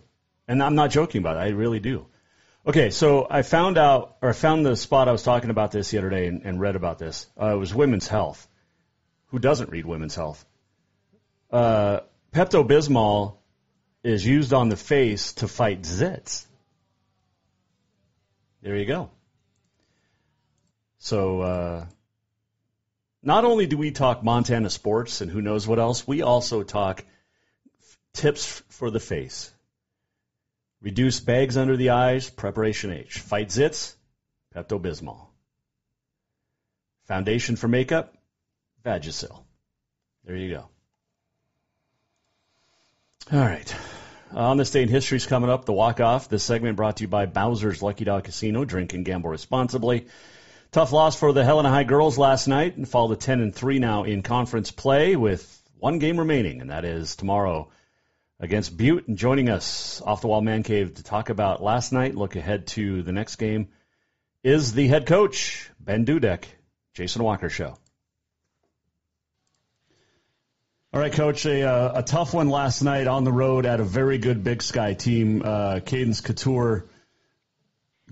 And 0.47 0.61
I'm 0.61 0.75
not 0.75 0.91
joking 0.91 1.19
about 1.19 1.37
it. 1.37 1.39
I 1.39 1.49
really 1.49 1.79
do. 1.79 2.05
Okay, 2.67 2.89
so 2.91 3.25
I 3.27 3.41
found 3.41 3.77
out, 3.77 4.17
or 4.21 4.29
I 4.29 4.33
found 4.33 4.65
the 4.65 4.75
spot 4.75 5.07
I 5.07 5.11
was 5.11 5.23
talking 5.23 5.49
about 5.49 5.71
this 5.71 5.89
the 5.89 5.97
other 5.97 6.09
day 6.09 6.27
and, 6.27 6.43
and 6.43 6.59
read 6.59 6.75
about 6.75 6.99
this. 6.99 7.27
Uh, 7.41 7.53
it 7.55 7.57
was 7.57 7.73
Women's 7.73 8.07
Health. 8.07 8.47
Who 9.27 9.39
doesn't 9.39 9.71
read 9.71 9.85
Women's 9.85 10.15
Health? 10.15 10.45
Uh, 11.49 12.01
Pepto 12.31 12.67
Bismol 12.67 13.37
is 14.03 14.25
used 14.25 14.53
on 14.53 14.69
the 14.69 14.77
face 14.77 15.33
to 15.33 15.47
fight 15.47 15.83
zits. 15.83 16.45
There 18.61 18.75
you 18.75 18.85
go. 18.85 19.09
So, 20.99 21.41
uh, 21.41 21.85
not 23.21 23.45
only 23.45 23.67
do 23.67 23.77
we 23.77 23.91
talk 23.91 24.23
Montana 24.23 24.69
sports 24.69 25.21
and 25.21 25.29
who 25.29 25.41
knows 25.41 25.67
what 25.67 25.79
else, 25.79 26.07
we 26.07 26.21
also 26.21 26.63
talk 26.63 27.03
tips 28.13 28.63
for 28.69 28.89
the 28.89 28.99
face. 28.99 29.51
Reduce 30.81 31.19
bags 31.19 31.57
under 31.57 31.75
the 31.75 31.89
eyes, 31.89 32.29
Preparation 32.29 32.91
H. 32.91 33.19
Fight 33.19 33.49
zits, 33.49 33.95
Pepto 34.55 34.79
Bismol. 34.79 35.27
Foundation 37.07 37.55
for 37.55 37.67
makeup, 37.67 38.15
Vagisil. 38.85 39.43
There 40.23 40.37
you 40.37 40.49
go. 40.53 40.69
All 43.31 43.39
right. 43.39 43.75
On 44.31 44.57
this 44.57 44.71
day 44.71 44.83
in 44.83 44.89
history 44.89 45.17
is 45.17 45.25
coming 45.25 45.49
up, 45.49 45.65
the 45.65 45.73
walk 45.73 45.99
off. 45.99 46.29
This 46.29 46.43
segment 46.43 46.77
brought 46.77 46.97
to 46.97 47.03
you 47.03 47.07
by 47.07 47.25
Bowser's 47.25 47.81
Lucky 47.81 48.05
Dog 48.05 48.23
Casino. 48.23 48.63
Drink 48.63 48.93
and 48.93 49.03
gamble 49.03 49.29
responsibly. 49.29 50.07
Tough 50.71 50.91
loss 50.91 51.15
for 51.15 51.33
the 51.33 51.43
Helena 51.43 51.69
High 51.69 51.83
girls 51.83 52.17
last 52.17 52.47
night 52.47 52.77
and 52.77 52.87
fall 52.87 53.09
to 53.09 53.15
10 53.15 53.41
and 53.41 53.55
3 53.55 53.79
now 53.79 54.03
in 54.03 54.21
conference 54.21 54.71
play 54.71 55.15
with 55.15 55.61
one 55.79 55.97
game 55.97 56.19
remaining, 56.19 56.61
and 56.61 56.69
that 56.69 56.85
is 56.85 57.15
tomorrow 57.15 57.71
against 58.39 58.77
Butte. 58.77 59.07
And 59.07 59.17
joining 59.17 59.49
us 59.49 59.99
off 60.05 60.21
the 60.21 60.27
wall 60.27 60.41
man 60.41 60.61
cave 60.61 60.95
to 60.95 61.03
talk 61.03 61.29
about 61.29 61.63
last 61.63 61.91
night, 61.91 62.15
look 62.15 62.35
ahead 62.35 62.67
to 62.67 63.01
the 63.01 63.11
next 63.11 63.37
game, 63.37 63.69
is 64.43 64.73
the 64.73 64.87
head 64.87 65.07
coach, 65.07 65.69
Ben 65.79 66.05
Dudek. 66.05 66.45
Jason 66.99 67.23
Walker 67.23 67.49
Show. 67.49 67.77
All 70.91 70.99
right, 70.99 71.13
Coach. 71.13 71.45
A, 71.45 71.63
uh, 71.63 71.99
a 71.99 72.03
tough 72.03 72.33
one 72.33 72.49
last 72.49 72.81
night 72.81 73.07
on 73.07 73.23
the 73.23 73.31
road 73.31 73.65
at 73.65 73.79
a 73.79 73.85
very 73.85 74.17
good 74.17 74.43
Big 74.43 74.61
Sky 74.61 74.95
team. 74.95 75.41
Uh, 75.45 75.79
Cadence 75.79 76.19
Couture, 76.19 76.88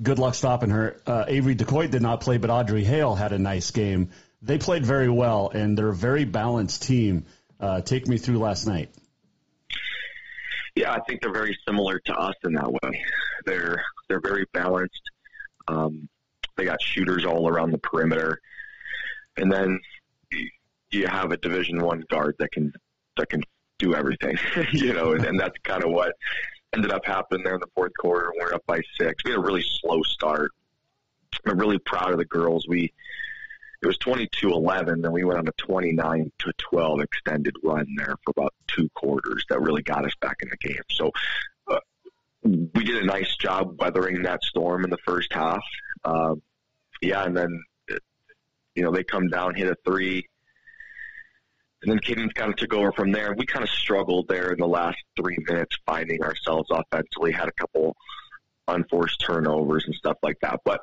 good 0.01 0.19
luck 0.19 0.35
stopping 0.35 0.69
her. 0.69 1.01
Uh, 1.05 1.25
Avery 1.27 1.55
DeCoit 1.55 1.91
did 1.91 2.01
not 2.01 2.21
play, 2.21 2.37
but 2.37 2.49
Audrey 2.49 2.83
Hale 2.83 3.15
had 3.15 3.33
a 3.33 3.39
nice 3.39 3.71
game. 3.71 4.09
They 4.41 4.57
played 4.57 4.85
very 4.85 5.09
well, 5.09 5.49
and 5.49 5.77
they're 5.77 5.89
a 5.89 5.95
very 5.95 6.25
balanced 6.25 6.83
team. 6.83 7.25
Uh, 7.59 7.81
take 7.81 8.07
me 8.07 8.17
through 8.17 8.37
last 8.37 8.67
night. 8.67 8.89
Yeah, 10.75 10.93
I 10.93 10.99
think 11.07 11.21
they're 11.21 11.33
very 11.33 11.57
similar 11.67 11.99
to 12.05 12.13
us 12.13 12.35
in 12.43 12.53
that 12.53 12.71
way. 12.71 13.03
They're 13.45 13.83
they're 14.07 14.21
very 14.21 14.45
balanced. 14.53 15.01
Um, 15.67 16.07
they 16.55 16.65
got 16.65 16.81
shooters 16.81 17.25
all 17.25 17.49
around 17.49 17.71
the 17.71 17.79
perimeter, 17.79 18.39
and 19.37 19.51
then 19.51 19.79
you 20.91 21.07
have 21.07 21.31
a 21.31 21.37
Division 21.37 21.81
One 21.81 22.03
guard 22.09 22.35
that 22.39 22.51
can 22.51 22.73
that 23.17 23.29
can 23.29 23.41
do 23.79 23.95
everything, 23.95 24.37
you 24.71 24.93
know, 24.93 25.13
and, 25.13 25.25
and 25.25 25.39
that's 25.39 25.57
kind 25.63 25.83
of 25.83 25.91
what 25.91 26.13
ended 26.77 26.91
up 26.91 27.05
happening 27.05 27.43
there 27.43 27.55
in 27.55 27.59
the 27.59 27.67
fourth 27.75 27.91
quarter. 27.99 28.31
We're 28.39 28.53
up 28.53 28.65
by 28.67 28.79
six. 28.99 29.23
We 29.25 29.31
had 29.31 29.39
a 29.39 29.41
really 29.41 29.65
slow 29.81 30.03
start. 30.03 30.51
I'm 31.45 31.57
really 31.57 31.79
proud 31.79 32.11
of 32.11 32.19
the 32.19 32.25
girls. 32.25 32.67
We 32.67 32.93
it 33.81 33.85
was 33.85 33.97
22-11, 33.99 35.03
then 35.03 35.11
we 35.11 35.23
went 35.23 35.37
on 35.37 35.47
a 35.47 35.51
29 35.51 36.31
to 36.39 36.53
12 36.57 37.01
extended 37.01 37.55
run 37.63 37.85
there 37.95 38.15
for 38.25 38.31
about 38.31 38.53
two 38.65 38.89
quarters 38.95 39.45
that 39.49 39.61
really 39.61 39.83
got 39.83 40.03
us 40.03 40.15
back 40.19 40.37
in 40.41 40.49
the 40.49 40.57
game. 40.57 40.81
So 40.89 41.11
uh, 41.67 41.79
we 42.43 42.83
did 42.83 43.03
a 43.03 43.05
nice 43.05 43.35
job 43.35 43.79
weathering 43.79 44.23
that 44.23 44.43
storm 44.43 44.83
in 44.83 44.89
the 44.89 44.97
first 45.05 45.31
half. 45.31 45.61
Uh, 46.03 46.35
yeah, 47.03 47.23
and 47.23 47.37
then 47.37 47.63
you 48.73 48.83
know 48.83 48.91
they 48.91 49.03
come 49.03 49.27
down, 49.27 49.53
hit 49.53 49.67
a 49.67 49.75
three 49.85 50.27
and 51.81 51.91
then 51.91 51.99
Caden 51.99 52.33
kind 52.33 52.49
of 52.51 52.57
took 52.57 52.73
over 52.73 52.91
from 52.91 53.11
there. 53.11 53.33
We 53.37 53.45
kind 53.45 53.63
of 53.63 53.69
struggled 53.69 54.27
there 54.27 54.51
in 54.51 54.59
the 54.59 54.67
last 54.67 54.97
three 55.15 55.37
minutes, 55.47 55.77
finding 55.85 56.23
ourselves 56.23 56.69
offensively. 56.71 57.31
Had 57.31 57.47
a 57.49 57.51
couple 57.53 57.95
unforced 58.67 59.21
turnovers 59.21 59.85
and 59.85 59.95
stuff 59.95 60.17
like 60.23 60.39
that, 60.41 60.59
but 60.65 60.81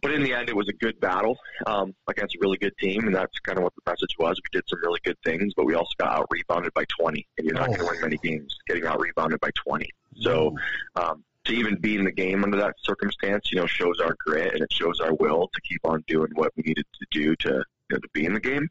but 0.00 0.10
in 0.10 0.24
the 0.24 0.32
end, 0.34 0.48
it 0.48 0.56
was 0.56 0.68
a 0.68 0.72
good 0.72 0.98
battle 0.98 1.38
um, 1.66 1.94
against 2.08 2.34
a 2.34 2.38
really 2.40 2.56
good 2.58 2.76
team, 2.78 3.06
and 3.06 3.14
that's 3.14 3.38
kind 3.40 3.56
of 3.56 3.62
what 3.62 3.72
the 3.76 3.88
message 3.88 4.16
was. 4.18 4.36
We 4.36 4.58
did 4.58 4.68
some 4.68 4.80
really 4.82 4.98
good 5.04 5.16
things, 5.24 5.52
but 5.56 5.64
we 5.64 5.74
also 5.74 5.92
got 5.96 6.12
out 6.12 6.26
rebounded 6.28 6.74
by 6.74 6.84
20, 6.98 7.24
and 7.38 7.44
you're 7.46 7.54
not 7.54 7.68
Oh. 7.68 7.74
going 7.74 7.78
to 7.78 7.86
win 7.86 8.00
many 8.00 8.16
games 8.16 8.58
getting 8.66 8.84
out 8.84 9.00
rebounded 9.00 9.38
by 9.38 9.50
20. 9.54 9.88
So 10.20 10.56
um, 10.96 11.22
to 11.44 11.52
even 11.52 11.76
be 11.76 11.94
in 11.94 12.04
the 12.04 12.10
game 12.10 12.42
under 12.42 12.56
that 12.56 12.74
circumstance, 12.82 13.52
you 13.52 13.60
know, 13.60 13.66
shows 13.66 14.00
our 14.00 14.16
grit 14.18 14.54
and 14.54 14.62
it 14.64 14.72
shows 14.72 14.98
our 14.98 15.14
will 15.14 15.48
to 15.54 15.60
keep 15.60 15.80
on 15.84 16.02
doing 16.08 16.30
what 16.34 16.50
we 16.56 16.64
needed 16.66 16.86
to 16.98 17.06
do 17.12 17.36
to 17.36 17.48
you 17.50 17.64
know, 17.90 17.98
to 17.98 18.08
be 18.12 18.24
in 18.24 18.34
the 18.34 18.40
game. 18.40 18.68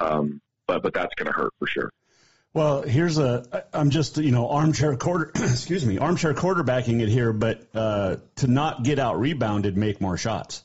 Um, 0.00 0.42
but 0.66 0.82
but 0.82 0.94
that's 0.94 1.14
going 1.14 1.26
to 1.26 1.32
hurt 1.32 1.52
for 1.58 1.66
sure. 1.66 1.92
Well, 2.52 2.82
here's 2.82 3.18
a. 3.18 3.64
I'm 3.72 3.90
just 3.90 4.16
you 4.18 4.30
know 4.30 4.48
armchair 4.48 4.96
quarter. 4.96 5.32
excuse 5.34 5.84
me, 5.84 5.98
armchair 5.98 6.34
quarterbacking 6.34 7.02
it 7.02 7.08
here, 7.08 7.32
but 7.32 7.66
uh, 7.74 8.16
to 8.36 8.46
not 8.46 8.84
get 8.84 8.98
out 8.98 9.18
rebounded, 9.18 9.76
make 9.76 10.00
more 10.00 10.16
shots. 10.16 10.62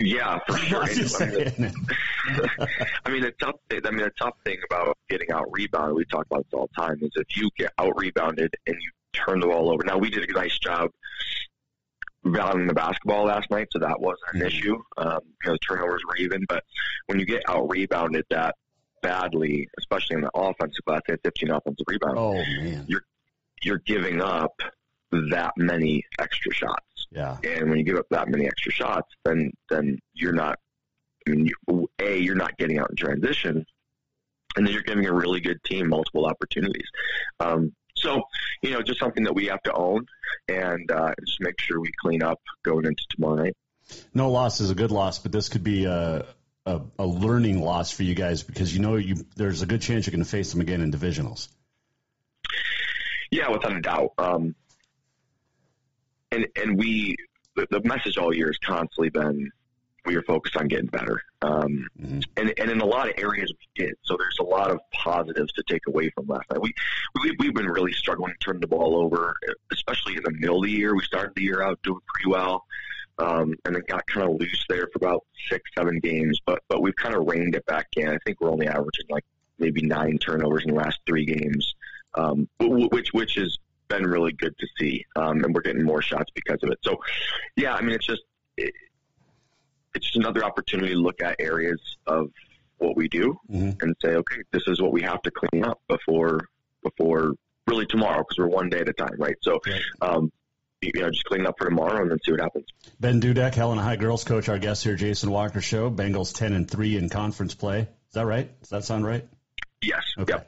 Yeah, 0.00 0.38
for 0.46 0.56
sure. 0.58 0.84
I 0.84 1.54
mean. 1.58 1.72
I 3.04 3.10
mean, 3.10 3.22
the 3.22 3.32
tough. 3.38 3.56
Thing, 3.68 3.80
I 3.84 3.90
mean, 3.90 4.04
the 4.04 4.12
tough 4.18 4.34
thing 4.44 4.58
about 4.70 4.96
getting 5.10 5.30
out 5.30 5.44
rebounded, 5.50 5.94
we 5.94 6.06
talk 6.06 6.26
about 6.26 6.44
this 6.44 6.54
all 6.54 6.70
the 6.74 6.82
time, 6.82 6.98
is 7.02 7.10
if 7.16 7.36
you 7.36 7.50
get 7.58 7.72
out 7.78 7.92
rebounded 7.96 8.54
and 8.66 8.76
you 8.80 8.90
turn 9.12 9.40
the 9.40 9.46
ball 9.46 9.70
over. 9.70 9.82
Now, 9.84 9.98
we 9.98 10.10
did 10.10 10.28
a 10.28 10.32
nice 10.32 10.58
job 10.58 10.90
rebounding 12.24 12.66
the 12.66 12.74
basketball 12.74 13.24
last 13.24 13.50
night, 13.50 13.68
so 13.70 13.78
that 13.78 14.00
wasn't 14.00 14.34
an 14.34 14.42
issue. 14.42 14.76
Um, 14.96 15.20
you 15.44 15.50
know, 15.50 15.52
the 15.52 15.58
turnovers 15.58 16.02
were 16.06 16.16
even, 16.16 16.44
but 16.48 16.64
when 17.06 17.18
you 17.18 17.26
get 17.26 17.42
out 17.48 17.68
rebounded 17.68 18.24
that 18.30 18.56
badly, 19.02 19.68
especially 19.78 20.16
in 20.16 20.22
the 20.22 20.30
offensive 20.34 20.84
class, 20.84 21.00
they 21.06 21.14
had 21.14 21.20
15 21.24 21.50
offensive 21.50 21.86
rebounds. 21.88 22.18
Oh 22.18 22.34
man, 22.34 22.84
you're 22.88 23.04
you're 23.62 23.82
giving 23.86 24.20
up 24.20 24.60
that 25.30 25.52
many 25.56 26.04
extra 26.18 26.52
shots. 26.52 27.06
Yeah. 27.10 27.36
And 27.44 27.68
when 27.68 27.78
you 27.78 27.84
give 27.84 27.96
up 27.96 28.06
that 28.10 28.28
many 28.28 28.46
extra 28.46 28.72
shots, 28.72 29.08
then 29.24 29.52
then 29.68 29.98
you're 30.14 30.32
not. 30.32 30.58
I 31.26 31.30
mean, 31.30 31.46
you, 31.46 31.88
a 32.00 32.18
you're 32.18 32.34
not 32.34 32.56
getting 32.56 32.78
out 32.78 32.90
in 32.90 32.96
transition, 32.96 33.64
and 34.56 34.66
then 34.66 34.72
you're 34.72 34.82
giving 34.82 35.06
a 35.06 35.12
really 35.12 35.40
good 35.40 35.62
team 35.64 35.88
multiple 35.88 36.26
opportunities. 36.26 36.88
Um, 37.38 37.72
so 38.02 38.22
you 38.62 38.70
know, 38.70 38.82
just 38.82 39.00
something 39.00 39.24
that 39.24 39.34
we 39.34 39.46
have 39.46 39.62
to 39.62 39.72
own 39.72 40.06
and 40.48 40.90
uh, 40.90 41.12
just 41.26 41.40
make 41.40 41.60
sure 41.60 41.80
we 41.80 41.90
clean 42.00 42.22
up 42.22 42.40
going 42.62 42.84
into 42.84 43.02
tomorrow 43.10 43.36
night. 43.36 43.56
No 44.14 44.30
loss 44.30 44.60
is 44.60 44.70
a 44.70 44.74
good 44.74 44.90
loss, 44.90 45.18
but 45.18 45.32
this 45.32 45.48
could 45.48 45.64
be 45.64 45.84
a 45.84 46.26
a, 46.64 46.80
a 46.98 47.06
learning 47.06 47.60
loss 47.60 47.90
for 47.90 48.04
you 48.04 48.14
guys 48.14 48.42
because 48.42 48.72
you 48.74 48.80
know 48.80 48.96
you 48.96 49.16
there's 49.36 49.62
a 49.62 49.66
good 49.66 49.82
chance 49.82 50.06
you're 50.06 50.12
going 50.12 50.24
to 50.24 50.30
face 50.30 50.52
them 50.52 50.60
again 50.60 50.80
in 50.80 50.92
divisionals. 50.92 51.48
Yeah, 53.30 53.50
without 53.50 53.76
a 53.76 53.80
doubt. 53.80 54.12
Um, 54.18 54.54
and 56.30 56.46
and 56.56 56.78
we 56.78 57.16
the, 57.56 57.66
the 57.70 57.80
message 57.82 58.16
all 58.16 58.34
year 58.34 58.46
has 58.46 58.58
constantly 58.58 59.10
been 59.10 59.50
we 60.04 60.16
are 60.16 60.22
focused 60.22 60.56
on 60.56 60.68
getting 60.68 60.86
better. 60.86 61.20
Um, 61.42 61.86
and 62.36 62.52
and 62.58 62.70
in 62.70 62.80
a 62.80 62.86
lot 62.86 63.08
of 63.08 63.14
areas 63.18 63.52
we 63.52 63.84
did. 63.84 63.94
So 64.02 64.16
there's 64.16 64.38
a 64.40 64.44
lot 64.44 64.70
of 64.70 64.80
positives 64.92 65.52
to 65.52 65.62
take 65.68 65.86
away 65.86 66.10
from 66.10 66.26
last 66.26 66.50
night. 66.50 66.60
We, 66.60 66.72
we 67.22 67.36
we've 67.38 67.54
been 67.54 67.66
really 67.66 67.92
struggling 67.92 68.32
to 68.32 68.38
turn 68.38 68.60
the 68.60 68.66
ball 68.66 68.96
over, 68.96 69.34
especially 69.72 70.16
in 70.16 70.22
the 70.24 70.32
middle 70.32 70.58
of 70.58 70.64
the 70.64 70.70
year. 70.70 70.94
We 70.94 71.04
started 71.04 71.32
the 71.34 71.42
year 71.42 71.62
out 71.62 71.80
doing 71.82 72.00
pretty 72.06 72.30
well. 72.30 72.64
Um, 73.18 73.54
and 73.66 73.76
then 73.76 73.82
got 73.86 74.06
kind 74.06 74.28
of 74.28 74.40
loose 74.40 74.64
there 74.70 74.88
for 74.90 74.96
about 74.96 75.24
six, 75.50 75.70
seven 75.76 76.00
games, 76.00 76.40
but 76.46 76.62
but 76.68 76.80
we've 76.80 76.96
kind 76.96 77.14
of 77.14 77.26
reined 77.26 77.54
it 77.54 77.64
back 77.66 77.88
in. 77.96 78.08
I 78.08 78.16
think 78.24 78.40
we're 78.40 78.50
only 78.50 78.66
averaging 78.66 79.04
like 79.10 79.24
maybe 79.58 79.82
nine 79.82 80.18
turnovers 80.18 80.64
in 80.64 80.70
the 80.74 80.80
last 80.80 80.98
three 81.06 81.26
games, 81.26 81.74
um, 82.14 82.48
which 82.58 83.12
which 83.12 83.34
has 83.34 83.58
been 83.88 84.06
really 84.06 84.32
good 84.32 84.56
to 84.58 84.66
see, 84.78 85.04
um, 85.16 85.44
and 85.44 85.54
we're 85.54 85.60
getting 85.60 85.84
more 85.84 86.02
shots 86.02 86.30
because 86.34 86.58
of 86.62 86.70
it. 86.70 86.78
So, 86.82 86.98
yeah, 87.56 87.74
I 87.74 87.82
mean, 87.82 87.94
it's 87.94 88.06
just 88.06 88.22
it, 88.56 88.74
it's 89.94 90.06
just 90.06 90.16
another 90.16 90.44
opportunity 90.44 90.92
to 90.92 90.98
look 90.98 91.22
at 91.22 91.36
areas 91.38 91.80
of 92.06 92.30
what 92.78 92.96
we 92.96 93.08
do 93.08 93.38
and 93.80 93.96
say, 94.02 94.08
okay, 94.08 94.42
this 94.50 94.64
is 94.66 94.80
what 94.80 94.92
we 94.92 95.02
have 95.02 95.22
to 95.22 95.30
clean 95.30 95.64
up 95.64 95.80
before 95.88 96.48
before 96.82 97.34
really 97.66 97.86
tomorrow 97.86 98.18
because 98.18 98.38
we're 98.38 98.48
one 98.48 98.68
day 98.68 98.80
at 98.80 98.88
a 98.88 98.92
time, 98.92 99.14
right? 99.18 99.36
So, 99.40 99.60
um, 100.00 100.32
you 100.80 100.90
know, 101.00 101.10
just 101.10 101.24
clean 101.24 101.46
up 101.46 101.54
for 101.58 101.66
tomorrow 101.66 102.02
and 102.02 102.10
then 102.10 102.18
see 102.24 102.32
what 102.32 102.40
happens. 102.40 102.66
Ben 102.98 103.20
Dudek, 103.20 103.54
Helena 103.54 103.82
High 103.82 103.96
girls 103.96 104.24
coach, 104.24 104.48
our 104.48 104.58
guest 104.58 104.82
here, 104.82 104.96
Jason 104.96 105.30
Walker 105.30 105.60
Show. 105.60 105.90
Bengals 105.90 106.34
ten 106.34 106.52
and 106.52 106.68
three 106.68 106.96
in 106.96 107.08
conference 107.08 107.54
play. 107.54 107.80
Is 107.82 108.14
that 108.14 108.26
right? 108.26 108.60
Does 108.60 108.70
that 108.70 108.84
sound 108.84 109.06
right? 109.06 109.26
Yes. 109.80 110.02
Okay. 110.18 110.38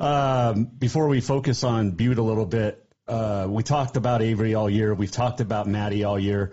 Um, 0.00 0.64
before 0.64 1.08
we 1.08 1.20
focus 1.20 1.64
on 1.64 1.92
Butte 1.92 2.18
a 2.18 2.22
little 2.22 2.46
bit, 2.46 2.84
uh, 3.06 3.46
we 3.48 3.62
talked 3.62 3.96
about 3.96 4.22
Avery 4.22 4.54
all 4.54 4.68
year. 4.68 4.94
We've 4.94 5.10
talked 5.10 5.40
about 5.40 5.66
Maddie 5.66 6.04
all 6.04 6.18
year. 6.18 6.52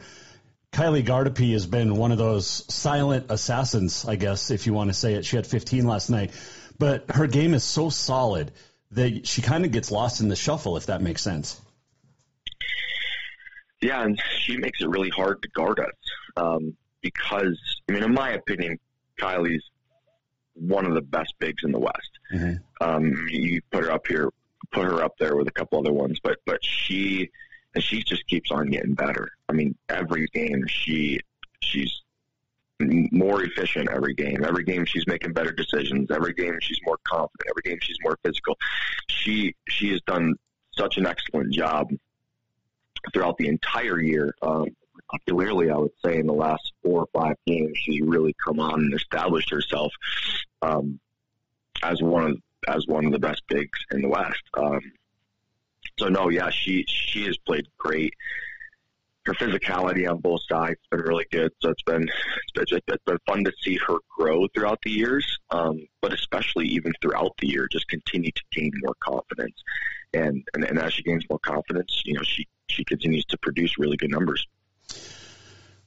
Kylie 0.76 1.06
Gardapi 1.06 1.54
has 1.54 1.66
been 1.66 1.96
one 1.96 2.12
of 2.12 2.18
those 2.18 2.66
silent 2.68 3.28
assassins, 3.30 4.04
I 4.04 4.18
guess, 4.18 4.52
if 4.52 4.68
you 4.68 4.74
want 4.74 4.90
to 4.90 4.94
say 4.94 5.14
it. 5.14 5.24
She 5.24 5.38
had 5.38 5.48
15 5.48 5.88
last 5.88 6.10
night, 6.10 6.32
but 6.78 7.10
her 7.12 7.28
game 7.28 7.54
is 7.54 7.64
so 7.64 7.90
solid 7.90 8.52
that 8.92 9.26
she 9.26 9.42
kind 9.42 9.64
of 9.64 9.72
gets 9.72 9.90
lost 9.90 10.20
in 10.20 10.28
the 10.28 10.36
shuffle, 10.36 10.76
if 10.76 10.88
that 10.88 11.02
makes 11.02 11.22
sense. 11.22 11.62
Yeah, 13.82 14.04
and 14.04 14.22
she 14.40 14.58
makes 14.58 14.82
it 14.82 14.90
really 14.90 15.08
hard 15.08 15.42
to 15.44 15.48
guard 15.48 15.80
us 15.80 15.96
um, 16.36 16.76
because, 17.02 17.58
I 17.88 17.94
mean, 17.94 18.04
in 18.04 18.14
my 18.14 18.32
opinion, 18.32 18.78
Kylie's 19.18 19.64
one 20.56 20.86
of 20.86 20.94
the 20.94 21.02
best 21.02 21.36
bigs 21.40 21.64
in 21.64 21.72
the 21.72 21.80
West. 21.80 22.20
Um, 22.82 23.28
you 23.30 23.62
put 23.72 23.86
her 23.86 23.92
up 23.92 24.08
here, 24.08 24.30
put 24.72 24.84
her 24.84 25.02
up 25.02 25.14
there 25.20 25.38
with 25.38 25.48
a 25.48 25.52
couple 25.52 25.80
other 25.80 25.94
ones, 25.94 26.20
but 26.22 26.40
but 26.46 26.66
she 26.66 27.30
and 27.74 27.82
she 27.82 28.04
just 28.04 28.28
keeps 28.28 28.52
on 28.52 28.70
getting 28.70 28.94
better. 28.94 29.32
I 29.50 29.54
mean, 29.54 29.76
every 29.90 30.28
game 30.34 30.66
she 30.68 31.20
she's 31.62 32.02
more 32.80 33.44
efficient 33.44 33.90
every 33.90 34.14
game. 34.14 34.44
Every 34.44 34.64
game 34.64 34.86
she's 34.86 35.08
making 35.08 35.34
better 35.34 35.52
decisions. 35.52 36.12
Every 36.12 36.34
game 36.34 36.58
she's 36.62 36.80
more 36.86 36.98
confident. 37.08 37.50
Every 37.50 37.62
game 37.64 37.80
she's 37.82 37.98
more 38.02 38.18
physical. 38.24 38.58
She 39.08 39.56
she 39.70 39.92
has 39.92 40.02
done 40.02 40.36
such 40.78 40.98
an 40.98 41.06
excellent 41.06 41.54
job 41.54 41.90
throughout 43.14 43.38
the 43.38 43.48
entire 43.48 44.02
year. 44.02 44.36
Um, 44.42 44.68
particularly, 45.10 45.70
I 45.70 45.78
would 45.78 45.92
say 46.04 46.18
in 46.18 46.28
the 46.28 46.34
last 46.34 46.74
four 46.84 47.02
or 47.02 47.08
five 47.14 47.36
games, 47.46 47.78
she's 47.78 48.02
really 48.02 48.36
come 48.46 48.60
on 48.60 48.80
and 48.80 48.94
established 48.94 49.52
herself 49.52 49.94
um, 50.62 51.00
as 51.84 52.02
one 52.02 52.32
of 52.32 52.38
as 52.68 52.88
one 52.88 53.06
of 53.06 53.12
the 53.12 53.20
best 53.20 53.44
bigs 53.48 53.80
in 53.92 54.02
the 54.02 54.10
West. 54.10 54.42
Um, 54.56 54.82
so 55.98 56.08
no, 56.10 56.30
yeah, 56.30 56.50
she 56.50 56.84
she 56.88 57.26
has 57.26 57.38
played 57.38 57.68
great. 57.78 58.14
Her 59.26 59.34
physicality 59.34 60.10
on 60.10 60.20
both 60.20 60.42
sides 60.48 60.80
has 60.80 61.00
been 61.00 61.08
really 61.08 61.26
good. 61.32 61.52
So 61.62 61.70
it's 61.70 61.82
been 61.84 62.04
it's 62.04 62.72
been, 62.72 62.80
it's 62.88 63.04
been 63.06 63.18
fun 63.26 63.44
to 63.46 63.52
see 63.62 63.78
her 63.88 63.98
grow 64.18 64.48
throughout 64.54 64.80
the 64.84 64.92
years, 64.92 65.40
um, 65.50 65.88
but 66.02 66.14
especially 66.14 66.68
even 66.68 66.94
throughout 67.02 67.32
the 67.40 67.48
year, 67.48 67.68
just 67.72 67.88
continue 67.88 68.32
to 68.32 68.44
gain 68.52 68.72
more 68.84 68.96
confidence. 69.00 69.56
And, 70.14 70.48
and 70.54 70.64
and 70.64 70.80
as 70.80 70.94
she 70.94 71.04
gains 71.04 71.24
more 71.30 71.40
confidence, 71.40 72.04
you 72.06 72.14
know, 72.14 72.24
she 72.24 72.48
she 72.68 72.84
continues 72.84 73.26
to 73.26 73.38
produce 73.38 73.78
really 73.78 73.98
good 73.98 74.12
numbers. 74.12 74.48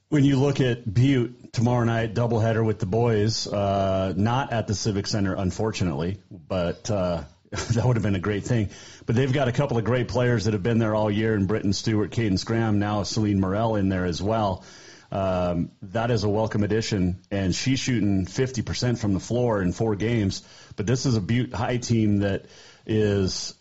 When 0.09 0.23
you 0.23 0.39
look 0.39 0.59
at 0.59 0.91
Butte 0.91 1.53
tomorrow 1.53 1.83
night, 1.83 2.15
doubleheader 2.15 2.65
with 2.65 2.79
the 2.79 2.87
boys, 2.87 3.45
uh, 3.45 4.13
not 4.17 4.51
at 4.51 4.65
the 4.65 4.73
Civic 4.73 5.05
Center, 5.05 5.35
unfortunately, 5.35 6.17
but 6.31 6.89
uh, 6.89 7.23
that 7.73 7.83
would 7.83 7.95
have 7.95 8.03
been 8.03 8.15
a 8.15 8.19
great 8.19 8.43
thing. 8.43 8.69
But 9.05 9.15
they've 9.15 9.31
got 9.31 9.47
a 9.47 9.51
couple 9.51 9.77
of 9.77 9.83
great 9.83 10.07
players 10.07 10.45
that 10.45 10.53
have 10.53 10.63
been 10.63 10.77
there 10.77 10.93
all 10.93 11.09
year, 11.09 11.33
and 11.33 11.47
Britton 11.47 11.73
Stewart, 11.73 12.11
Caden 12.11 12.43
Graham, 12.45 12.79
now 12.79 13.03
Celine 13.03 13.39
Morel 13.39 13.75
in 13.75 13.89
there 13.89 14.05
as 14.05 14.21
well. 14.21 14.63
Um, 15.11 15.71
that 15.81 16.11
is 16.11 16.23
a 16.23 16.29
welcome 16.29 16.63
addition, 16.63 17.21
and 17.31 17.55
she's 17.55 17.79
shooting 17.79 18.27
50% 18.27 18.99
from 18.99 19.13
the 19.13 19.19
floor 19.19 19.61
in 19.63 19.71
four 19.71 19.95
games. 19.95 20.43
But 20.75 20.85
this 20.85 21.07
is 21.07 21.15
a 21.15 21.21
Butte 21.21 21.53
High 21.53 21.77
team 21.77 22.19
that 22.19 22.45
is 22.85 23.55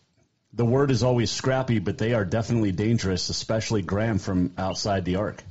the 0.53 0.67
word 0.67 0.91
is 0.91 1.03
always 1.03 1.31
scrappy, 1.31 1.79
but 1.79 1.97
they 1.97 2.13
are 2.13 2.27
definitely 2.27 2.73
dangerous, 2.73 3.31
especially 3.31 3.81
Graham 3.81 4.19
from 4.19 4.53
outside 4.59 5.07
the 5.07 5.17
arc. 5.17 5.43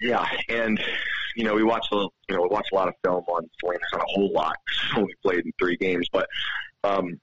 Yeah, 0.00 0.26
and 0.48 0.80
you 1.34 1.44
know 1.44 1.54
we 1.54 1.62
watched 1.62 1.92
a 1.92 1.96
you 1.96 2.36
know 2.36 2.42
we 2.42 2.48
watched 2.48 2.72
a 2.72 2.74
lot 2.74 2.88
of 2.88 2.94
film 3.02 3.24
on 3.28 3.48
Selena, 3.60 3.80
not 3.92 4.02
a 4.02 4.06
whole 4.06 4.32
lot. 4.32 4.56
Only 4.96 5.14
played 5.22 5.44
in 5.44 5.52
three 5.58 5.76
games, 5.76 6.08
but 6.12 6.28
um, 6.82 7.20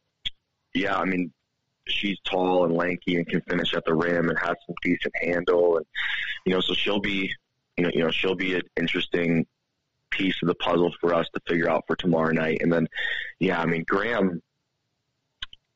yeah, 0.74 0.98
I 0.98 1.06
mean 1.06 1.32
she's 1.88 2.18
tall 2.24 2.66
and 2.66 2.74
lanky 2.74 3.16
and 3.16 3.28
can 3.28 3.42
finish 3.42 3.74
at 3.74 3.84
the 3.86 3.94
rim 3.94 4.30
and 4.30 4.38
has 4.40 4.56
some 4.66 4.76
decent 4.82 5.14
handle, 5.22 5.78
and 5.78 5.86
you 6.46 6.54
know 6.54 6.62
so 6.62 6.74
she'll 6.74 7.00
be 7.00 7.32
you 7.78 7.84
know 7.84 7.92
you 7.94 8.04
know 8.04 8.12
she'll 8.12 8.36
be 8.36 8.56
an 8.56 8.64
interesting 8.78 9.46
piece 10.10 10.36
of 10.42 10.48
the 10.48 10.56
puzzle 10.56 10.94
for 11.00 11.14
us 11.14 11.28
to 11.34 11.40
figure 11.48 11.70
out 11.70 11.86
for 11.88 11.96
tomorrow 11.96 12.32
night. 12.32 12.60
And 12.62 12.72
then 12.72 12.88
yeah, 13.40 13.62
I 13.62 13.66
mean 13.66 13.84
Graham 13.88 14.42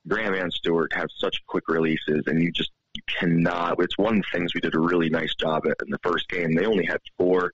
Graham 0.08 0.34
and 0.34 0.54
Stewart 0.54 0.94
have 0.94 1.08
such 1.18 1.42
quick 1.48 1.68
releases, 1.68 2.24
and 2.28 2.42
you 2.42 2.52
just 2.52 2.72
cannot. 3.08 3.82
It's 3.82 3.98
one 3.98 4.18
of 4.18 4.24
the 4.24 4.38
things 4.38 4.54
we 4.54 4.62
did 4.62 4.76
a 4.76 4.80
really 4.80 5.10
nice 5.10 5.34
job 5.36 5.66
at 5.68 5.78
in 5.84 5.90
the 5.90 6.00
first 6.04 6.30
game. 6.30 6.54
They 6.54 6.66
only 6.66 6.86
had 6.86 7.00
four 7.18 7.54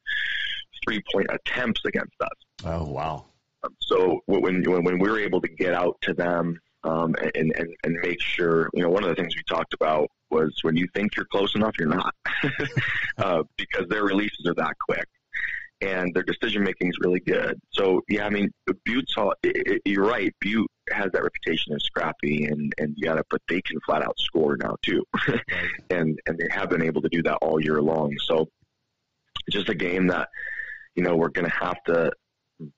three 0.84 1.02
point 1.12 1.28
attempts 1.30 1.82
against 1.86 2.16
us. 2.22 2.66
Oh 2.66 2.86
wow! 2.86 3.26
Um, 3.64 3.76
so 3.80 4.22
when 4.26 4.64
when 4.64 4.84
when 4.84 5.00
we 5.00 5.10
were 5.10 5.20
able 5.20 5.42
to 5.42 5.48
get 5.48 5.74
out 5.74 5.98
to 6.02 6.14
them 6.14 6.60
um, 6.84 7.16
and, 7.36 7.54
and 7.56 7.76
and 7.84 7.98
make 8.02 8.22
sure, 8.22 8.70
you 8.74 8.84
know, 8.84 8.90
one 8.90 9.04
of 9.04 9.10
the 9.10 9.16
things 9.16 9.36
we 9.36 9.44
talked 9.44 9.74
about 9.74 10.10
was 10.30 10.58
when 10.62 10.76
you 10.76 10.88
think 10.94 11.16
you're 11.16 11.26
close 11.26 11.56
enough, 11.56 11.76
you're 11.78 11.90
not, 11.90 12.16
uh, 13.18 13.44
because 13.58 13.88
their 13.90 14.04
releases 14.04 14.46
are 14.48 14.54
that 14.56 14.76
quick 14.88 15.08
and 15.82 16.14
their 16.14 16.24
decision 16.24 16.64
making 16.64 16.90
is 16.90 16.98
really 17.02 17.20
good. 17.20 17.60
So 17.72 18.02
yeah, 18.08 18.26
I 18.26 18.30
mean, 18.30 18.52
Butte's 18.86 19.16
all, 19.18 19.34
it, 19.44 19.82
you're 19.86 20.06
right. 20.06 20.34
Butte 20.40 20.70
has 20.92 21.12
that 21.12 21.24
reputation 21.24 21.74
as 21.74 21.84
scrappy 21.84 22.46
and 22.46 22.74
and 22.78 22.94
yet, 22.98 23.18
but 23.30 23.42
they 23.50 23.62
can 23.62 23.80
flat 23.86 24.04
out 24.04 24.18
score 24.20 24.58
now 24.58 24.76
too, 24.82 25.04
and 25.90 26.20
and 26.28 26.38
they 26.38 26.48
have 26.52 26.70
been 26.70 26.84
able 26.84 27.02
to 27.02 27.10
do 27.10 27.22
that 27.24 27.38
all 27.42 27.60
year 27.60 27.82
long. 27.82 28.16
So 28.26 28.48
it's 29.48 29.56
just 29.56 29.70
a 29.70 29.76
game 29.76 30.08
that 30.08 30.30
you 30.96 31.04
know 31.04 31.16
we're 31.16 31.30
going 31.30 31.50
to 31.50 31.56
have 31.56 31.82
to 31.86 32.12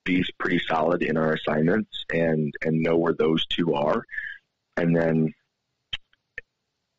be 0.06 0.26
pretty 0.38 0.60
solid 0.60 1.04
in 1.04 1.18
our 1.18 1.34
assignments 1.34 2.06
and 2.12 2.54
and 2.62 2.82
know 2.82 2.98
where 2.98 3.14
those 3.14 3.46
two 3.48 3.74
are, 3.74 4.04
and 4.78 4.96
then 4.96 5.34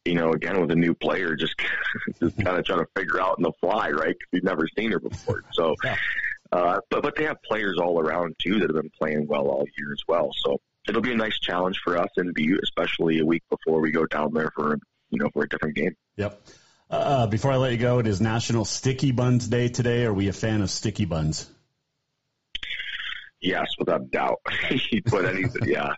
you 0.04 0.14
know, 0.14 0.32
again 0.32 0.60
with 0.60 0.70
a 0.70 0.76
new 0.76 0.94
player, 0.94 1.34
just 1.34 1.54
just 2.20 2.36
kind 2.36 2.58
of 2.58 2.64
trying 2.64 2.80
to 2.80 2.88
figure 2.96 3.20
out 3.20 3.38
in 3.38 3.42
the 3.42 3.52
fly, 3.60 3.90
right? 3.90 4.14
Because 4.18 4.28
we've 4.32 4.44
never 4.44 4.68
seen 4.76 4.92
her 4.92 5.00
before. 5.00 5.42
So, 5.52 5.76
uh, 6.52 6.80
but 6.90 7.02
but 7.02 7.16
they 7.16 7.24
have 7.24 7.42
players 7.42 7.78
all 7.78 8.00
around 8.00 8.34
too 8.38 8.58
that 8.58 8.68
have 8.68 8.82
been 8.82 8.90
playing 8.98 9.26
well 9.26 9.46
all 9.46 9.64
year 9.78 9.92
as 9.92 10.02
well. 10.08 10.30
So 10.36 10.60
it'll 10.88 11.00
be 11.00 11.12
a 11.12 11.16
nice 11.16 11.38
challenge 11.38 11.80
for 11.82 11.96
us 11.96 12.10
in 12.16 12.32
Butte, 12.32 12.60
especially 12.62 13.20
a 13.20 13.24
week 13.24 13.42
before 13.48 13.80
we 13.80 13.90
go 13.90 14.04
down 14.06 14.34
there 14.34 14.50
for 14.54 14.78
you 15.10 15.18
know 15.18 15.30
for 15.32 15.44
a 15.44 15.48
different 15.48 15.76
game. 15.76 15.94
Yep. 16.16 16.40
Uh, 16.90 17.26
before 17.26 17.52
I 17.52 17.56
let 17.56 17.72
you 17.72 17.78
go, 17.78 17.98
it 17.98 18.06
is 18.06 18.20
National 18.20 18.64
Sticky 18.64 19.12
Buns 19.12 19.48
Day 19.48 19.68
today. 19.68 20.04
Are 20.04 20.12
we 20.12 20.28
a 20.28 20.32
fan 20.32 20.60
of 20.60 20.70
sticky 20.70 21.06
buns? 21.06 21.50
Yes, 23.40 23.66
without 23.78 24.10
doubt. 24.10 24.40
you 24.90 25.02
put 25.02 25.24
any, 25.24 25.44
yeah, 25.64 25.94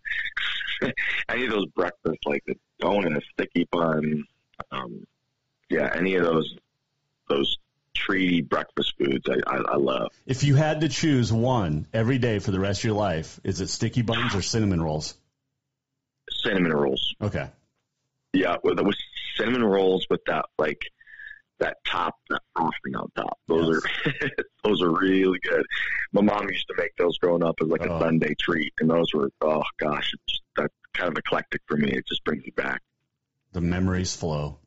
any 1.29 1.45
of 1.45 1.51
those 1.51 1.67
breakfasts 1.67 2.25
like 2.25 2.43
the 2.47 2.55
donut, 2.81 3.17
a 3.17 3.21
sticky 3.33 3.69
bun, 3.71 4.25
um, 4.71 5.05
yeah, 5.69 5.93
any 5.95 6.15
of 6.15 6.25
those 6.25 6.57
those 7.29 7.57
treaty 7.95 8.41
breakfast 8.43 8.95
foods, 8.99 9.29
I, 9.29 9.39
I, 9.47 9.57
I 9.57 9.77
love. 9.77 10.09
If 10.27 10.45
you 10.45 10.55
had 10.55 10.83
to 10.83 10.89
choose 10.89 11.33
one 11.33 11.87
every 11.93 12.19
day 12.19 12.39
for 12.39 12.53
the 12.53 12.61
rest 12.61 12.81
of 12.81 12.85
your 12.85 12.95
life, 12.95 13.41
is 13.43 13.61
it 13.61 13.69
sticky 13.69 14.03
buns 14.03 14.35
or 14.35 14.43
cinnamon 14.43 14.81
rolls? 14.81 15.15
Cinnamon 16.31 16.73
rolls. 16.73 17.15
Okay. 17.21 17.51
Yeah, 18.33 18.57
with, 18.63 18.79
with 18.81 18.97
cinnamon 19.37 19.65
rolls 19.65 20.07
with 20.09 20.25
that 20.27 20.47
like 20.59 20.83
that 21.59 21.79
top, 21.87 22.15
that 22.29 22.43
frosting 22.55 22.97
on 22.97 23.11
top. 23.17 23.39
Those 23.49 23.83
yes. 23.83 24.15
are 24.15 24.31
those 24.65 24.83
are 24.83 24.91
really 24.91 25.39
good. 25.43 25.65
My 26.13 26.23
mom 26.23 26.49
used 26.49 26.67
to 26.69 26.75
make 26.77 26.95
those 26.97 27.19
growing 27.19 27.43
up 27.43 27.57
as 27.63 27.69
like 27.69 27.85
a 27.85 27.93
oh. 27.93 28.01
Sunday 28.01 28.35
treat, 28.39 28.73
and 28.81 28.91
those 28.91 29.13
were 29.15 29.31
oh 29.41 29.63
gosh, 29.79 30.15
it's 30.15 30.41
that 30.57 30.71
kind 30.95 31.11
of 31.11 31.19
eclectic 31.19 31.63
for 31.67 31.77
me. 31.77 31.93
It 31.93 32.07
just 32.07 32.25
brings 32.25 32.45
me 32.45 32.53
back. 32.57 32.83
The 33.53 33.61
memories 33.61 34.15
flow. 34.15 34.59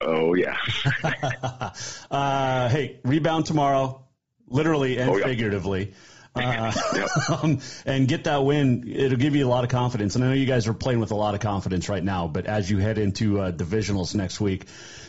Oh 0.00 0.34
yeah. 0.34 0.56
uh, 2.10 2.68
hey, 2.68 3.00
rebound 3.04 3.46
tomorrow, 3.46 4.04
literally 4.46 4.98
and 4.98 5.10
oh, 5.10 5.16
yeah. 5.16 5.26
figuratively. 5.26 5.94
Uh, 6.34 6.72
yep. 6.94 7.08
um, 7.42 7.58
and 7.84 8.08
get 8.08 8.24
that 8.24 8.44
win. 8.44 8.84
It'll 8.88 9.18
give 9.18 9.36
you 9.36 9.46
a 9.46 9.48
lot 9.48 9.64
of 9.64 9.70
confidence. 9.70 10.16
And 10.16 10.24
I 10.24 10.28
know 10.28 10.32
you 10.34 10.46
guys 10.46 10.66
are 10.66 10.74
playing 10.74 11.00
with 11.00 11.10
a 11.10 11.14
lot 11.14 11.34
of 11.34 11.40
confidence 11.40 11.88
right 11.88 12.02
now, 12.02 12.26
but 12.26 12.46
as 12.46 12.70
you 12.70 12.78
head 12.78 12.98
into 12.98 13.40
uh, 13.40 13.52
divisionals 13.52 14.14
next 14.14 14.40
week, 14.40 14.64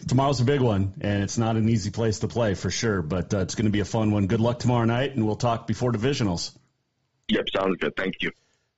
tomorrow's 0.08 0.42
a 0.42 0.46
big 0.46 0.62
one, 0.62 0.94
and 1.02 1.24
it's 1.24 1.38
not 1.38 1.56
an 1.56 1.70
easy 1.70 1.92
place 1.92 2.20
to 2.20 2.28
play 2.28 2.56
for 2.56 2.70
sure, 2.70 3.02
but 3.02 3.34
uh, 3.34 3.40
it's 3.40 3.56
going 3.56 3.66
to 3.66 3.72
be 3.72 3.80
a 3.80 3.86
fun 3.86 4.12
one. 4.12 4.28
Good 4.28 4.42
luck 4.42 4.60
tomorrow 4.60 4.86
night, 4.86 5.16
and 5.16 5.26
we'll 5.26 5.36
talk 5.36 5.68
before 5.68 5.92
divisionals. 5.92 6.52
Yep, 7.30 7.46
sounds 7.56 7.78
good. 7.78 7.96
Thank 7.96 8.22
you. 8.22 8.32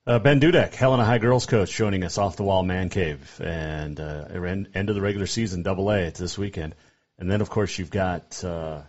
Uh, 0.07 0.19
ben 0.19 0.39
Dudek, 0.39 0.75
Helena 0.75 1.03
High 1.03 1.17
girls 1.17 1.47
coach, 1.47 1.75
joining 1.75 2.03
us 2.03 2.19
off 2.19 2.35
the 2.35 2.43
wall 2.43 2.61
man 2.61 2.89
cave, 2.89 3.41
and 3.43 3.99
uh, 3.99 4.25
end 4.29 4.89
of 4.89 4.93
the 4.93 5.01
regular 5.01 5.25
season, 5.25 5.63
Double 5.63 5.89
A. 5.89 6.01
It's 6.01 6.19
this 6.19 6.37
weekend, 6.37 6.75
and 7.17 7.29
then 7.29 7.41
of 7.41 7.49
course 7.49 7.79
you've 7.79 7.89
got 7.89 8.43
uh, 8.43 8.81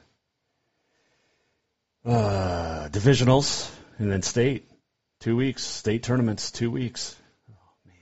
uh, 2.07 2.89
divisionals, 2.91 3.71
and 3.99 4.11
then 4.11 4.23
state. 4.23 4.71
Two 5.21 5.37
weeks. 5.37 5.65
State 5.65 6.03
tournaments, 6.03 6.53
two 6.53 6.71
weeks. 6.71 7.17
Oh, 7.51 7.73
man. 7.87 7.95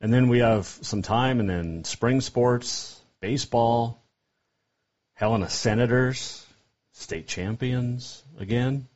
And 0.00 0.12
then 0.12 0.28
we 0.28 0.38
have 0.38 0.66
some 0.66 1.02
time, 1.02 1.40
and 1.40 1.48
then 1.48 1.84
spring 1.84 2.20
sports, 2.20 3.00
baseball, 3.20 4.02
Helena 5.14 5.48
Senators, 5.48 6.46
state 6.92 7.26
champions 7.26 8.22
again 8.38 8.86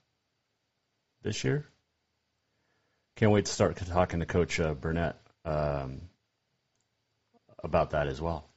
this 1.23 1.43
year. 1.43 1.67
Can't 3.17 3.33
wait 3.33 3.47
to 3.47 3.53
start 3.53 3.77
talking 3.77 4.21
to 4.21 4.27
Coach 4.27 4.61
uh, 4.61 4.75
Burnett 4.75 5.17
um, 5.45 6.03
about 7.63 7.91
that 7.91 8.07
as 8.07 8.21
well. 8.21 8.49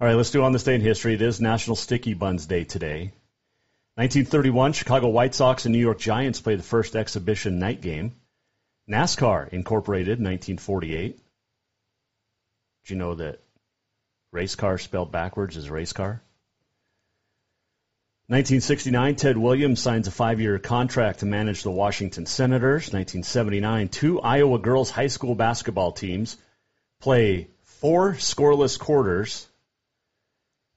All 0.00 0.06
right, 0.06 0.14
let's 0.14 0.30
do 0.30 0.42
on 0.42 0.52
this 0.52 0.64
day 0.64 0.74
in 0.74 0.80
history. 0.80 1.14
It 1.14 1.22
is 1.22 1.40
National 1.40 1.76
Sticky 1.76 2.14
Buns 2.14 2.46
Day 2.46 2.64
today. 2.64 3.12
1931, 3.98 4.74
Chicago 4.74 5.08
White 5.08 5.34
Sox 5.34 5.66
and 5.66 5.72
New 5.72 5.80
York 5.80 5.98
Giants 5.98 6.40
played 6.40 6.60
the 6.60 6.62
first 6.62 6.94
exhibition 6.94 7.58
night 7.58 7.80
game. 7.80 8.14
NASCAR 8.88 9.48
incorporated 9.48 10.20
1948. 10.20 11.16
Did 11.16 11.22
you 12.86 12.94
know 12.94 13.16
that 13.16 13.40
race 14.30 14.54
car 14.54 14.78
spelled 14.78 15.10
backwards 15.10 15.56
is 15.56 15.68
race 15.68 15.92
car? 15.92 16.22
1969, 18.28 19.16
Ted 19.16 19.36
Williams 19.36 19.82
signs 19.82 20.06
a 20.06 20.12
five-year 20.12 20.60
contract 20.60 21.18
to 21.18 21.26
manage 21.26 21.64
the 21.64 21.72
Washington 21.72 22.24
Senators. 22.24 22.92
1979, 22.92 23.88
two 23.88 24.20
Iowa 24.20 24.60
girls 24.60 24.90
high 24.90 25.08
school 25.08 25.34
basketball 25.34 25.90
teams 25.90 26.36
play 27.00 27.48
four 27.64 28.12
scoreless 28.12 28.78
quarters. 28.78 29.48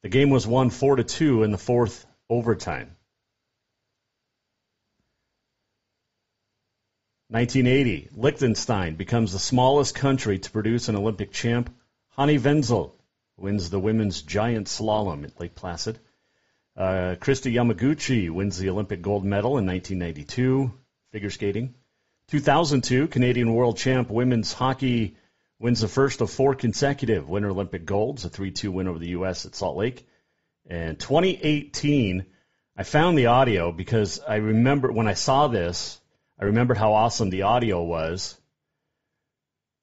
The 0.02 0.10
game 0.10 0.32
was 0.32 0.48
won 0.48 0.72
four 0.72 0.96
to 0.96 1.04
two 1.04 1.44
in 1.44 1.52
the 1.52 1.60
fourth 1.60 2.04
overtime. 2.28 2.96
1980, 7.32 8.10
Liechtenstein 8.14 8.96
becomes 8.96 9.32
the 9.32 9.40
smallest 9.40 9.96
country 9.96 10.38
to 10.38 10.52
produce 10.52 10.90
an 10.90 10.98
Olympic 10.98 11.32
champ. 11.32 11.74
Hanni 12.18 12.38
Wenzel 12.38 12.94
wins 13.38 13.70
the 13.70 13.80
women's 13.80 14.22
giant 14.22 14.68
slalom 14.68 15.24
at 15.24 15.40
Lake 15.40 15.56
Placid. 15.56 15.98
Uh, 16.76 17.16
Yamaguchi 17.16 18.30
wins 18.30 18.58
the 18.58 18.70
Olympic 18.70 19.02
gold 19.02 19.24
medal 19.24 19.58
in 19.58 19.66
1992, 19.66 20.74
figure 21.14 21.30
skating. 21.30 21.74
2002, 22.28 23.08
Canadian 23.08 23.54
world 23.54 23.78
champ 23.78 24.10
women's 24.10 24.52
hockey 24.52 25.16
wins 25.58 25.80
the 25.80 25.88
first 25.88 26.20
of 26.20 26.30
four 26.30 26.54
consecutive 26.54 27.30
Winter 27.30 27.52
Olympic 27.52 27.86
golds, 27.86 28.26
a 28.26 28.30
3-2 28.30 28.74
win 28.74 28.90
over 28.90 29.00
the 29.00 29.12
U.S. 29.12 29.46
at 29.46 29.56
Salt 29.56 29.78
Lake. 29.78 30.06
And 30.70 31.00
2018, 31.00 32.26
I 32.76 32.84
found 32.84 33.18
the 33.18 33.28
audio 33.28 33.72
because 33.72 34.20
I 34.20 34.36
remember 34.36 34.92
when 34.92 35.08
I 35.08 35.14
saw 35.14 35.48
this, 35.48 36.01
I 36.42 36.46
remembered 36.46 36.78
how 36.78 36.94
awesome 36.94 37.30
the 37.30 37.44
audio 37.44 37.84
was 37.84 38.36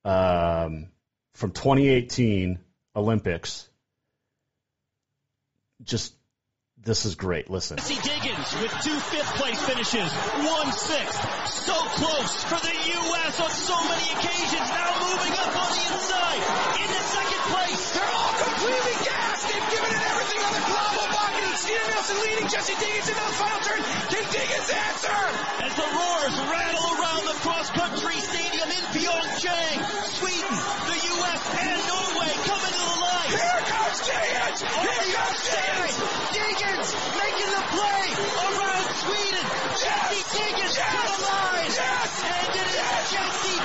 um, 0.04 0.88
from 1.34 1.52
2018 1.52 2.58
Olympics. 2.96 3.68
Just 5.84 6.14
this 6.82 7.04
is 7.04 7.14
great. 7.14 7.48
Listen. 7.48 7.76
Jessie 7.76 7.94
Diggins 8.02 8.54
with 8.60 8.74
two 8.82 8.98
fifth 8.98 9.34
place 9.38 9.62
finishes, 9.62 10.10
one 10.10 10.72
sixth. 10.72 11.22
So 11.46 11.74
close 11.74 12.42
for 12.42 12.58
the 12.58 12.74
U.S. 12.74 13.40
on 13.40 13.50
so 13.50 13.78
many 13.86 14.10
occasions. 14.18 14.66
Now 14.66 14.98
moving 14.98 15.34
up 15.38 15.54
on 15.54 15.70
the 15.70 15.84
inside 15.94 16.42
into 16.82 17.00
second 17.06 17.42
place. 17.54 17.92
They're 17.94 18.10
all 18.10 18.34
completely 18.34 18.96
gassed. 19.06 19.46
They've 19.46 19.70
given 19.78 19.94
it 19.94 19.97
on 20.42 20.60
global 20.68 21.06
bucket. 21.10 21.44
And 21.48 21.58
Stina 21.58 21.84
Nilsson 21.90 22.18
leading 22.22 22.48
Jessie 22.48 22.78
Diggins 22.78 23.08
into 23.08 23.22
the 23.22 23.34
final 23.38 23.60
turn. 23.66 23.82
Can 24.12 24.24
Diggins 24.30 24.70
answer? 24.70 25.20
As 25.64 25.72
the 25.74 25.88
roars 25.88 26.36
rattle 26.48 26.86
around 26.98 27.22
the 27.26 27.36
cross-country 27.42 28.16
stadium 28.22 28.68
in 28.68 28.84
Pyeongchang, 28.94 29.76
Sweden, 30.18 30.54
the 30.86 30.98
U.S. 31.18 31.42
and 31.58 31.78
Norway 31.88 32.32
coming 32.46 32.74
to 32.74 32.84
the 32.88 32.98
line. 33.02 33.32
Here 33.34 33.62
comes 33.68 33.98
Diggins. 34.06 34.58
Here 34.62 35.06
comes 35.14 35.40
Diggins. 35.48 35.96
Diggins 36.34 36.88
making 37.18 37.50
the 37.54 37.64
play 37.74 38.06
around 38.46 38.86
Sweden. 39.02 39.44
Yes. 39.44 39.84
Jessie 39.84 40.24
Diggins 40.38 40.74
yes. 40.78 40.88
to 40.88 41.00
the 41.06 41.18
line. 41.26 41.70
Yes. 41.74 42.10
And 42.22 42.46
it 42.48 42.66
is 42.66 42.74
yes. 42.74 43.12
Jessie 43.12 43.57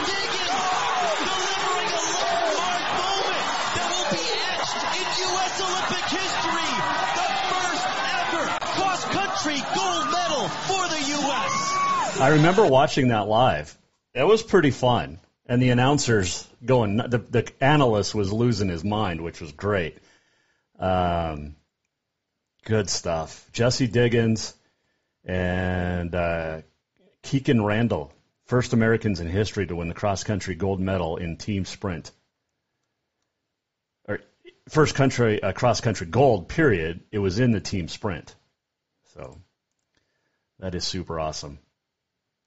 I 12.20 12.30
remember 12.30 12.66
watching 12.66 13.10
that 13.10 13.28
live. 13.28 13.76
That 14.14 14.28
was 14.28 14.44
pretty 14.44 14.72
fun. 14.72 15.20
and 15.46 15.62
the 15.62 15.70
announcers 15.70 16.48
going. 16.64 16.98
The, 16.98 17.18
the 17.18 17.52
analyst 17.62 18.16
was 18.16 18.32
losing 18.32 18.70
his 18.70 18.84
mind, 18.84 19.22
which 19.22 19.42
was 19.42 19.52
great. 19.52 19.98
Um, 20.80 21.56
good 22.66 22.90
stuff. 22.90 23.48
Jessie 23.52 23.88
Diggins 23.88 24.54
and 25.26 26.14
uh, 26.16 26.62
Kikkan 27.24 27.64
Randall, 27.66 28.14
first 28.46 28.74
Americans 28.74 29.20
in 29.20 29.28
history 29.28 29.68
to 29.68 29.76
win 29.76 29.88
the 29.90 29.94
cross 29.94 30.24
country 30.24 30.56
gold 30.56 30.80
medal 30.80 31.18
in 31.18 31.38
team 31.38 31.66
sprint. 31.66 32.12
Or 34.08 34.20
first 34.70 34.96
country 34.96 35.42
uh, 35.44 35.52
cross 35.52 35.82
country 35.82 36.08
gold. 36.08 36.48
Period. 36.48 37.02
It 37.12 37.20
was 37.20 37.40
in 37.40 37.52
the 37.52 37.62
team 37.62 37.88
sprint. 37.88 38.34
So 39.14 39.38
that 40.60 40.74
is 40.76 40.86
super 40.86 41.20
awesome. 41.20 41.60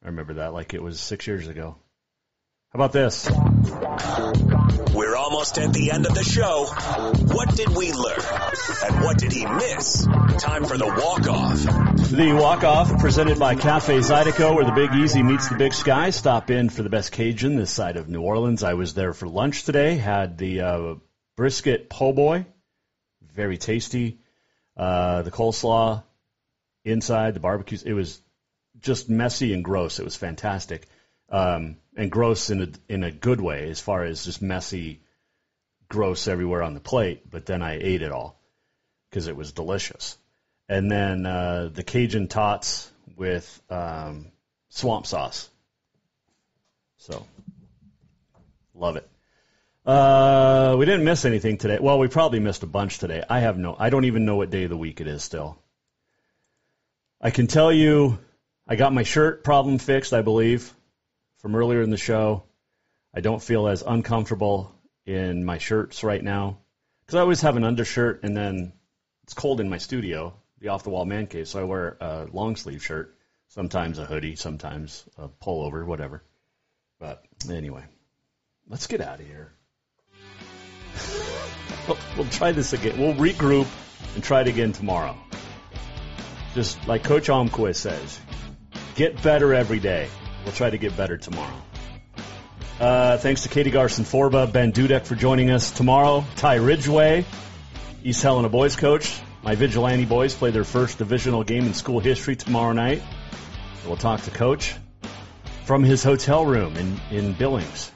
I 0.03 0.07
remember 0.09 0.35
that 0.35 0.53
like 0.53 0.75
it 0.75 0.83
was 0.83 1.01
six 1.01 1.27
years 1.27 1.49
ago. 1.49 1.77
How 2.71 2.79
about 2.79 2.93
this? 2.93 3.31
We're 4.93 5.17
almost 5.17 5.59
at 5.59 5.73
the 5.73 5.91
end 5.93 6.07
of 6.07 6.15
the 6.15 6.25
show. 6.25 6.67
What 7.35 7.55
did 7.57 7.69
we 7.71 7.93
learn? 7.93 8.19
And 8.85 9.05
what 9.05 9.19
did 9.19 9.33
he 9.33 9.47
miss? 9.47 10.05
Time 10.39 10.65
for 10.65 10.77
the 10.77 10.87
walk-off. 10.87 12.11
The 12.11 12.33
walk-off 12.33 12.99
presented 12.99 13.39
by 13.39 13.55
Cafe 13.55 13.99
Zydeco, 13.99 14.55
where 14.55 14.65
the 14.65 14.73
Big 14.73 14.93
Easy 14.95 15.23
meets 15.23 15.49
the 15.49 15.57
Big 15.57 15.73
Sky. 15.73 16.11
Stop 16.11 16.51
in 16.51 16.69
for 16.69 16.83
the 16.83 16.91
best 16.91 17.13
Cajun 17.13 17.57
this 17.57 17.71
side 17.71 17.97
of 17.97 18.09
New 18.09 18.21
Orleans. 18.21 18.63
I 18.63 18.75
was 18.75 18.95
there 18.95 19.13
for 19.13 19.29
lunch 19.29 19.65
today. 19.65 19.97
Had 19.97 20.37
the 20.37 20.61
uh, 20.61 20.95
brisket 21.37 21.89
po' 21.89 22.13
boy, 22.13 22.47
very 23.33 23.59
tasty. 23.59 24.19
Uh, 24.77 25.23
the 25.23 25.31
coleslaw 25.31 26.03
inside 26.85 27.35
the 27.35 27.41
barbecues. 27.41 27.83
It 27.83 27.95
was 27.95 28.21
just 28.81 29.09
messy 29.09 29.53
and 29.53 29.65
gross. 29.65 29.99
It 29.99 30.05
was 30.05 30.17
fantastic, 30.17 30.87
um, 31.29 31.77
and 31.97 32.11
gross 32.11 32.51
in 32.51 32.63
a 32.63 32.69
in 32.89 33.05
a 33.05 33.11
good 33.11 33.41
way, 33.41 33.69
as 33.71 33.81
far 33.81 34.05
as 34.05 34.25
just 34.25 34.43
messy, 34.43 35.03
gross 35.89 36.29
everywhere 36.29 36.63
on 36.63 36.75
the 36.75 36.81
plate. 36.81 37.31
But 37.31 37.47
then 37.47 37.63
I 37.63 37.79
ate 37.81 38.03
it 38.03 38.13
all 38.13 38.41
because 39.11 39.29
it 39.29 39.37
was 39.37 39.53
delicious. 39.53 40.17
And 40.69 40.91
then 40.91 41.27
uh, 41.27 41.71
the 41.73 41.85
Cajun 41.85 42.29
tots 42.29 42.91
with 43.17 43.63
um, 43.71 44.33
swamp 44.69 45.07
sauce. 45.07 45.49
So, 46.99 47.25
love 48.75 48.97
it. 48.97 49.09
Uh, 49.85 50.75
we 50.77 50.85
didn't 50.85 51.05
miss 51.05 51.25
anything 51.25 51.59
today. 51.59 51.79
Well, 51.81 52.01
we 52.01 52.09
probably 52.09 52.41
missed 52.41 52.65
a 52.65 52.67
bunch 52.67 52.99
today. 52.99 53.23
I 53.29 53.41
have 53.41 53.57
no. 53.57 53.77
I 53.79 53.91
don't 53.91 54.05
even 54.07 54.25
know 54.25 54.35
what 54.35 54.51
day 54.51 54.65
of 54.65 54.71
the 54.71 54.77
week 54.77 55.01
it 55.01 55.07
is 55.07 55.23
still. 55.23 55.59
I 57.21 57.31
can 57.31 57.47
tell 57.47 57.73
you, 57.73 58.19
I 58.69 58.75
got 58.75 58.93
my 58.93 59.05
shirt 59.05 59.45
problem 59.45 59.79
fixed. 59.79 60.13
I 60.13 60.23
believe 60.23 60.73
from 61.39 61.55
earlier 61.55 61.83
in 61.83 61.91
the 61.91 61.97
show. 61.97 62.43
I 63.15 63.21
don't 63.21 63.43
feel 63.43 63.69
as 63.69 63.83
uncomfortable 63.83 64.75
in 65.07 65.45
my 65.45 65.59
shirts 65.59 66.03
right 66.03 66.23
now 66.23 66.59
because 67.01 67.17
I 67.17 67.21
always 67.21 67.43
have 67.43 67.57
an 67.57 67.65
undershirt 67.65 68.25
and 68.25 68.37
then 68.37 68.73
it's 69.23 69.35
cold 69.35 69.61
in 69.61 69.69
my 69.69 69.79
studio, 69.79 70.35
the 70.59 70.69
off 70.69 70.83
the 70.83 70.91
wall 70.91 71.05
man 71.05 71.29
cave, 71.29 71.49
so 71.49 71.61
I 71.61 71.65
wear 71.65 71.97
a 72.01 72.27
long 72.33 72.57
sleeve 72.57 72.85
shirt, 72.85 73.17
sometimes 73.49 73.99
a 73.99 74.05
hoodie, 74.05 74.37
sometimes 74.37 75.05
a 75.17 75.29
pullover, 75.29 75.87
whatever. 75.87 76.23
But 76.99 77.25
anyway, 77.49 77.85
let's 78.69 78.87
get 78.89 79.01
out 79.01 79.21
of 79.21 79.27
here. 79.27 79.53
we'll, 82.17 82.29
try 82.29 82.53
this 82.53 82.73
again. 82.73 82.99
We'll 82.99 83.15
regroup 83.15 83.69
and 84.15 84.25
try 84.25 84.41
it 84.41 84.49
again 84.49 84.73
tomorrow. 84.73 85.17
Just 86.55 86.87
like 86.89 87.05
Coach 87.05 87.29
Almquist 87.29 87.77
says, 87.77 88.21
get 88.97 89.23
better 89.23 89.55
every 89.55 89.79
day. 89.79 90.09
We'll 90.45 90.55
try 90.55 90.71
to 90.71 90.79
get 90.79 90.97
better 90.97 91.17
tomorrow. 91.17 91.55
Uh, 92.81 93.17
thanks 93.19 93.43
to 93.43 93.49
Katie 93.49 93.71
Garcin 93.71 94.05
Forba, 94.05 94.51
Ben 94.51 94.73
Dudek 94.73 95.07
for 95.07 95.15
joining 95.15 95.51
us 95.51 95.71
tomorrow. 95.71 96.25
Ty 96.37 96.57
Ridgeway, 96.57 97.25
East 98.03 98.23
Helena 98.23 98.49
boys 98.49 98.77
coach. 98.77 99.21
My 99.43 99.55
Vigilante 99.55 100.05
boys 100.05 100.35
play 100.35 100.51
their 100.51 100.65
first 100.65 100.99
divisional 100.99 101.45
game 101.45 101.67
in 101.67 101.75
school 101.75 102.01
history 102.01 102.37
tomorrow 102.37 102.73
night. 102.73 103.03
We'll 103.87 103.97
talk 103.97 104.23
to 104.23 104.31
Coach 104.31 104.75
from 105.65 105.85
his 105.85 106.03
hotel 106.03 106.45
room 106.45 106.77
in, 106.77 107.01
in 107.11 107.33
Billings. 107.35 107.93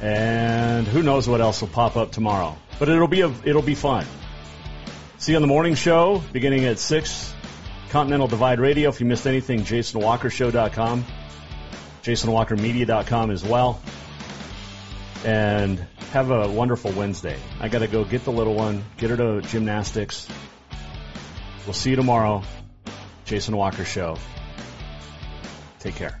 And 0.00 0.86
who 0.86 1.02
knows 1.02 1.28
what 1.28 1.40
else 1.40 1.60
will 1.60 1.68
pop 1.68 1.96
up 1.96 2.10
tomorrow. 2.10 2.56
But 2.78 2.88
it'll 2.88 3.06
be 3.06 3.20
a, 3.20 3.32
it'll 3.44 3.62
be 3.62 3.76
fun. 3.76 4.06
See 5.18 5.32
you 5.32 5.36
on 5.36 5.42
the 5.42 5.48
morning 5.48 5.74
show 5.74 6.22
beginning 6.32 6.64
at 6.64 6.78
6 6.78 7.32
Continental 7.90 8.28
Divide 8.28 8.60
Radio. 8.60 8.88
If 8.88 9.00
you 9.00 9.06
missed 9.06 9.26
anything, 9.26 9.60
jasonwalkershow.com, 9.60 11.04
jasonwalkermedia.com 12.02 13.30
as 13.30 13.44
well. 13.44 13.80
And 15.24 15.84
have 16.12 16.30
a 16.30 16.48
wonderful 16.48 16.92
Wednesday. 16.92 17.36
I 17.60 17.68
got 17.68 17.80
to 17.80 17.88
go 17.88 18.04
get 18.04 18.24
the 18.24 18.32
little 18.32 18.54
one, 18.54 18.84
get 18.96 19.10
her 19.10 19.16
to 19.16 19.40
gymnastics. 19.48 20.28
We'll 21.64 21.74
see 21.74 21.90
you 21.90 21.96
tomorrow. 21.96 22.42
Jason 23.24 23.56
Walker 23.56 23.84
Show. 23.84 24.16
Take 25.80 25.96
care. 25.96 26.20